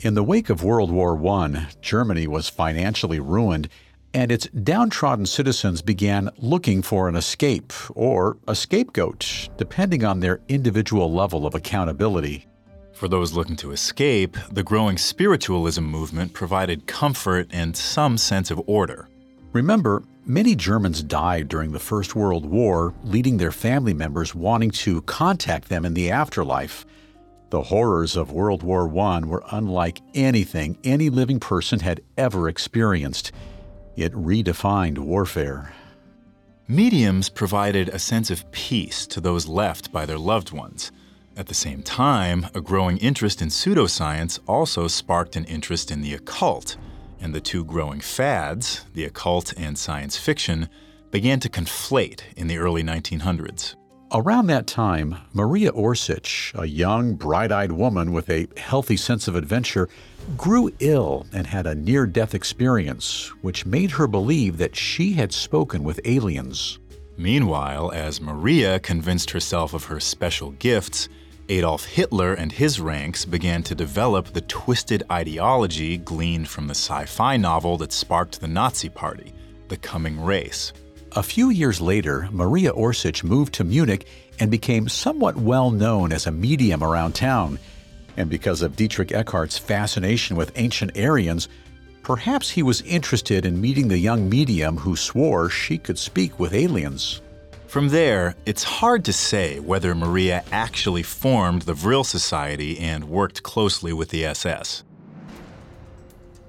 In 0.00 0.14
the 0.14 0.22
wake 0.22 0.48
of 0.48 0.62
World 0.62 0.92
War 0.92 1.20
I, 1.26 1.66
Germany 1.82 2.28
was 2.28 2.48
financially 2.48 3.18
ruined, 3.18 3.68
and 4.14 4.30
its 4.30 4.46
downtrodden 4.46 5.26
citizens 5.26 5.82
began 5.82 6.30
looking 6.38 6.82
for 6.82 7.08
an 7.08 7.16
escape 7.16 7.72
or 7.96 8.36
a 8.46 8.54
scapegoat, 8.54 9.48
depending 9.56 10.04
on 10.04 10.20
their 10.20 10.38
individual 10.46 11.12
level 11.12 11.46
of 11.46 11.56
accountability. 11.56 12.46
For 12.92 13.08
those 13.08 13.32
looking 13.32 13.56
to 13.56 13.72
escape, 13.72 14.36
the 14.52 14.62
growing 14.62 14.98
spiritualism 14.98 15.82
movement 15.82 16.32
provided 16.32 16.86
comfort 16.86 17.48
and 17.50 17.76
some 17.76 18.18
sense 18.18 18.52
of 18.52 18.62
order. 18.66 19.08
Remember, 19.52 20.04
Many 20.30 20.54
Germans 20.54 21.02
died 21.02 21.48
during 21.48 21.72
the 21.72 21.78
First 21.78 22.14
World 22.14 22.44
War, 22.44 22.92
leading 23.02 23.38
their 23.38 23.50
family 23.50 23.94
members 23.94 24.34
wanting 24.34 24.70
to 24.72 25.00
contact 25.02 25.70
them 25.70 25.86
in 25.86 25.94
the 25.94 26.10
afterlife. 26.10 26.84
The 27.50 27.62
horrors 27.62 28.14
of 28.14 28.30
World 28.30 28.62
War 28.62 28.86
I 28.98 29.20
were 29.20 29.42
unlike 29.50 30.02
anything 30.14 30.76
any 30.84 31.08
living 31.08 31.40
person 31.40 31.80
had 31.80 32.02
ever 32.16 32.48
experienced. 32.48 33.32
It 33.96 34.12
redefined 34.12 34.98
warfare. 34.98 35.72
Mediums 36.68 37.30
provided 37.30 37.88
a 37.88 37.98
sense 37.98 38.30
of 38.30 38.50
peace 38.52 39.06
to 39.06 39.20
those 39.20 39.46
left 39.46 39.90
by 39.90 40.04
their 40.04 40.18
loved 40.18 40.52
ones. 40.52 40.92
At 41.38 41.46
the 41.46 41.54
same 41.54 41.82
time, 41.82 42.46
a 42.54 42.60
growing 42.60 42.98
interest 42.98 43.40
in 43.40 43.48
pseudoscience 43.48 44.38
also 44.46 44.86
sparked 44.86 45.34
an 45.34 45.44
interest 45.44 45.90
in 45.90 46.02
the 46.02 46.12
occult 46.12 46.76
and 47.20 47.34
the 47.34 47.40
two 47.40 47.64
growing 47.64 48.00
fads, 48.00 48.84
the 48.92 49.04
occult 49.04 49.54
and 49.56 49.78
science 49.78 50.18
fiction, 50.18 50.68
began 51.10 51.40
to 51.40 51.48
conflate 51.48 52.20
in 52.36 52.46
the 52.46 52.58
early 52.58 52.82
1900s. 52.82 53.74
Around 54.10 54.46
that 54.46 54.66
time, 54.66 55.16
Maria 55.34 55.70
Orsitsch, 55.70 56.58
a 56.58 56.64
young, 56.64 57.14
bright 57.14 57.52
eyed 57.52 57.72
woman 57.72 58.10
with 58.10 58.30
a 58.30 58.48
healthy 58.56 58.96
sense 58.96 59.28
of 59.28 59.36
adventure, 59.36 59.86
grew 60.34 60.70
ill 60.80 61.26
and 61.30 61.46
had 61.46 61.66
a 61.66 61.74
near 61.74 62.06
death 62.06 62.34
experience, 62.34 63.30
which 63.42 63.66
made 63.66 63.90
her 63.90 64.06
believe 64.06 64.56
that 64.56 64.74
she 64.74 65.12
had 65.12 65.30
spoken 65.30 65.84
with 65.84 66.00
aliens. 66.06 66.78
Meanwhile, 67.18 67.92
as 67.92 68.18
Maria 68.18 68.78
convinced 68.80 69.30
herself 69.30 69.74
of 69.74 69.84
her 69.84 70.00
special 70.00 70.52
gifts, 70.52 71.10
Adolf 71.50 71.84
Hitler 71.84 72.32
and 72.32 72.50
his 72.50 72.80
ranks 72.80 73.26
began 73.26 73.62
to 73.64 73.74
develop 73.74 74.28
the 74.28 74.40
twisted 74.42 75.02
ideology 75.12 75.98
gleaned 75.98 76.48
from 76.48 76.66
the 76.66 76.74
sci 76.74 77.04
fi 77.04 77.36
novel 77.36 77.76
that 77.76 77.92
sparked 77.92 78.40
the 78.40 78.48
Nazi 78.48 78.88
Party, 78.88 79.34
The 79.68 79.76
Coming 79.76 80.18
Race. 80.18 80.72
A 81.12 81.22
few 81.22 81.48
years 81.50 81.80
later, 81.80 82.28
Maria 82.30 82.70
Orsitsch 82.70 83.24
moved 83.24 83.54
to 83.54 83.64
Munich 83.64 84.06
and 84.38 84.50
became 84.50 84.88
somewhat 84.88 85.36
well 85.36 85.70
known 85.70 86.12
as 86.12 86.26
a 86.26 86.30
medium 86.30 86.84
around 86.84 87.14
town. 87.14 87.58
And 88.16 88.28
because 88.28 88.60
of 88.62 88.76
Dietrich 88.76 89.12
Eckart's 89.12 89.56
fascination 89.56 90.36
with 90.36 90.52
ancient 90.56 90.98
Aryans, 90.98 91.48
perhaps 92.02 92.50
he 92.50 92.62
was 92.62 92.82
interested 92.82 93.46
in 93.46 93.60
meeting 93.60 93.88
the 93.88 93.98
young 93.98 94.28
medium 94.28 94.76
who 94.76 94.96
swore 94.96 95.48
she 95.48 95.78
could 95.78 95.98
speak 95.98 96.38
with 96.38 96.52
aliens. 96.52 97.22
From 97.68 97.88
there, 97.88 98.34
it's 98.44 98.62
hard 98.62 99.04
to 99.06 99.12
say 99.12 99.60
whether 99.60 99.94
Maria 99.94 100.44
actually 100.52 101.02
formed 101.02 101.62
the 101.62 101.74
Vril 101.74 102.04
Society 102.04 102.78
and 102.78 103.08
worked 103.08 103.42
closely 103.42 103.92
with 103.92 104.08
the 104.10 104.24
SS. 104.24 104.84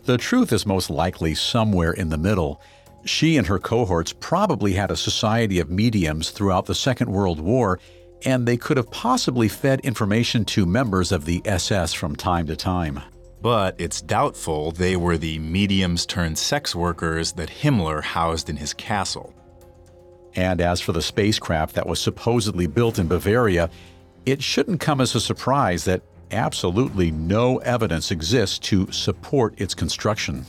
The 0.03 0.17
truth 0.17 0.51
is 0.51 0.65
most 0.65 0.89
likely 0.89 1.35
somewhere 1.35 1.91
in 1.91 2.09
the 2.09 2.17
middle. 2.17 2.61
She 3.09 3.37
and 3.37 3.47
her 3.47 3.57
cohorts 3.57 4.13
probably 4.13 4.73
had 4.73 4.91
a 4.91 4.95
society 4.95 5.59
of 5.59 5.71
mediums 5.71 6.29
throughout 6.29 6.67
the 6.67 6.75
Second 6.75 7.11
World 7.11 7.39
War, 7.39 7.79
and 8.23 8.47
they 8.47 8.55
could 8.55 8.77
have 8.77 8.91
possibly 8.91 9.47
fed 9.47 9.79
information 9.79 10.45
to 10.45 10.67
members 10.67 11.11
of 11.11 11.25
the 11.25 11.41
SS 11.43 11.91
from 11.91 12.15
time 12.15 12.45
to 12.45 12.55
time. 12.55 13.01
But 13.41 13.73
it's 13.79 13.99
doubtful 13.99 14.71
they 14.71 14.95
were 14.95 15.17
the 15.17 15.39
mediums 15.39 16.05
turned 16.05 16.37
sex 16.37 16.75
workers 16.75 17.31
that 17.33 17.49
Himmler 17.49 18.03
housed 18.03 18.47
in 18.47 18.57
his 18.57 18.75
castle. 18.75 19.33
And 20.35 20.61
as 20.61 20.79
for 20.79 20.91
the 20.91 21.01
spacecraft 21.01 21.73
that 21.75 21.87
was 21.87 21.99
supposedly 21.99 22.67
built 22.67 22.99
in 22.99 23.07
Bavaria, 23.07 23.71
it 24.27 24.43
shouldn't 24.43 24.81
come 24.81 25.01
as 25.01 25.15
a 25.15 25.19
surprise 25.19 25.83
that 25.85 26.03
absolutely 26.29 27.09
no 27.09 27.57
evidence 27.57 28.11
exists 28.11 28.59
to 28.59 28.89
support 28.91 29.59
its 29.59 29.73
construction. 29.73 30.45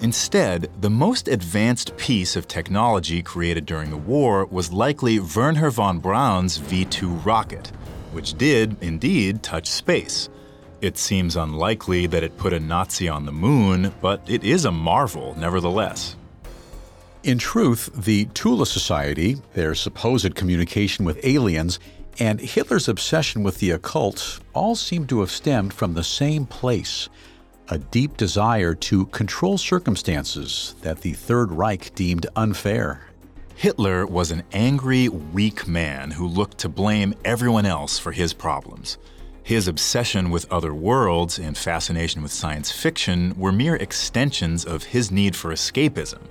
Instead, 0.00 0.70
the 0.80 0.90
most 0.90 1.26
advanced 1.26 1.96
piece 1.96 2.36
of 2.36 2.46
technology 2.46 3.20
created 3.20 3.66
during 3.66 3.90
the 3.90 3.96
war 3.96 4.46
was 4.46 4.72
likely 4.72 5.18
Wernher 5.18 5.70
von 5.70 5.98
Braun's 5.98 6.58
V 6.58 6.84
2 6.84 7.08
rocket, 7.08 7.72
which 8.12 8.38
did, 8.38 8.76
indeed, 8.80 9.42
touch 9.42 9.66
space. 9.66 10.28
It 10.80 10.96
seems 10.96 11.34
unlikely 11.34 12.06
that 12.06 12.22
it 12.22 12.38
put 12.38 12.52
a 12.52 12.60
Nazi 12.60 13.08
on 13.08 13.26
the 13.26 13.32
moon, 13.32 13.92
but 14.00 14.22
it 14.28 14.44
is 14.44 14.64
a 14.64 14.70
marvel 14.70 15.34
nevertheless. 15.36 16.14
In 17.24 17.38
truth, 17.38 17.90
the 17.92 18.28
Thule 18.36 18.64
Society, 18.64 19.38
their 19.54 19.74
supposed 19.74 20.36
communication 20.36 21.04
with 21.04 21.18
aliens, 21.24 21.80
and 22.20 22.40
Hitler's 22.40 22.88
obsession 22.88 23.42
with 23.42 23.58
the 23.58 23.72
occult 23.72 24.38
all 24.54 24.76
seem 24.76 25.08
to 25.08 25.18
have 25.20 25.30
stemmed 25.32 25.74
from 25.74 25.94
the 25.94 26.04
same 26.04 26.46
place 26.46 27.08
a 27.70 27.78
deep 27.78 28.16
desire 28.16 28.74
to 28.74 29.06
control 29.06 29.58
circumstances 29.58 30.74
that 30.82 31.00
the 31.00 31.12
Third 31.12 31.52
Reich 31.52 31.94
deemed 31.94 32.26
unfair. 32.34 33.06
Hitler 33.54 34.06
was 34.06 34.30
an 34.30 34.42
angry, 34.52 35.08
weak 35.08 35.66
man 35.66 36.12
who 36.12 36.26
looked 36.26 36.58
to 36.58 36.68
blame 36.68 37.14
everyone 37.24 37.66
else 37.66 37.98
for 37.98 38.12
his 38.12 38.32
problems. 38.32 38.98
His 39.42 39.66
obsession 39.66 40.30
with 40.30 40.50
other 40.52 40.74
worlds 40.74 41.38
and 41.38 41.56
fascination 41.56 42.22
with 42.22 42.32
science 42.32 42.70
fiction 42.70 43.34
were 43.36 43.50
mere 43.50 43.76
extensions 43.76 44.64
of 44.64 44.84
his 44.84 45.10
need 45.10 45.34
for 45.34 45.50
escapism 45.50 46.22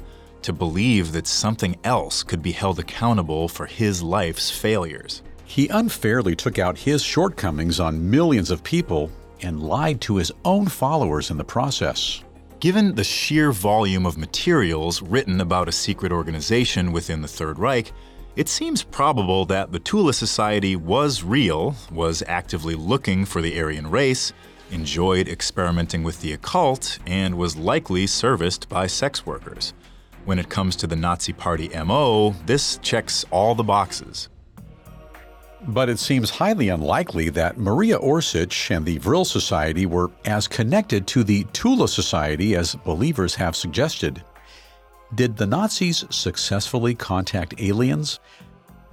to 0.43 0.53
believe 0.53 1.11
that 1.11 1.27
something 1.27 1.75
else 1.83 2.23
could 2.23 2.41
be 2.41 2.51
held 2.51 2.79
accountable 2.79 3.47
for 3.47 3.65
his 3.65 4.01
life's 4.01 4.49
failures. 4.49 5.23
He 5.45 5.67
unfairly 5.67 6.35
took 6.35 6.59
out 6.59 6.77
his 6.77 7.03
shortcomings 7.03 7.79
on 7.79 8.09
millions 8.09 8.51
of 8.51 8.63
people 8.63 9.11
and 9.41 9.61
lied 9.61 10.01
to 10.01 10.17
his 10.17 10.31
own 10.45 10.67
followers 10.67 11.31
in 11.31 11.37
the 11.37 11.43
process. 11.43 12.23
Given 12.59 12.95
the 12.95 13.03
sheer 13.03 13.51
volume 13.51 14.05
of 14.05 14.17
materials 14.17 15.01
written 15.01 15.41
about 15.41 15.69
a 15.69 15.71
secret 15.71 16.11
organization 16.11 16.91
within 16.91 17.21
the 17.21 17.27
Third 17.27 17.59
Reich, 17.59 17.91
it 18.35 18.49
seems 18.49 18.83
probable 18.83 19.45
that 19.45 19.71
the 19.71 19.79
Thule 19.79 20.13
Society 20.13 20.75
was 20.75 21.23
real, 21.23 21.75
was 21.91 22.23
actively 22.27 22.75
looking 22.75 23.25
for 23.25 23.41
the 23.41 23.59
Aryan 23.59 23.89
race, 23.89 24.33
enjoyed 24.71 25.27
experimenting 25.27 26.03
with 26.03 26.21
the 26.21 26.33
occult, 26.33 26.99
and 27.05 27.35
was 27.35 27.55
likely 27.55 28.05
serviced 28.07 28.67
by 28.69 28.87
sex 28.87 29.25
workers. 29.25 29.73
When 30.25 30.39
it 30.39 30.49
comes 30.49 30.75
to 30.77 30.87
the 30.87 30.95
Nazi 30.95 31.33
Party 31.33 31.69
MO, 31.69 32.31
this 32.45 32.77
checks 32.79 33.25
all 33.31 33.55
the 33.55 33.63
boxes. 33.63 34.29
But 35.61 35.89
it 35.89 35.97
seems 35.97 36.29
highly 36.29 36.69
unlikely 36.69 37.29
that 37.29 37.57
Maria 37.57 37.97
Orsitsch 37.97 38.69
and 38.75 38.85
the 38.85 38.99
Vril 38.99 39.25
Society 39.25 39.85
were 39.85 40.11
as 40.25 40.47
connected 40.47 41.07
to 41.07 41.23
the 41.23 41.47
Thule 41.53 41.87
Society 41.87 42.55
as 42.55 42.75
believers 42.75 43.35
have 43.35 43.55
suggested. 43.55 44.23
Did 45.15 45.37
the 45.37 45.47
Nazis 45.47 46.05
successfully 46.09 46.93
contact 46.93 47.59
aliens? 47.59 48.19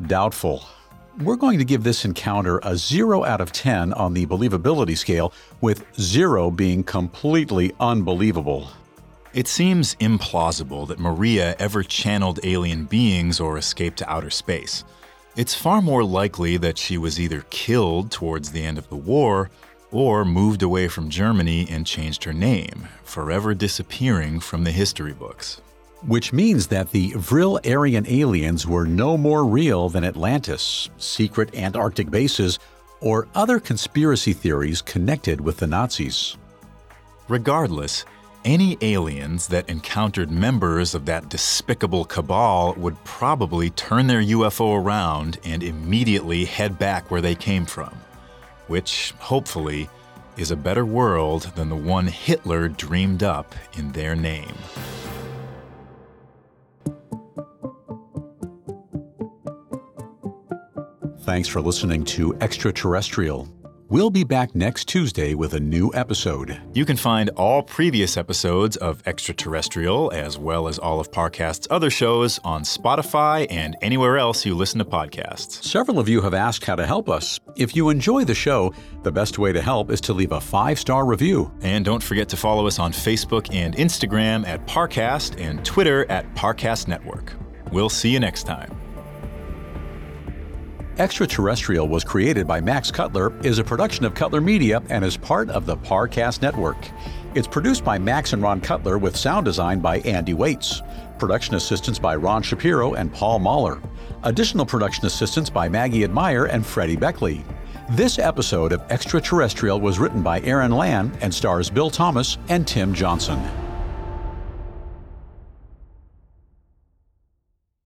Doubtful. 0.06 0.64
We're 1.22 1.36
going 1.36 1.58
to 1.58 1.64
give 1.64 1.84
this 1.84 2.04
encounter 2.04 2.60
a 2.62 2.76
0 2.76 3.24
out 3.24 3.40
of 3.40 3.52
10 3.52 3.92
on 3.92 4.14
the 4.14 4.26
believability 4.26 4.96
scale, 4.96 5.32
with 5.60 5.84
0 6.00 6.50
being 6.50 6.82
completely 6.82 7.72
unbelievable. 7.78 8.68
It 9.32 9.48
seems 9.48 9.96
implausible 9.96 10.88
that 10.88 10.98
Maria 10.98 11.54
ever 11.58 11.82
channeled 11.82 12.40
alien 12.42 12.84
beings 12.86 13.38
or 13.38 13.58
escaped 13.58 13.98
to 13.98 14.10
outer 14.10 14.30
space. 14.30 14.82
It's 15.36 15.54
far 15.54 15.82
more 15.82 16.04
likely 16.04 16.56
that 16.58 16.78
she 16.78 16.96
was 16.96 17.18
either 17.18 17.44
killed 17.50 18.12
towards 18.12 18.52
the 18.52 18.64
end 18.64 18.78
of 18.78 18.88
the 18.88 18.96
war 18.96 19.50
or 19.90 20.24
moved 20.24 20.62
away 20.62 20.86
from 20.86 21.10
Germany 21.10 21.66
and 21.68 21.84
changed 21.84 22.22
her 22.22 22.32
name, 22.32 22.86
forever 23.02 23.52
disappearing 23.52 24.38
from 24.38 24.62
the 24.62 24.70
history 24.70 25.12
books. 25.12 25.60
Which 26.06 26.32
means 26.32 26.68
that 26.68 26.92
the 26.92 27.14
Vril 27.16 27.58
Aryan 27.66 28.06
aliens 28.06 28.64
were 28.64 28.86
no 28.86 29.16
more 29.16 29.44
real 29.44 29.88
than 29.88 30.04
Atlantis, 30.04 30.88
secret 30.98 31.52
Antarctic 31.56 32.10
bases, 32.12 32.60
or 33.00 33.26
other 33.34 33.58
conspiracy 33.58 34.34
theories 34.34 34.82
connected 34.82 35.40
with 35.40 35.56
the 35.56 35.66
Nazis. 35.66 36.36
Regardless, 37.26 38.04
any 38.44 38.76
aliens 38.82 39.48
that 39.48 39.68
encountered 39.68 40.30
members 40.30 40.94
of 40.94 41.06
that 41.06 41.28
despicable 41.28 42.04
cabal 42.04 42.74
would 42.74 43.02
probably 43.04 43.70
turn 43.70 44.06
their 44.06 44.22
UFO 44.22 44.78
around 44.78 45.38
and 45.44 45.62
immediately 45.62 46.44
head 46.44 46.78
back 46.78 47.10
where 47.10 47.20
they 47.20 47.34
came 47.34 47.64
from, 47.64 47.92
which, 48.66 49.12
hopefully, 49.18 49.88
is 50.36 50.50
a 50.50 50.56
better 50.56 50.84
world 50.84 51.52
than 51.54 51.68
the 51.68 51.76
one 51.76 52.06
Hitler 52.06 52.68
dreamed 52.68 53.22
up 53.22 53.54
in 53.78 53.92
their 53.92 54.14
name. 54.14 54.54
Thanks 61.20 61.48
for 61.48 61.62
listening 61.62 62.04
to 62.04 62.36
Extraterrestrial. 62.42 63.48
We'll 63.94 64.10
be 64.10 64.24
back 64.24 64.56
next 64.56 64.88
Tuesday 64.88 65.34
with 65.34 65.54
a 65.54 65.60
new 65.60 65.92
episode. 65.94 66.60
You 66.72 66.84
can 66.84 66.96
find 66.96 67.30
all 67.36 67.62
previous 67.62 68.16
episodes 68.16 68.76
of 68.76 69.00
Extraterrestrial, 69.06 70.10
as 70.10 70.36
well 70.36 70.66
as 70.66 70.80
all 70.80 70.98
of 70.98 71.12
Parcast's 71.12 71.68
other 71.70 71.90
shows, 71.90 72.40
on 72.42 72.64
Spotify 72.64 73.46
and 73.50 73.76
anywhere 73.82 74.18
else 74.18 74.44
you 74.44 74.56
listen 74.56 74.80
to 74.80 74.84
podcasts. 74.84 75.62
Several 75.62 76.00
of 76.00 76.08
you 76.08 76.22
have 76.22 76.34
asked 76.34 76.64
how 76.64 76.74
to 76.74 76.84
help 76.84 77.08
us. 77.08 77.38
If 77.54 77.76
you 77.76 77.88
enjoy 77.88 78.24
the 78.24 78.34
show, 78.34 78.74
the 79.04 79.12
best 79.12 79.38
way 79.38 79.52
to 79.52 79.62
help 79.62 79.92
is 79.92 80.00
to 80.00 80.12
leave 80.12 80.32
a 80.32 80.40
five 80.40 80.80
star 80.80 81.06
review. 81.06 81.52
And 81.60 81.84
don't 81.84 82.02
forget 82.02 82.28
to 82.30 82.36
follow 82.36 82.66
us 82.66 82.80
on 82.80 82.90
Facebook 82.90 83.54
and 83.54 83.76
Instagram 83.76 84.44
at 84.44 84.66
Parcast 84.66 85.40
and 85.40 85.64
Twitter 85.64 86.04
at 86.10 86.26
Parcast 86.34 86.88
Network. 86.88 87.32
We'll 87.70 87.88
see 87.88 88.10
you 88.10 88.18
next 88.18 88.42
time. 88.42 88.76
Extraterrestrial 90.98 91.88
was 91.88 92.04
created 92.04 92.46
by 92.46 92.60
Max 92.60 92.92
Cutler, 92.92 93.32
is 93.44 93.58
a 93.58 93.64
production 93.64 94.04
of 94.04 94.14
Cutler 94.14 94.40
Media, 94.40 94.80
and 94.90 95.04
is 95.04 95.16
part 95.16 95.50
of 95.50 95.66
the 95.66 95.76
Parcast 95.76 96.40
Network. 96.40 96.76
It's 97.34 97.48
produced 97.48 97.84
by 97.84 97.98
Max 97.98 98.32
and 98.32 98.40
Ron 98.40 98.60
Cutler 98.60 98.96
with 98.96 99.16
sound 99.16 99.44
design 99.44 99.80
by 99.80 99.98
Andy 100.00 100.34
Waits. 100.34 100.82
Production 101.18 101.56
assistance 101.56 101.98
by 101.98 102.14
Ron 102.14 102.44
Shapiro 102.44 102.94
and 102.94 103.12
Paul 103.12 103.40
Mahler. 103.40 103.82
Additional 104.22 104.64
production 104.64 105.04
assistance 105.04 105.50
by 105.50 105.68
Maggie 105.68 106.04
Admire 106.04 106.44
and 106.44 106.64
Freddie 106.64 106.96
Beckley. 106.96 107.44
This 107.90 108.20
episode 108.20 108.72
of 108.72 108.82
Extraterrestrial 108.88 109.80
was 109.80 109.98
written 109.98 110.22
by 110.22 110.42
Aaron 110.42 110.70
Land 110.70 111.18
and 111.22 111.34
stars 111.34 111.70
Bill 111.70 111.90
Thomas 111.90 112.38
and 112.48 112.68
Tim 112.68 112.94
Johnson. 112.94 113.42